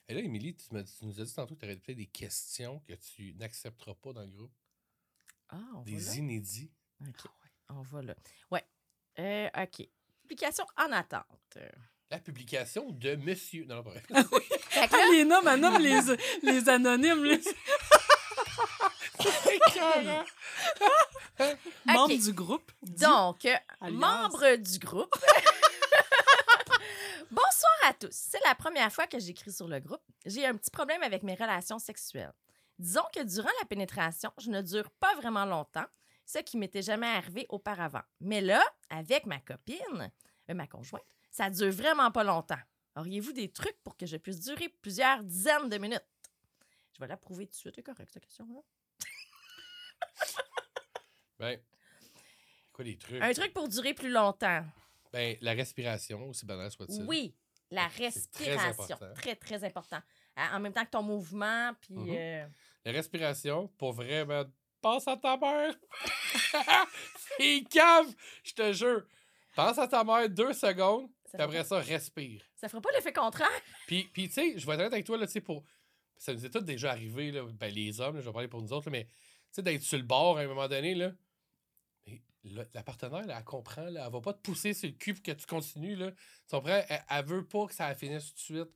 Et 0.06 0.14
là, 0.14 0.20
Émilie, 0.20 0.54
tu, 0.54 0.68
tu 0.68 1.04
nous 1.04 1.20
as 1.20 1.24
dit 1.24 1.34
tantôt 1.34 1.54
que 1.56 1.60
tu 1.60 1.66
aurais 1.66 1.76
peut-être 1.76 1.96
des 1.98 2.06
questions 2.06 2.78
que 2.86 2.92
tu 2.94 3.34
n'accepteras 3.34 3.94
pas 3.94 4.12
dans 4.12 4.22
le 4.22 4.30
groupe. 4.30 4.52
Ah, 5.48 5.58
on 5.74 5.82
Des 5.82 6.18
inédits. 6.18 6.70
OK. 7.08 7.30
On 7.70 7.82
va 7.82 8.02
là. 8.02 8.14
Ouais. 8.50 8.64
Euh, 9.18 9.48
OK. 9.62 9.86
Publication 10.22 10.66
en 10.76 10.92
attente. 10.92 11.58
La 12.10 12.18
publication 12.18 12.90
de 12.90 13.14
Monsieur. 13.16 13.64
Non, 13.64 13.76
non, 13.76 13.82
pas 13.84 13.90
vrai. 13.90 14.02
Fait 14.68 14.88
que 14.88 14.94
Ah, 14.94 15.08
les 15.12 15.24
noms, 15.24 15.42
maintenant, 15.42 15.78
les, 15.78 16.00
les 16.42 16.68
anonymes, 16.68 17.24
là. 17.24 17.36
Membres 21.86 22.16
du 22.18 22.32
groupe. 22.32 22.72
donc, 22.82 23.44
euh, 23.44 23.56
membre 23.90 24.56
du 24.56 24.78
groupe. 24.78 25.14
Bonsoir 27.30 27.72
à 27.86 27.92
tous. 27.94 28.08
C'est 28.12 28.40
la 28.44 28.54
première 28.54 28.92
fois 28.92 29.06
que 29.06 29.18
j'écris 29.18 29.52
sur 29.52 29.68
le 29.68 29.80
groupe. 29.80 30.02
J'ai 30.26 30.46
un 30.46 30.56
petit 30.56 30.70
problème 30.70 31.02
avec 31.02 31.22
mes 31.22 31.34
relations 31.34 31.78
sexuelles. 31.78 32.32
Disons 32.78 33.04
que 33.14 33.22
durant 33.22 33.50
la 33.60 33.66
pénétration, 33.66 34.32
je 34.38 34.50
ne 34.50 34.62
dure 34.62 34.90
pas 34.98 35.14
vraiment 35.16 35.44
longtemps, 35.44 35.86
ce 36.32 36.38
qui 36.38 36.56
m'était 36.56 36.82
jamais 36.82 37.08
arrivé 37.08 37.46
auparavant. 37.48 38.02
Mais 38.20 38.40
là, 38.40 38.62
avec 38.88 39.26
ma 39.26 39.40
copine, 39.40 40.12
euh, 40.48 40.54
ma 40.54 40.66
conjointe, 40.68 41.02
ça 41.30 41.50
dure 41.50 41.72
vraiment 41.72 42.10
pas 42.12 42.22
longtemps. 42.22 42.60
Auriez-vous 42.96 43.32
des 43.32 43.50
trucs 43.50 43.80
pour 43.82 43.96
que 43.96 44.06
je 44.06 44.16
puisse 44.16 44.40
durer 44.40 44.68
plusieurs 44.68 45.24
dizaines 45.24 45.68
de 45.68 45.78
minutes? 45.78 46.06
Je 46.92 47.00
vais 47.00 47.08
l'approuver 47.08 47.46
tout 47.46 47.52
de 47.52 47.56
suite. 47.56 47.74
C'est 47.74 47.82
correct, 47.82 48.10
cette 48.12 48.24
question-là. 48.24 48.60
Ben, 51.38 51.58
quoi 52.72 52.84
les 52.84 52.96
trucs? 52.98 53.22
Un 53.22 53.32
truc 53.32 53.52
pour 53.52 53.68
durer 53.68 53.94
plus 53.94 54.10
longtemps. 54.10 54.64
Ben, 55.12 55.36
la 55.40 55.52
respiration, 55.52 56.28
aussi 56.28 56.46
banal 56.46 56.70
soit-il. 56.70 57.04
Oui, 57.06 57.34
la 57.70 57.88
très 57.88 58.04
respiration. 58.04 58.70
important. 58.70 59.14
Très, 59.14 59.36
très, 59.36 59.64
important. 59.64 60.00
En 60.36 60.60
même 60.60 60.72
temps 60.72 60.84
que 60.84 60.90
ton 60.90 61.02
mouvement, 61.02 61.72
puis... 61.80 61.94
Mhm. 61.94 62.14
euh, 62.16 62.46
La 62.84 62.92
respiration, 62.92 63.68
pour 63.78 63.92
vraiment, 63.92 64.44
pense 64.80 65.06
à 65.08 65.16
ta 65.16 65.36
mère. 65.36 65.74
C'est 67.38 67.64
cave, 67.70 68.14
je 68.42 68.52
te 68.52 68.72
jure. 68.72 69.04
Pense 69.54 69.78
à 69.78 69.88
ta 69.88 70.04
mère 70.04 70.28
deux 70.28 70.52
secondes, 70.52 71.08
ça, 71.24 71.38
puis 71.38 71.42
après 71.42 71.64
ça, 71.64 71.78
respire. 71.80 72.42
ça 72.54 72.68
fera 72.68 72.80
pas 72.80 72.90
l'effet 72.92 73.12
contraire? 73.12 73.48
Puis, 73.86 74.08
puis 74.12 74.28
tu 74.28 74.34
sais, 74.34 74.58
je 74.58 74.66
vais 74.66 74.74
être 74.74 74.80
honnête 74.80 74.92
avec 74.92 75.06
toi, 75.06 75.16
là, 75.16 75.26
tu 75.26 75.32
sais, 75.32 75.40
pour. 75.40 75.64
Ça 76.16 76.34
nous 76.34 76.44
est 76.44 76.50
tout 76.50 76.60
déjà 76.60 76.90
arrivé, 76.90 77.30
là, 77.30 77.42
ben, 77.44 77.72
les 77.72 78.00
hommes, 78.00 78.16
là, 78.16 78.20
je 78.20 78.26
vais 78.26 78.32
parler 78.32 78.48
pour 78.48 78.60
nous 78.60 78.72
autres, 78.72 78.90
là, 78.90 78.92
mais, 78.92 79.04
tu 79.04 79.10
sais, 79.52 79.62
d'être 79.62 79.82
sur 79.82 79.98
le 79.98 80.04
bord 80.04 80.38
à 80.38 80.42
un 80.42 80.46
moment 80.46 80.68
donné, 80.68 80.94
là. 80.94 81.12
mais 82.06 82.22
la, 82.44 82.64
la 82.74 82.82
partenaire, 82.82 83.26
là, 83.26 83.36
elle 83.38 83.44
comprend, 83.44 83.84
là, 83.84 84.04
elle 84.06 84.12
va 84.12 84.20
pas 84.20 84.34
te 84.34 84.40
pousser 84.40 84.74
sur 84.74 84.88
le 84.88 84.94
cul 84.94 85.14
pour 85.14 85.22
que 85.22 85.32
tu 85.32 85.46
continues, 85.46 85.96
là. 85.96 86.10
Tu 86.10 86.56
comprends? 86.56 86.82
Elle, 86.88 87.04
elle 87.08 87.24
veut 87.24 87.46
pas 87.46 87.66
que 87.66 87.74
ça 87.74 87.94
finisse 87.94 88.28
tout 88.28 88.34
de 88.34 88.58
suite. 88.58 88.74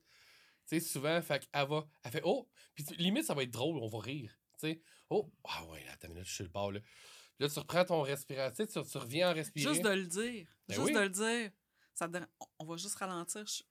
Tu 0.67 0.79
sais, 0.79 0.79
souvent, 0.79 1.21
fait 1.21 1.47
qu'elle 1.47 1.67
va. 1.67 1.87
Elle 2.03 2.11
fait, 2.11 2.21
oh! 2.23 2.49
Puis 2.73 2.83
limite, 2.97 3.25
ça 3.25 3.33
va 3.33 3.43
être 3.43 3.51
drôle, 3.51 3.77
on 3.77 3.87
va 3.87 3.99
rire. 3.99 4.35
Tu 4.59 4.67
sais, 4.67 4.81
oh! 5.09 5.31
Ah 5.47 5.65
ouais, 5.65 5.83
là, 5.85 5.91
attends 5.93 6.07
une 6.07 6.13
minute, 6.15 6.27
je 6.27 6.33
suis 6.33 6.43
le 6.43 6.49
bord, 6.49 6.71
là. 6.71 6.79
Puis 6.79 7.45
là, 7.45 7.49
tu 7.49 7.59
reprends 7.59 7.83
ton 7.85 8.01
respiration, 8.01 8.65
tu, 8.65 8.71
tu, 8.81 8.89
tu 8.89 8.97
reviens 8.97 9.31
en 9.31 9.33
respirer. 9.33 9.69
Juste 9.73 9.83
de 9.83 9.89
le 9.89 10.05
dire. 10.05 10.47
Ben 10.67 10.75
juste 10.75 10.87
oui. 10.87 10.93
de 10.93 10.99
le 10.99 11.09
dire. 11.09 11.51
Ça 11.93 12.07
te 12.07 12.17
on 12.59 12.65
va 12.65 12.77
juste 12.77 12.95
ralentir. 12.95 13.45
Je- 13.45 13.63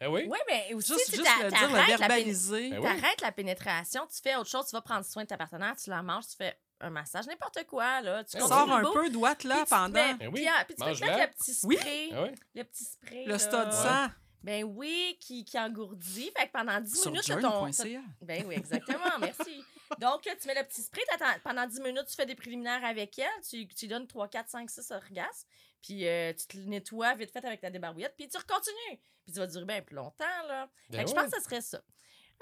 Ah 0.00 0.10
oui? 0.10 0.26
Oui, 0.28 0.38
mais 0.48 0.74
aussi, 0.74 0.92
Juste, 0.92 1.06
tu 1.10 1.16
juste 1.16 1.28
le 1.42 1.48
dire, 1.50 1.62
le 1.62 1.72
t'arrêtes 1.72 1.88
la, 1.88 1.96
verbaliser. 1.96 2.70
Ben 2.70 2.78
oui. 2.80 2.84
t'arrêtes 2.84 3.20
la 3.22 3.32
pénétration, 3.32 4.06
tu 4.06 4.20
fais 4.22 4.36
autre 4.36 4.50
chose, 4.50 4.66
tu 4.66 4.72
vas 4.76 4.82
prendre 4.82 5.04
soin 5.06 5.22
de 5.22 5.28
ta 5.28 5.36
partenaire, 5.38 5.74
tu 5.76 5.88
la 5.88 6.02
manges, 6.02 6.26
tu 6.28 6.36
fais 6.36 6.54
un 6.80 6.90
massage, 6.90 7.26
n'importe 7.26 7.64
quoi, 7.66 8.02
là. 8.02 8.22
Tu 8.24 8.38
Sors 8.38 8.52
un 8.52 8.82
beau, 8.82 8.92
peu, 8.92 9.08
puis 9.08 9.48
là 9.48 9.62
tu 9.62 9.70
pendant. 9.70 9.88
mets- 9.88 10.14
Ben 10.16 10.28
oui, 10.28 10.34
Puis, 10.42 10.48
ah, 10.48 10.64
puis 10.66 10.74
tu 10.74 10.84
peux 10.84 10.90
mettre 11.06 11.22
le 11.22 11.30
petit 11.30 11.58
Oui. 11.64 11.76
spray. 11.76 12.10
Oui? 12.12 12.28
Le 12.54 12.64
petit 12.64 12.84
spray. 12.84 13.24
Le 13.24 13.30
là. 13.32 13.38
stade 13.38 13.72
sang 13.72 14.08
Ben 14.42 14.64
oui, 14.64 15.16
qui, 15.20 15.44
qui 15.46 15.58
engourdit. 15.58 16.30
Fait 16.36 16.46
que 16.48 16.52
pendant 16.52 16.78
10 16.80 17.00
sur 17.00 17.10
minutes, 17.10 17.26
t'as 17.26 17.40
ton. 17.40 17.50
journey.ca. 17.50 18.00
Ben 18.20 18.44
oui, 18.46 18.54
exactement, 18.56 19.18
merci. 19.18 19.64
Donc, 20.00 20.22
tu 20.22 20.46
mets 20.48 20.54
le 20.54 20.66
petit 20.66 20.82
spray, 20.82 21.02
pendant 21.44 21.66
10 21.66 21.80
minutes, 21.80 22.06
tu 22.08 22.14
fais 22.14 22.26
des 22.26 22.34
préliminaires 22.34 22.84
avec 22.84 23.18
elle, 23.18 23.26
tu, 23.48 23.66
tu 23.68 23.84
lui 23.86 23.88
donnes 23.88 24.06
3, 24.06 24.28
4, 24.28 24.48
5, 24.48 24.70
6 24.70 24.90
orgasmes, 24.92 25.48
puis 25.82 26.06
euh, 26.06 26.32
tu 26.32 26.46
te 26.46 26.56
nettoies 26.58 27.14
vite 27.14 27.30
fait 27.30 27.44
avec 27.44 27.60
ta 27.60 27.70
débarbouillette, 27.70 28.14
puis 28.16 28.28
tu 28.28 28.36
recontinues. 28.36 29.00
Puis 29.24 29.32
tu 29.32 29.38
vas 29.38 29.46
durer 29.46 29.64
bien 29.64 29.82
plus 29.82 29.96
longtemps, 29.96 30.24
là. 30.48 30.70
Ben 30.90 30.98
fait 30.98 31.04
que 31.04 31.10
je 31.10 31.14
pense 31.14 31.30
que 31.30 31.38
ce 31.38 31.44
serait 31.44 31.60
ça. 31.60 31.82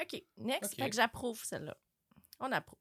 OK, 0.01 0.23
next. 0.39 0.75
Fait 0.77 0.91
que 0.91 0.97
j'approuve 0.97 1.43
celle-là. 1.45 1.77
On 2.41 2.51
approuve. 2.53 2.79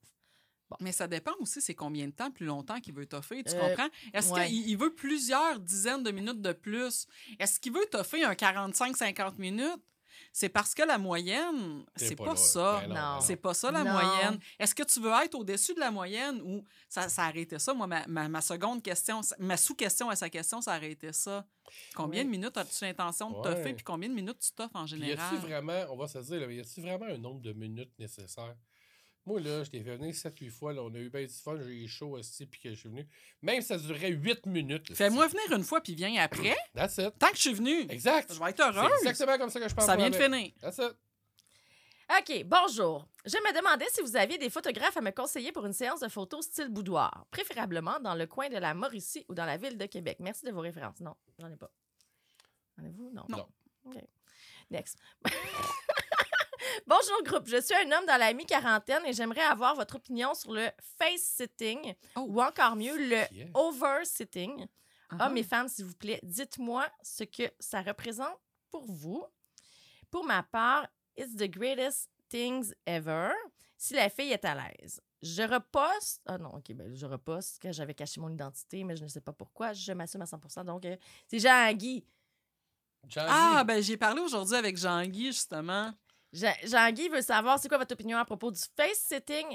Mais 0.79 0.91
ça 0.91 1.07
dépend 1.07 1.33
aussi, 1.39 1.61
c'est 1.61 1.75
combien 1.75 2.07
de 2.07 2.11
temps 2.13 2.31
plus 2.31 2.47
longtemps 2.47 2.79
qu'il 2.79 2.95
veut 2.95 3.05
toffer, 3.05 3.43
tu 3.43 3.53
Euh, 3.53 3.59
comprends? 3.59 3.89
Est-ce 4.13 4.31
ouais. 4.31 4.47
qu'il 4.47 4.67
il 4.69 4.75
veut 4.75 4.93
plusieurs 4.95 5.59
dizaines 5.59 6.01
de 6.01 6.09
minutes 6.11 6.41
de 6.41 6.51
plus? 6.51 7.05
Est-ce 7.37 7.59
qu'il 7.59 7.73
veut 7.73 7.85
toffer 7.91 8.23
un 8.23 8.33
45-50 8.33 9.35
minutes? 9.37 9.83
C'est 10.35 10.49
parce 10.49 10.73
que 10.73 10.81
la 10.81 10.97
moyenne, 10.97 11.85
C'est 11.95 12.15
pas 12.15 12.35
ça. 12.35 12.83
Ben 12.89 13.19
C'est 13.21 13.35
pas 13.35 13.53
ça 13.53 13.69
la 13.71 13.83
Non. 13.83 13.91
moyenne. 13.91 14.39
Est-ce 14.57 14.73
que 14.73 14.81
tu 14.81 14.99
veux 14.99 15.11
être 15.23 15.35
au-dessus 15.35 15.75
de 15.75 15.79
la 15.79 15.91
moyenne 15.91 16.41
ou 16.41 16.65
ça, 16.89 17.07
ça 17.07 17.23
a 17.23 17.27
arrêté 17.27 17.59
ça? 17.59 17.71
Moi, 17.75 17.85
ma, 17.85 18.07
ma, 18.07 18.27
ma 18.27 18.41
seconde 18.41 18.81
question, 18.81 19.21
ma 19.37 19.57
sous-question 19.57 20.09
à 20.09 20.15
sa 20.15 20.31
question, 20.31 20.59
ça 20.59 20.71
a 20.73 20.75
arrêté 20.75 21.13
ça. 21.13 21.45
Combien 21.95 22.21
Oui. 22.21 22.25
de 22.25 22.31
minutes 22.31 22.57
as-tu 22.57 22.83
l'intention 22.83 23.29
de 23.29 23.35
Ouais. 23.35 23.41
toffer 23.43 23.73
puis 23.75 23.83
combien 23.83 24.09
de 24.09 24.15
minutes 24.15 24.39
tu 24.39 24.51
toffes 24.53 24.71
en 24.73 24.85
Puis 24.85 24.95
y 24.95 24.99
général? 25.01 25.35
a-tu 25.35 25.45
vraiment, 25.45 25.85
on 25.91 25.97
va 25.97 26.07
se 26.07 26.17
dire, 26.17 26.39
là, 26.39 26.51
y 26.51 26.59
a-tu 26.59 26.81
vraiment 26.81 27.05
un 27.05 27.17
nombre 27.19 27.41
de 27.41 27.53
minutes 27.53 27.91
nécessaire? 27.99 28.55
Moi, 29.25 29.39
là, 29.39 29.63
je 29.63 29.69
t'ai 29.71 29.81
fait 29.81 29.95
venir 29.95 30.13
7-8 30.13 30.49
fois, 30.49 30.73
là, 30.73 30.81
on 30.83 30.93
a 30.93 30.97
eu 30.97 31.09
bien 31.09 31.21
du 31.23 31.29
fun, 31.33 31.55
j'ai 31.57 31.83
eu 31.83 31.87
chaud 31.87 32.17
aussi, 32.17 32.45
puis 32.45 32.59
que 32.59 32.69
je 32.71 32.75
suis 32.75 32.89
venu. 32.89 33.07
Même 33.41 33.61
si 33.61 33.67
ça 33.67 33.77
durait 33.77 34.09
8 34.09 34.45
minutes. 34.47 34.93
Fais-moi 34.93 35.27
venir 35.27 35.51
une 35.53 35.63
fois 35.63 35.79
puis 35.81 35.95
viens 35.95 36.21
après. 36.21 36.55
That's 36.75 36.97
it. 36.97 37.17
Tant 37.17 37.29
que 37.29 37.35
je 37.37 37.41
suis 37.41 37.53
venu, 37.53 37.89
Exact. 37.89 38.33
je 38.33 38.39
vais 38.39 38.49
être 38.49 38.57
C'est 38.57 38.77
heureuse. 38.77 38.91
exactement 38.99 39.37
comme 39.37 39.49
ça 39.49 39.59
que 39.61 39.69
je 39.69 39.73
pense. 39.75 39.85
Ça 39.85 39.95
vient 39.95 40.09
de 40.09 40.15
finir. 40.15 40.51
That's 40.59 40.77
it. 40.79 40.93
OK, 42.19 42.43
bonjour. 42.45 43.07
Je 43.25 43.37
me 43.37 43.57
demandais 43.57 43.87
si 43.89 44.01
vous 44.01 44.17
aviez 44.17 44.37
des 44.37 44.49
photographes 44.49 44.97
à 44.97 45.01
me 45.01 45.11
conseiller 45.11 45.53
pour 45.53 45.65
une 45.65 45.71
séance 45.73 46.01
de 46.01 46.09
photos 46.09 46.43
style 46.45 46.67
boudoir, 46.67 47.25
préférablement 47.31 47.99
dans 48.01 48.13
le 48.15 48.27
coin 48.27 48.49
de 48.49 48.57
la 48.57 48.73
Mauricie 48.73 49.25
ou 49.29 49.33
dans 49.33 49.45
la 49.45 49.55
ville 49.55 49.77
de 49.77 49.85
Québec. 49.85 50.17
Merci 50.19 50.45
de 50.45 50.51
vos 50.51 50.59
références. 50.59 50.99
Non, 50.99 51.15
j'en 51.39 51.49
ai 51.49 51.55
pas. 51.55 51.71
En 52.77 52.83
avez-vous? 52.83 53.09
Non. 53.11 53.23
Non. 53.29 53.47
OK. 53.85 53.95
Next. 54.69 54.97
Bonjour 56.87 57.23
groupe, 57.23 57.47
je 57.47 57.61
suis 57.61 57.75
un 57.75 57.91
homme 57.91 58.05
dans 58.05 58.17
la 58.17 58.33
mi-quarantaine 58.33 59.05
et 59.05 59.13
j'aimerais 59.13 59.41
avoir 59.41 59.75
votre 59.75 59.95
opinion 59.95 60.33
sur 60.33 60.51
le 60.53 60.67
face-sitting 60.97 61.93
Oh. 62.15 62.25
ou 62.29 62.41
encore 62.41 62.75
mieux 62.75 62.97
le 62.97 63.23
Yeah. 63.33 63.47
over-sitting. 63.53 64.67
Ah, 65.09 65.27
Hommes 65.27 65.37
et 65.37 65.43
femmes, 65.43 65.67
s'il 65.67 65.85
vous 65.85 65.95
plaît, 65.95 66.19
dites-moi 66.23 66.87
ce 67.03 67.23
que 67.23 67.43
ça 67.59 67.81
représente 67.81 68.37
pour 68.71 68.85
vous. 68.85 69.23
Pour 70.09 70.23
ma 70.25 70.43
part, 70.43 70.87
it's 71.17 71.35
the 71.35 71.49
greatest 71.49 72.09
things 72.29 72.73
ever. 72.85 73.31
Si 73.77 73.93
la 73.93 74.09
fille 74.09 74.31
est 74.31 74.45
à 74.45 74.55
l'aise. 74.55 75.01
Je 75.21 75.43
reposte. 75.43 76.21
Ah 76.25 76.37
non, 76.37 76.49
ok, 76.55 76.73
ben 76.73 76.93
je 76.93 77.05
reposte 77.05 77.59
que 77.61 77.71
j'avais 77.71 77.93
caché 77.93 78.19
mon 78.19 78.29
identité, 78.29 78.83
mais 78.83 78.95
je 78.97 79.03
ne 79.03 79.07
sais 79.07 79.21
pas 79.21 79.33
pourquoi. 79.33 79.73
Je 79.73 79.91
m'assume 79.93 80.21
à 80.21 80.25
100% 80.25 80.63
Donc, 80.65 80.85
euh, 80.85 80.97
c'est 81.27 81.39
Jean-Guy. 81.39 82.05
Jean-Guy, 83.07 83.27
Ah, 83.29 83.63
ben 83.65 83.81
j'ai 83.81 83.97
parlé 83.97 84.21
aujourd'hui 84.21 84.55
avec 84.55 84.77
Jean-Guy, 84.77 85.27
justement. 85.27 85.93
Jean- 86.33 86.55
Jean-Guy 86.63 87.07
veut 87.09 87.21
savoir 87.21 87.59
c'est 87.59 87.69
quoi 87.69 87.77
votre 87.77 87.93
opinion 87.93 88.17
à 88.17 88.25
propos 88.25 88.51
du 88.51 88.59
face-sitting 88.75 89.45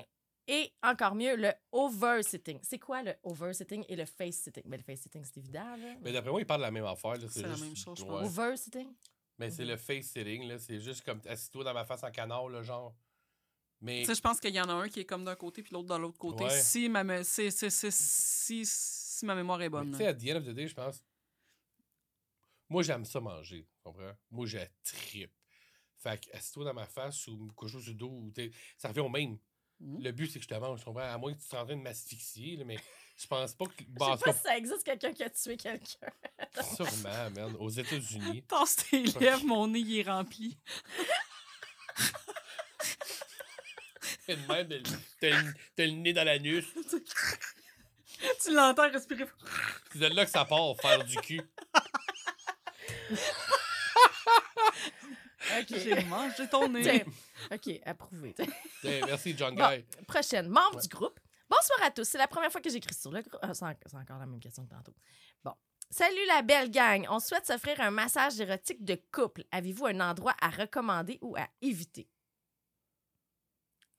et 0.47 0.73
encore 0.83 1.15
mieux, 1.15 1.37
le 1.37 1.53
over-sitting. 1.73 2.59
C'est 2.63 2.79
quoi 2.79 3.03
le 3.03 3.15
over-sitting 3.25 3.85
et 3.89 3.97
le 3.97 4.07
face-sitting? 4.07 4.63
Ben, 4.65 4.79
le 4.79 4.83
face-sitting, 4.85 5.23
c'est 5.25 5.37
évident. 5.39 5.77
Là. 5.77 5.97
Mais 6.01 6.13
d'après 6.13 6.31
moi, 6.31 6.41
il 6.41 6.47
parle 6.47 6.61
de 6.61 6.67
la 6.67 6.71
même 6.71 6.87
affaire. 6.87 7.17
C'est 7.29 7.43
la 7.43 7.51
juste- 7.51 7.65
même 7.65 7.77
chose, 7.77 7.99
je 7.99 8.05
Ouais. 8.05 8.09
pense. 8.09 8.27
Over-sitting? 8.39 8.95
Mais 9.39 9.51
c'est 9.51 9.65
le 9.65 9.77
face 9.77 10.07
sitting, 10.07 10.49
là. 10.49 10.59
C'est 10.59 10.81
juste 10.81 11.05
comme 11.05 11.21
assis-toi 11.27 11.65
dans 11.65 11.75
ma 11.75 11.85
face 11.85 12.03
en 12.05 12.11
canard, 12.11 12.49
là, 12.49 12.63
genre. 12.63 12.95
Mais. 13.81 14.01
Tu 14.01 14.07
sais, 14.07 14.15
je 14.15 14.21
pense 14.21 14.41
qu'il 14.41 14.55
y 14.55 14.61
en 14.61 14.69
a 14.69 14.73
un 14.73 14.89
qui 14.89 15.01
est 15.01 15.05
comme 15.05 15.25
d'un 15.25 15.37
côté 15.37 15.63
puis 15.63 15.73
l'autre 15.73 15.89
de 15.95 16.01
l'autre 16.01 16.19
côté. 16.19 16.45
Ouais. 16.45 16.61
Si, 16.61 16.89
ma 16.89 17.05
me- 17.05 17.23
c'est- 17.23 17.51
c'est- 17.51 17.71
c'est- 17.71 17.93
si, 17.93 18.63
si 18.65 19.27
ma 19.27 19.35
mémoire 19.35 19.61
est 19.61 19.65
mais 19.67 19.69
bonne. 19.71 19.91
Tu 19.93 19.99
sais, 19.99 20.07
à 20.07 20.15
the 20.15 20.25
end 20.31 20.37
of 20.37 20.45
the 20.45 20.51
day, 20.55 20.67
je 20.67 20.75
pense. 20.75 21.05
Moi, 22.69 22.83
j'aime 22.83 23.05
ça 23.05 23.21
manger. 23.21 23.65
Tu 23.65 23.83
comprends? 23.85 24.13
Moi, 24.31 24.47
je 24.47 24.59
tripe. 24.85 25.33
Fait 26.01 26.25
que 26.25 26.37
assis-toi 26.37 26.65
dans 26.65 26.75
ma 26.75 26.87
face 26.87 27.27
ou 27.29 27.49
coucher 27.57 27.81
sur 27.81 27.91
le 27.91 27.95
dos, 27.97 28.09
ou 28.11 28.31
t'es- 28.31 28.51
ça 28.77 28.89
revient 28.89 29.01
au 29.01 29.09
même. 29.09 29.37
Mhm. 29.81 30.03
Le 30.03 30.13
but, 30.13 30.31
c'est 30.31 30.39
que 30.39 30.45
je 30.45 30.49
te 30.49 30.55
mange, 30.55 30.85
comprends? 30.85 31.03
À 31.03 31.19
moins 31.19 31.35
que 31.35 31.41
tu 31.41 31.47
sois 31.47 31.61
en 31.61 31.67
train 31.67 31.77
de 31.77 31.83
m'asphyxier, 31.83 32.63
mais 32.65 32.79
je 33.17 33.27
pense 33.27 33.55
pas 33.55 33.67
que. 33.67 33.73
Je 33.81 33.85
Bon, 33.89 34.07
en 34.07 34.17
sais 34.17 34.25
pas 34.25 34.33
si 34.33 34.43
ça 34.43 34.57
existe 34.59 34.85
quelqu'un 34.85 35.13
qui 35.13 35.23
a 35.25 35.31
tué 35.31 35.57
quelqu'un. 35.57 36.09
sûrement, 36.77 37.31
man. 37.31 37.57
Aux 37.59 37.71
États-Unis. 37.71 38.43
Tasse 38.49 38.77
tes 38.77 39.03
lèvres, 39.05 39.45
mon 39.45 39.67
nez 39.69 39.81
il 39.81 39.99
est 40.01 40.09
rempli. 40.11 40.59
t'as 44.27 44.63
le- 44.65 44.83
t'as 45.75 45.87
nez 45.87 46.13
dans 46.13 46.25
l'anus. 46.25 46.65
tu 48.43 48.53
l'entends 48.53 48.91
respirer. 48.91 49.27
C'est 49.93 49.99
de 50.01 50.07
là 50.07 50.25
que 50.25 50.31
ça 50.31 50.45
part, 50.45 50.75
faire 50.81 51.05
du 51.05 51.17
cul. 51.19 51.41
OK. 55.61 55.79
J'ai 55.79 56.05
mangé 56.05 56.49
ton 56.49 56.69
nez. 56.69 57.05
OK, 57.53 57.81
approuvé. 57.85 58.35
Merci, 58.85 59.35
John 59.37 59.55
Bon. 59.55 59.69
Guy. 59.69 59.85
Prochaine, 60.07 60.49
membre 60.49 60.77
Ouais. 60.77 60.83
du 60.83 60.89
groupe. 60.89 61.19
Bonsoir 61.49 61.83
à 61.89 61.91
tous. 61.91 62.05
C'est 62.05 62.19
la 62.19 62.29
première 62.29 62.53
fois 62.53 62.61
que 62.61 62.69
j'écris 62.71 62.95
sur 62.95 63.11
le 63.11 63.23
groupe. 63.23 63.39
Ah, 63.43 63.55
c'est 63.55 63.65
en- 63.65 63.75
c'est 63.87 63.97
encore 63.97 64.19
la 64.19 64.27
même 64.27 64.41
question 64.41 64.65
que 64.67 64.71
tantôt. 64.71 64.95
Bon. 65.43 65.55
Salut 65.91 66.27
la 66.27 66.43
belle 66.43 66.71
gang. 66.71 67.07
On 67.09 67.19
souhaite 67.21 67.47
s'offrir 67.47 67.81
un 67.81 67.91
massage 67.91 68.39
érotique 68.39 68.85
de 68.85 69.01
couple. 69.11 69.45
Avez-vous 69.51 69.87
un 69.87 70.01
endroit 70.01 70.35
à 70.41 70.51
recommander 70.51 71.19
ou 71.23 71.35
à 71.37 71.49
éviter? 71.63 72.09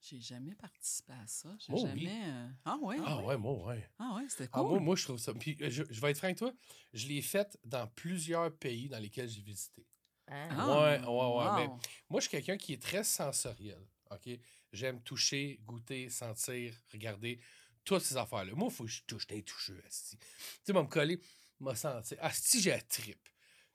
J'ai 0.02 0.22
jamais 0.22 0.56
participé 0.56 1.12
à 1.14 1.28
ça. 1.28 1.50
J'ai 1.60 1.74
Oh, 1.76 1.86
jamais. 1.86 2.02
oui. 2.06 2.10
euh, 2.26 2.48
Ah 2.66 2.78
ouais. 2.82 2.98
Ah 3.06 3.22
ouais, 3.24 3.38
moi, 3.38 3.54
ouais. 3.66 3.90
Ah 4.00 4.14
ouais, 4.16 4.24
c'était 4.30 4.46
Ah, 4.54 4.60
cool. 4.60 4.70
moi, 4.70 4.80
moi, 4.80 4.96
je 4.96 5.04
trouve 5.04 5.18
ça. 5.18 5.34
Puis, 5.34 5.58
euh, 5.62 5.70
je, 5.70 5.84
je 5.90 6.00
vais 6.02 6.12
être 6.12 6.18
franc 6.18 6.28
avec 6.28 6.38
toi, 6.38 6.54
je 6.94 7.08
l'ai 7.08 7.22
faite 7.22 7.58
dans 7.66 7.86
plusieurs 7.88 8.56
pays 8.56 8.88
dans 8.88 9.00
lesquels 9.00 9.28
j'ai 9.28 9.42
visité. 9.42 9.86
Ah. 10.30 10.48
Ah, 10.52 10.82
Ouais, 10.82 11.00
ouais, 11.00 11.38
ouais, 11.38 11.56
mais-. 11.56 11.68
Moi, 12.10 12.20
je 12.20 12.22
suis 12.22 12.30
quelqu'un 12.30 12.58
qui 12.58 12.74
est 12.74 12.82
très 12.82 13.04
sensoriel. 13.04 13.82
OK? 14.12 14.30
J'aime 14.72 15.02
toucher, 15.02 15.60
goûter, 15.66 16.10
sentir, 16.10 16.74
regarder, 16.94 17.40
toutes 17.84 18.04
ces 18.04 18.18
affaires-là. 18.18 18.54
Moi, 18.54 18.68
il 18.70 18.76
faut 18.76 18.84
que 18.84 18.90
je 18.90 19.02
touche, 19.04 19.26
t'es 19.26 19.42
toucheux, 19.42 19.82
asti. 19.88 20.18
Tu 20.18 20.26
sais, 20.64 20.74
me 20.74 20.84
coller, 20.84 21.20
m'a 21.60 21.76
senti. 21.76 22.16
Asti, 22.20 22.62
j'ai 22.62 22.72
la 22.72 22.82
tripe. 22.82 23.28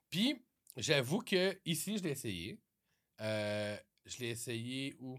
Puis, 0.08 0.40
j'avoue 0.76 1.20
que 1.20 1.58
ici, 1.64 1.98
je 1.98 2.02
l'ai 2.04 2.10
essayé. 2.10 2.60
Euh, 3.20 3.76
je 4.04 4.18
l'ai 4.18 4.30
essayé 4.30 4.94
où? 5.00 5.18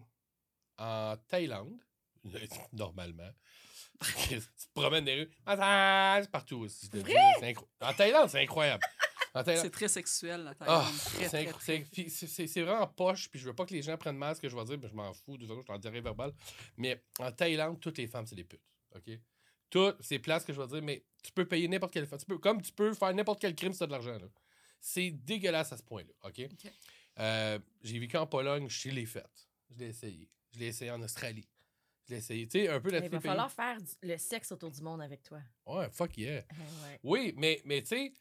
En 0.78 1.16
Thaïlande, 1.28 1.80
normalement. 2.74 3.32
tu 4.28 4.40
te 4.40 4.74
promènes 4.74 5.06
dans 5.06 5.12
les 5.12 5.24
rues, 5.24 5.32
massage 5.46 6.28
partout 6.28 6.58
aussi. 6.60 6.90
En 7.82 7.94
Thaïlande, 7.94 8.30
c'est 8.30 8.42
incroyable. 8.42 8.84
Thaïlande, 9.44 9.66
C'est 9.66 9.72
très 9.72 9.88
sexuel, 9.88 10.44
la 10.44 10.52
ah, 10.52 10.56
Thaïlande. 10.56 10.98
Très, 10.98 12.10
c'est 12.10 12.48
très, 12.48 12.62
vraiment 12.64 12.88
poche, 12.88 13.30
puis 13.30 13.40
je 13.40 13.46
veux 13.46 13.54
pas 13.56 13.66
que 13.66 13.74
les 13.74 13.82
gens 13.82 13.98
prennent 13.98 14.18
mal 14.18 14.36
ce 14.36 14.42
que 14.42 14.50
je 14.50 14.56
vais 14.56 14.64
dire, 14.66 14.78
mais 14.82 14.88
je 14.88 14.94
m'en 14.94 15.14
fous, 15.14 15.38
de 15.38 15.46
toute 15.46 15.50
façon, 15.50 15.62
je 15.62 15.66
t'en 15.66 15.78
dirai 15.78 16.02
verbal. 16.02 16.34
Mais 16.78 17.04
en 17.20 17.32
Thaïlande, 17.32 17.80
toutes 17.80 17.98
les 17.98 18.08
femmes, 18.08 18.26
c'est 18.26 18.36
des 18.36 18.44
putes. 18.44 18.62
OK? 18.96 19.20
Toutes, 19.70 19.98
c'est 20.02 20.20
place 20.20 20.46
que 20.46 20.54
je 20.54 20.62
vais 20.62 20.68
dire, 20.68 20.82
mais 20.82 21.04
tu 21.24 21.32
peux 21.32 21.46
payer 21.46 21.68
n'importe 21.68 21.94
quelle 21.94 22.06
femme. 22.06 22.20
Tu 22.20 22.26
peux, 22.26 22.38
comme 22.38 22.62
tu 22.62 22.72
peux 22.72 22.94
faire 22.94 23.14
n'importe 23.14 23.42
quel 23.42 23.56
crime 23.56 23.74
si 23.74 23.86
de 23.86 23.92
l'argent. 23.92 24.18
là. 24.18 24.28
C'est 24.80 25.12
dégueulasse 25.12 25.74
à 25.74 25.78
ce 25.78 25.84
point-là. 25.84 26.14
OK? 26.24 26.48
Euh, 27.20 27.60
J'ai 27.82 28.00
vécu 28.00 28.18
en 28.18 28.28
Pologne, 28.28 28.70
je 28.70 28.90
l'ai 28.90 29.06
faite. 29.06 29.50
Je 29.70 29.80
l'ai 29.80 29.88
essayé. 29.88 30.30
Je 30.54 30.60
l'ai 30.60 30.68
essayé 30.68 30.92
en 30.92 31.02
Australie. 31.02 31.48
Je 32.08 32.14
l'ai 32.14 32.20
essayé. 32.20 32.48
Tu 32.48 32.60
sais, 32.60 32.70
un 32.70 32.80
peu 32.80 32.94
Il 32.94 33.10
va 33.10 33.20
falloir 33.20 33.52
faire 33.52 33.82
du- 33.82 34.08
le 34.08 34.18
sexe 34.18 34.52
autour 34.52 34.70
du 34.70 34.82
monde 34.82 35.02
avec 35.02 35.24
toi. 35.24 35.40
Ouais, 35.66 35.90
fuck 35.92 36.16
yeah. 36.18 36.46
Ah, 36.50 36.54
ouais. 36.88 37.00
Oui, 37.04 37.34
mais, 37.36 37.62
mais 37.66 37.82
tu 37.82 37.88
sais, 37.88 38.14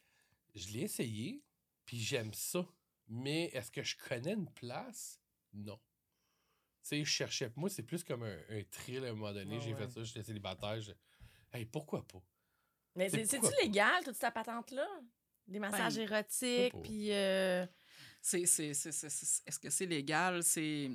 je 0.55 0.69
l'ai 0.69 0.81
essayé, 0.81 1.43
puis 1.85 1.99
j'aime 1.99 2.33
ça. 2.33 2.65
Mais 3.07 3.45
est-ce 3.53 3.69
que 3.71 3.83
je 3.83 3.95
connais 3.97 4.33
une 4.33 4.49
place? 4.51 5.19
Non. 5.53 5.77
Tu 6.81 6.89
sais, 6.89 6.99
je 7.03 7.09
cherchais. 7.09 7.51
Moi, 7.55 7.69
c'est 7.69 7.83
plus 7.83 8.03
comme 8.03 8.23
un, 8.23 8.37
un 8.49 8.63
thrill 8.71 9.03
à 9.05 9.09
un 9.09 9.13
moment 9.13 9.33
donné. 9.33 9.57
Ouais, 9.57 9.61
J'ai 9.63 9.73
ouais. 9.73 9.79
fait 9.79 9.91
ça, 9.91 10.03
j'étais 10.03 10.23
célibataire. 10.23 10.81
je- 10.81 10.91
Hey, 11.53 11.65
pourquoi 11.65 12.05
pas? 12.07 12.21
Mais 12.95 13.09
C'est 13.09 13.25
c'est- 13.25 13.39
c'est-tu 13.41 13.61
légal, 13.63 14.03
toute 14.03 14.15
cette 14.15 14.33
patente-là? 14.33 14.87
Des 15.47 15.59
massages 15.59 15.95
Ben, 15.95 16.01
érotiques, 16.11 16.73
puis... 16.81 17.11
euh, 17.11 17.65
C'est, 18.21 18.45
c'est, 18.47 18.73
c'est, 18.73 18.91
c'est- 18.91 19.09
c'est- 19.09 19.47
est-ce 19.47 19.59
que 19.59 19.69
c'est 19.69 19.85
légal? 19.85 20.41
C'est 20.43 20.89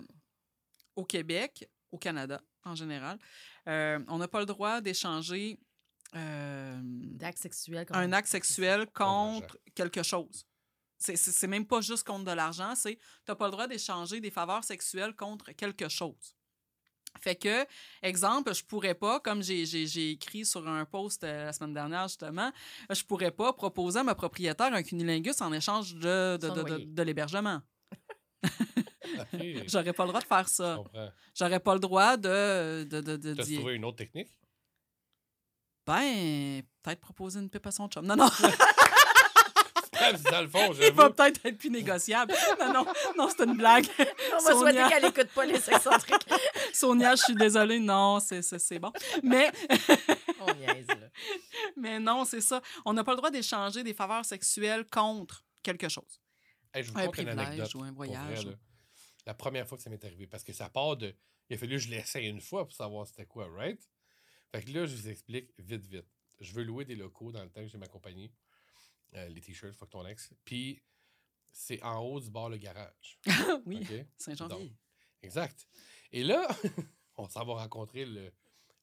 au 0.96 1.04
Québec, 1.04 1.70
au 1.92 1.98
Canada 1.98 2.42
en 2.64 2.74
général. 2.74 3.18
euh, 3.68 4.00
on 4.08 4.18
n'a 4.18 4.26
pas 4.28 4.40
le 4.40 4.46
droit 4.46 4.80
d'échanger 4.80 5.58
euh, 6.14 6.80
d'actes 6.82 7.38
sexuels. 7.38 7.86
comme 7.86 7.96
un 7.96 8.12
acte 8.12 8.28
sexuel 8.28 8.86
contre 8.92 9.58
quelque 9.74 10.02
chose. 10.02 10.46
C'est, 10.98 11.16
c'est, 11.16 11.30
c'est 11.32 11.46
même 11.46 11.66
pas 11.66 11.80
juste 11.80 12.04
contre 12.06 12.24
de 12.24 12.32
l'argent, 12.32 12.74
c'est 12.74 12.96
tu 12.96 13.02
n'as 13.28 13.34
pas 13.34 13.46
le 13.46 13.52
droit 13.52 13.66
d'échanger 13.66 14.20
des 14.20 14.30
faveurs 14.30 14.64
sexuelles 14.64 15.14
contre 15.14 15.52
quelque 15.52 15.88
chose. 15.88 16.36
Fait 17.20 17.34
que, 17.34 17.66
exemple, 18.02 18.54
je 18.54 18.62
pourrais 18.64 18.94
pas, 18.94 19.18
comme 19.18 19.42
j'ai, 19.42 19.66
j'ai, 19.66 19.86
j'ai 19.86 20.10
écrit 20.12 20.44
sur 20.46 20.66
un 20.68 20.84
post 20.84 21.24
euh, 21.24 21.46
la 21.46 21.52
semaine 21.52 21.74
dernière, 21.74 22.06
justement, 22.06 22.52
je 22.88 23.02
pourrais 23.02 23.32
pas 23.32 23.52
proposer 23.52 23.98
à 23.98 24.04
ma 24.04 24.14
propriétaire 24.14 24.72
un 24.72 24.82
cunilingus 24.82 25.40
en 25.40 25.52
échange 25.52 25.94
de, 25.94 26.36
de, 26.36 26.48
de, 26.50 26.84
de- 26.84 27.02
l'hébergement. 27.02 27.60
J'aurais 29.66 29.92
pas 29.92 30.04
le 30.04 30.08
droit 30.10 30.20
de 30.20 30.26
faire 30.26 30.48
ça. 30.48 30.78
J'aurais 31.34 31.60
pas 31.60 31.74
le 31.74 31.80
droit 31.80 32.16
de. 32.16 32.84
de, 32.84 33.00
de, 33.00 33.16
de 33.16 33.34
T'as 33.34 33.44
trouvé 33.44 33.74
une 33.74 33.84
autre 33.84 33.96
technique? 33.98 34.28
Ben, 35.90 36.62
peut-être 36.82 37.00
proposer 37.00 37.40
une 37.40 37.50
pipe 37.50 37.66
à 37.66 37.72
son 37.72 37.88
chum. 37.88 38.06
Non, 38.06 38.14
non, 38.14 38.26
dans 40.30 40.40
le 40.40 40.48
fond, 40.48 40.72
il 40.80 40.92
va 40.92 41.10
peut-être 41.10 41.44
être 41.44 41.58
plus 41.58 41.68
négociable. 41.68 42.32
Non, 42.60 42.72
non, 42.72 42.86
non, 43.18 43.28
c'est 43.28 43.44
une 43.44 43.56
blague. 43.56 43.86
On 44.38 44.44
va 44.44 44.52
souhaiter 44.52 44.88
qu'elle 44.88 45.06
écoute 45.06 45.30
pas 45.34 45.44
les 45.44 45.58
sexcentriques. 45.58 46.28
Sonia, 46.72 47.16
je 47.16 47.24
suis 47.24 47.34
désolée. 47.34 47.80
Non, 47.80 48.20
c'est, 48.20 48.78
bon. 48.78 48.92
Mais, 49.24 49.50
On 50.40 50.54
niaise, 50.54 50.86
là. 50.86 51.08
mais 51.76 51.98
non, 51.98 52.24
c'est 52.24 52.40
ça. 52.40 52.62
On 52.84 52.92
n'a 52.92 53.02
pas 53.02 53.10
le 53.10 53.16
droit 53.16 53.32
d'échanger 53.32 53.82
des 53.82 53.92
faveurs 53.92 54.24
sexuelles 54.24 54.84
contre 54.88 55.44
quelque 55.60 55.88
chose. 55.88 56.20
Hey, 56.72 56.84
je 56.84 56.92
vous 56.92 56.98
Un 57.00 57.08
privilège 57.08 57.74
ou 57.74 57.82
un 57.82 57.90
vrai, 57.90 58.06
voyage. 58.06 58.46
là. 58.46 58.52
La 59.26 59.34
première 59.34 59.66
fois 59.66 59.76
que 59.76 59.82
ça 59.82 59.90
m'est 59.90 60.04
arrivé. 60.04 60.28
Parce 60.28 60.44
que 60.44 60.52
ça 60.52 60.68
part 60.68 60.96
de. 60.96 61.12
Il 61.48 61.56
a 61.56 61.58
fallu 61.58 61.78
que 61.78 61.82
je 61.82 61.90
l'essaie 61.90 62.26
une 62.26 62.40
fois 62.40 62.64
pour 62.64 62.76
savoir 62.76 63.08
c'était 63.08 63.26
quoi, 63.26 63.48
right? 63.56 63.82
Fait 64.52 64.62
que 64.62 64.70
là, 64.70 64.86
je 64.86 64.96
vous 64.96 65.08
explique 65.08 65.52
vite, 65.58 65.86
vite. 65.86 66.06
Je 66.40 66.52
veux 66.52 66.64
louer 66.64 66.84
des 66.84 66.96
locaux 66.96 67.30
dans 67.32 67.42
le 67.42 67.50
temps 67.50 67.60
que 67.60 67.68
j'ai 67.68 67.78
ma 67.78 67.86
compagnie. 67.86 68.32
Euh, 69.14 69.28
les 69.28 69.40
t-shirts, 69.40 69.74
fuck 69.74 69.90
ton 69.90 70.06
ex. 70.06 70.32
Puis, 70.44 70.82
c'est 71.52 71.82
en 71.82 71.98
haut 71.98 72.20
du 72.20 72.30
bar 72.30 72.48
le 72.48 72.56
garage. 72.56 73.18
oui, 73.66 73.80
OK? 73.82 74.06
Saint-Janvier. 74.16 74.72
Exact. 75.22 75.68
Et 76.12 76.24
là, 76.24 76.48
on 77.16 77.28
s'en 77.28 77.44
va 77.44 77.54
rencontrer 77.54 78.04
le, 78.06 78.32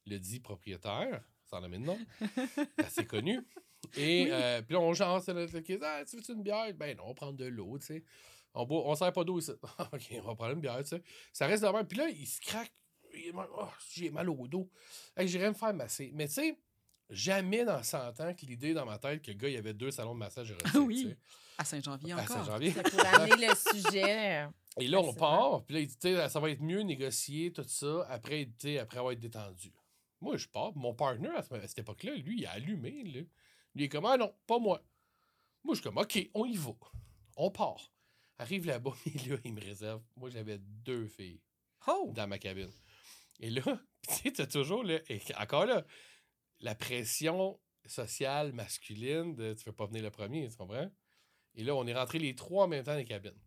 le 0.06 0.20
dit 0.20 0.40
propriétaire, 0.40 1.24
sans 1.46 1.62
nommer 1.62 1.80
de 1.80 1.84
nom, 1.84 2.00
assez 2.78 3.06
connu. 3.06 3.40
Et 3.96 4.28
euh, 4.32 4.62
puis 4.62 4.74
là, 4.74 4.82
on 4.82 4.94
jase, 4.94 5.24
c'est 5.26 5.34
notre. 5.34 5.58
Ah, 5.84 6.04
tu 6.06 6.18
veux 6.18 6.34
une 6.34 6.44
bière? 6.44 6.74
Ben 6.74 6.96
non, 6.98 7.04
on 7.06 7.08
va 7.10 7.14
prendre 7.14 7.38
de 7.38 7.46
l'eau, 7.46 7.78
tu 7.80 7.86
sais. 7.86 8.04
On 8.54 8.68
on 8.70 8.96
sert 8.96 9.14
pas 9.14 9.24
d'eau 9.24 9.40
ici. 9.40 9.52
OK, 9.94 10.14
on 10.24 10.28
va 10.28 10.36
prendre 10.36 10.54
une 10.54 10.62
bière, 10.62 10.80
tu 10.80 10.90
sais. 10.90 11.04
Ça 11.32 11.48
reste 11.48 11.64
de 11.64 11.70
même. 11.70 11.88
Puis 11.88 11.98
là, 11.98 12.10
il 12.10 12.26
se 12.26 12.40
craque. 12.42 12.74
Oh, 13.36 13.68
j'ai 13.94 14.10
mal 14.10 14.30
au 14.30 14.48
dos. 14.48 14.70
Hey, 15.16 15.28
J'irais 15.28 15.50
me 15.50 15.54
faire 15.56 15.74
masser. 15.74 16.12
Mais 16.14 16.28
tu 16.28 16.34
sais, 16.36 16.58
jamais 17.10 17.64
dans 17.66 17.82
100 17.82 18.20
ans 18.20 18.34
que 18.34 18.46
l'idée 18.46 18.74
dans 18.74 18.86
ma 18.86 18.98
tête 19.00 19.22
que 19.22 19.32
le 19.32 19.38
gars, 19.38 19.48
il 19.50 19.54
y 19.54 19.58
avait 19.58 19.74
deux 19.74 19.92
salons 19.92 20.14
de 20.14 20.20
massage 20.20 20.52
érotique. 20.52 20.76
Oui. 20.76 21.02
tu 21.04 21.10
sais, 21.10 21.18
À 21.58 21.66
Saint-Janvier 21.66 22.14
À 22.14 22.18
encore. 22.22 22.38
Saint-Janvier. 22.38 22.72
C'est 22.72 22.90
pour 22.92 23.06
amener 23.06 23.48
le 23.48 23.56
sujet. 23.56 24.44
euh, 24.44 24.48
Et 24.80 24.88
là, 24.88 25.00
on 25.00 25.14
part, 25.14 25.64
puis 25.66 25.76
là, 25.76 25.82
il 25.82 25.88
dit, 25.88 25.98
tu 25.98 26.08
sais, 26.14 26.30
ça 26.30 26.40
va 26.40 26.50
être 26.52 26.62
mieux 26.62 26.82
négocier 26.82 27.52
tout 27.52 27.66
ça 27.68 28.06
après, 28.10 28.46
tu 28.46 28.68
sais, 28.68 28.80
après 28.80 28.98
avoir 29.00 29.14
été 29.14 29.22
détendu. 29.22 29.72
Moi, 30.22 30.38
je 30.38 30.48
pars. 30.48 30.76
Mon 30.76 30.94
partner, 30.94 31.30
à 31.30 31.44
ce- 31.44 31.54
à 31.54 31.68
cette 31.68 31.80
époque-là, 31.80 32.16
lui, 32.16 32.40
il 32.40 32.46
a 32.46 32.52
allumé. 32.52 33.04
Là. 33.04 33.12
Lui, 33.22 33.28
il 33.76 33.84
est 33.84 33.90
comme, 33.90 34.06
ah 34.06 34.18
non, 34.18 34.34
pas 34.48 34.58
moi. 34.60 34.82
Moi, 35.64 35.76
je 35.76 35.82
suis 35.82 35.84
comme, 35.90 35.98
OK, 35.98 36.30
on 36.34 36.46
y 36.46 36.56
va. 36.56 36.72
On 37.36 37.52
part. 37.52 37.92
Arrive 38.40 38.66
là-bas, 38.68 38.94
et 39.08 39.30
là, 39.30 39.38
il 39.46 39.54
me 39.54 39.62
réserve. 39.62 40.02
Moi, 40.16 40.30
j'avais 40.30 40.58
deux 40.60 41.08
filles 41.08 41.40
Oh! 41.88 42.12
dans 42.16 42.28
ma 42.28 42.38
cabine. 42.38 42.70
Et 43.40 43.50
là, 43.50 43.62
tu 44.08 44.34
sais, 44.36 44.48
toujours, 44.48 44.84
là, 44.84 45.00
encore 45.38 45.66
là, 45.66 45.86
la 46.60 46.76
pression 46.76 47.60
sociale 47.86 48.54
masculine 48.54 49.36
de 49.36 49.54
tu 49.54 49.66
veux 49.66 49.76
pas 49.76 49.86
venir 49.86 50.04
le 50.04 50.12
premier, 50.12 50.50
tu 50.50 50.58
comprends? 50.58 50.90
Et 51.56 51.64
là, 51.64 51.76
on 51.76 51.86
est 51.88 51.94
rentrés 51.94 52.20
les 52.20 52.36
trois 52.36 52.66
en 52.66 52.68
même 52.68 52.84
temps 52.84 52.92
dans 52.92 52.98
les 52.98 53.06
cabines. 53.06 53.40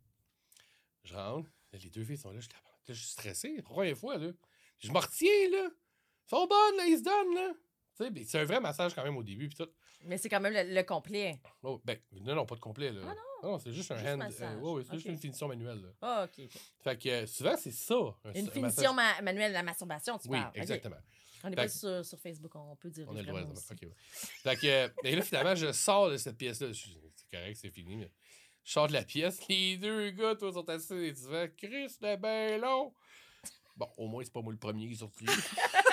Je 1.04 1.14
rentre, 1.14 1.50
les 1.72 1.90
deux 1.90 2.04
filles 2.04 2.18
sont 2.18 2.32
là, 2.32 2.40
je, 2.40 2.48
là, 2.48 2.54
je 2.88 2.94
suis 2.94 3.10
stressé, 3.10 3.62
première 3.62 3.96
fois, 3.96 4.18
là. 4.18 4.30
Je 4.78 4.90
me 4.90 4.98
retiens, 4.98 5.50
là. 5.50 5.68
Ils 5.70 6.28
sont 6.28 6.46
bonnes, 6.46 6.76
là, 6.76 6.86
ils 6.86 6.98
se 6.98 7.02
donnent, 7.02 7.34
là. 7.34 7.52
Tu 7.96 8.04
sais, 8.04 8.24
c'est 8.24 8.38
un 8.40 8.44
vrai 8.44 8.60
massage 8.60 8.94
quand 8.94 9.04
même 9.04 9.16
au 9.16 9.22
début, 9.22 9.48
puis 9.48 9.56
tout. 9.56 9.70
Mais 10.06 10.16
c'est 10.18 10.28
quand 10.28 10.40
même 10.40 10.52
le, 10.54 10.74
le 10.74 10.82
complet. 10.82 11.38
Oh, 11.62 11.80
ben, 11.84 11.98
non, 12.22 12.34
non, 12.34 12.46
pas 12.46 12.54
de 12.54 12.60
complet, 12.60 12.90
là. 12.90 13.00
Ah 13.06 13.14
non? 13.46 13.58
c'est 13.58 13.72
juste 13.72 13.90
un 13.90 13.96
Juste 13.96 14.08
hand. 14.08 14.22
euh, 14.22 14.82
c'est 14.86 14.94
juste 14.94 15.06
une 15.06 15.18
finition 15.18 15.48
manuelle. 15.48 15.82
Ah, 16.00 16.24
OK. 16.26 16.44
ok. 16.44 16.60
Fait 16.82 16.98
que 16.98 17.08
euh, 17.08 17.26
souvent, 17.26 17.56
c'est 17.56 17.70
ça. 17.72 17.94
un- 18.24 18.32
Une 18.32 18.48
un 18.48 18.50
finition 18.50 18.94
ma- 18.94 19.20
manuelle 19.22 19.50
de 19.50 19.54
la 19.56 19.62
masturbation, 19.62 20.18
tu 20.18 20.28
Oui, 20.28 20.38
parles. 20.38 20.50
OK. 20.54 20.58
exactement. 20.62 20.96
On 21.42 21.48
est 21.48 21.50
Fait 21.50 21.56
pas 21.56 21.68
sur, 21.68 22.04
sur 22.04 22.18
Facebook, 22.18 22.54
on 22.54 22.76
peut 22.76 22.90
dire 22.90 23.06
On 23.08 23.16
a 23.16 23.20
le 23.22 23.26
droit. 23.26 23.40
aussi. 23.42 23.72
OK, 23.72 23.78
ouais. 23.82 23.88
Fait 24.42 24.56
que, 24.56 24.66
euh, 24.66 24.88
et 25.04 25.16
là, 25.16 25.22
finalement, 25.22 25.54
je 25.54 25.72
sors 25.72 26.10
de 26.10 26.16
cette 26.18 26.36
pièce-là. 26.36 26.68
C'est 26.74 27.30
correct, 27.36 27.56
c'est 27.60 27.70
fini. 27.70 27.96
Mais 27.96 28.10
je 28.64 28.72
sors 28.72 28.88
de 28.88 28.92
la 28.92 29.02
pièce. 29.04 29.38
Les 29.48 29.76
deux 29.78 30.10
gars, 30.10 30.34
toi, 30.34 30.52
sont 30.52 30.68
assis 30.68 30.94
et 30.94 31.14
tu 31.14 31.22
fais 31.22 31.52
Chris, 31.56 31.88
c'est 32.00 32.16
bien 32.18 32.58
long. 32.58 32.92
Bon, 33.76 33.88
au 33.96 34.06
moins, 34.08 34.22
c'est 34.24 34.32
pas 34.32 34.42
moi 34.42 34.52
le 34.52 34.58
premier 34.58 34.86
qui 34.88 34.92
est 34.92 34.96
sorti. 34.96 35.24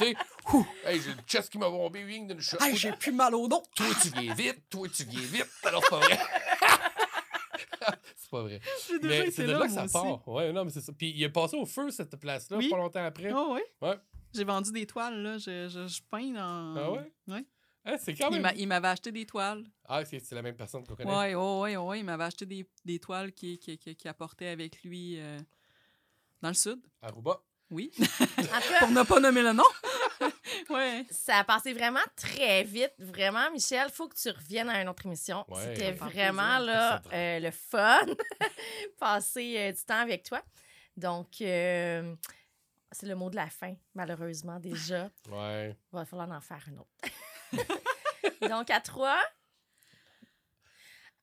tu 0.00 0.04
sais, 0.06 0.16
ouh, 0.52 0.66
hey, 0.84 1.00
j'ai 1.00 1.10
le 1.14 1.20
chest 1.26 1.50
qui 1.50 1.58
m'a 1.58 1.68
bombé, 1.68 2.04
wing 2.04 2.26
d'une 2.28 2.40
shot. 2.40 2.56
Hey, 2.60 2.76
j'ai 2.76 2.92
plus 2.92 3.12
mal 3.12 3.34
au 3.34 3.46
dos! 3.48 3.62
Toi, 3.74 3.86
tu 4.02 4.08
viens 4.20 4.34
vite. 4.34 4.62
Toi, 4.70 4.88
tu 4.88 5.04
viens 5.04 5.20
vite. 5.20 5.46
Alors, 5.64 5.82
c'est 5.84 5.90
pas 5.90 5.98
vrai. 6.00 6.18
c'est 8.16 8.30
pas 8.30 8.42
vrai. 8.42 8.60
Mais 9.02 9.30
c'est 9.30 9.44
de 9.46 9.52
là, 9.52 9.58
là 9.60 9.66
que 9.66 9.72
ça 9.72 9.84
aussi. 9.84 9.92
part. 9.92 10.28
Ouais, 10.28 10.52
non, 10.52 10.64
mais 10.64 10.70
c'est 10.70 10.80
ça. 10.80 10.92
Puis 10.92 11.10
il 11.10 11.22
est 11.22 11.28
passé 11.30 11.56
au 11.56 11.66
feu, 11.66 11.90
cette 11.90 12.16
place-là, 12.16 12.56
Oui. 12.58 12.68
pas 12.68 12.76
longtemps 12.76 13.04
après. 13.04 13.32
Oh, 13.32 13.54
oui. 13.54 13.60
Ouais. 13.80 13.96
J'ai 14.34 14.44
vendu 14.44 14.70
des 14.72 14.86
toiles, 14.86 15.22
là. 15.22 15.38
Je, 15.38 15.68
je, 15.68 15.86
je 15.86 16.00
peins 16.10 16.32
dans. 16.32 16.76
Ah 16.76 16.90
ouais? 16.92 17.12
Ouais. 17.28 17.44
Hein, 17.86 17.96
c'est 17.98 18.14
quand 18.14 18.28
Il 18.28 18.34
même. 18.34 18.42
m'a- 18.42 18.54
il 18.54 18.68
m'avait 18.68 18.88
acheté 18.88 19.10
des 19.10 19.24
toiles. 19.26 19.64
Ah, 19.86 20.04
c'est 20.04 20.20
c'est 20.20 20.34
la 20.34 20.42
même 20.42 20.54
personne 20.54 20.84
qu'on 20.86 20.94
connaît. 20.94 21.10
Ouais, 21.10 21.34
ouais, 21.34 21.60
ouais, 21.60 21.76
ouais. 21.76 21.98
Il 22.00 22.04
m'avait 22.04 22.24
acheté 22.24 22.44
des, 22.46 22.68
des 22.84 22.98
toiles 22.98 23.32
qu'il 23.32 23.58
qui, 23.58 23.78
qui, 23.78 23.96
qui 23.96 24.06
apportait 24.08 24.48
avec 24.48 24.82
lui 24.84 25.18
euh, 25.18 25.38
dans 26.42 26.48
le 26.48 26.54
sud. 26.54 26.78
Aruba. 27.02 27.40
Oui. 27.70 27.90
En 27.98 28.02
tout 28.26 28.44
cas, 28.46 28.78
Pour 28.80 28.90
ne 28.90 29.02
pas 29.04 29.20
nommer 29.20 29.42
le 29.42 29.52
nom. 29.52 29.64
ouais. 30.70 31.06
ça 31.10 31.38
a 31.38 31.44
passé 31.44 31.72
vraiment 31.72 32.00
très 32.16 32.64
vite. 32.64 32.92
Vraiment, 32.98 33.50
Michel, 33.52 33.86
il 33.88 33.92
faut 33.92 34.08
que 34.08 34.16
tu 34.16 34.28
reviennes 34.30 34.68
à 34.68 34.82
une 34.82 34.88
autre 34.88 35.06
émission. 35.06 35.44
Ouais. 35.48 35.62
C'était 35.62 35.92
vraiment 35.92 36.58
là, 36.58 37.00
euh, 37.12 37.38
le 37.38 37.50
fun, 37.50 38.00
passer 38.98 39.54
euh, 39.56 39.72
du 39.72 39.82
temps 39.84 40.00
avec 40.00 40.24
toi. 40.24 40.42
Donc, 40.96 41.40
euh, 41.40 42.14
c'est 42.90 43.06
le 43.06 43.14
mot 43.14 43.30
de 43.30 43.36
la 43.36 43.48
fin, 43.48 43.74
malheureusement, 43.94 44.58
déjà. 44.58 45.08
Ouais. 45.30 45.76
Il 45.92 45.96
va 45.96 46.04
falloir 46.04 46.30
en 46.30 46.40
faire 46.40 46.64
une 46.66 46.78
autre. 46.80 48.48
Donc, 48.48 48.68
à 48.70 48.80
trois. 48.80 49.20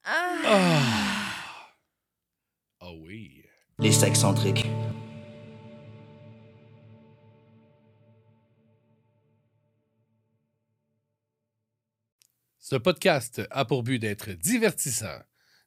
Ah, 0.06 0.38
Ah. 0.45 0.82
Ah 2.80 2.91
oui. 2.93 3.43
Les 3.80 3.91
sexcentriques. 3.91 4.66
Ce 12.70 12.76
podcast 12.76 13.41
a 13.49 13.63
pour 13.63 13.82
but 13.82 13.97
d'être 13.97 14.34
divertissant. 14.34 15.22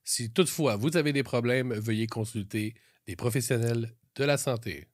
Si 0.05 0.35
toutefois 0.35 0.77
vous 0.77 0.99
avez 0.99 1.15
des 1.15 1.23
problèmes, 1.23 1.73
veuillez 1.73 2.07
consulter 2.07 2.75
des 3.07 3.17
professionnels 3.17 3.97
de 4.17 4.25
la 4.25 4.37
santé. 4.37 4.87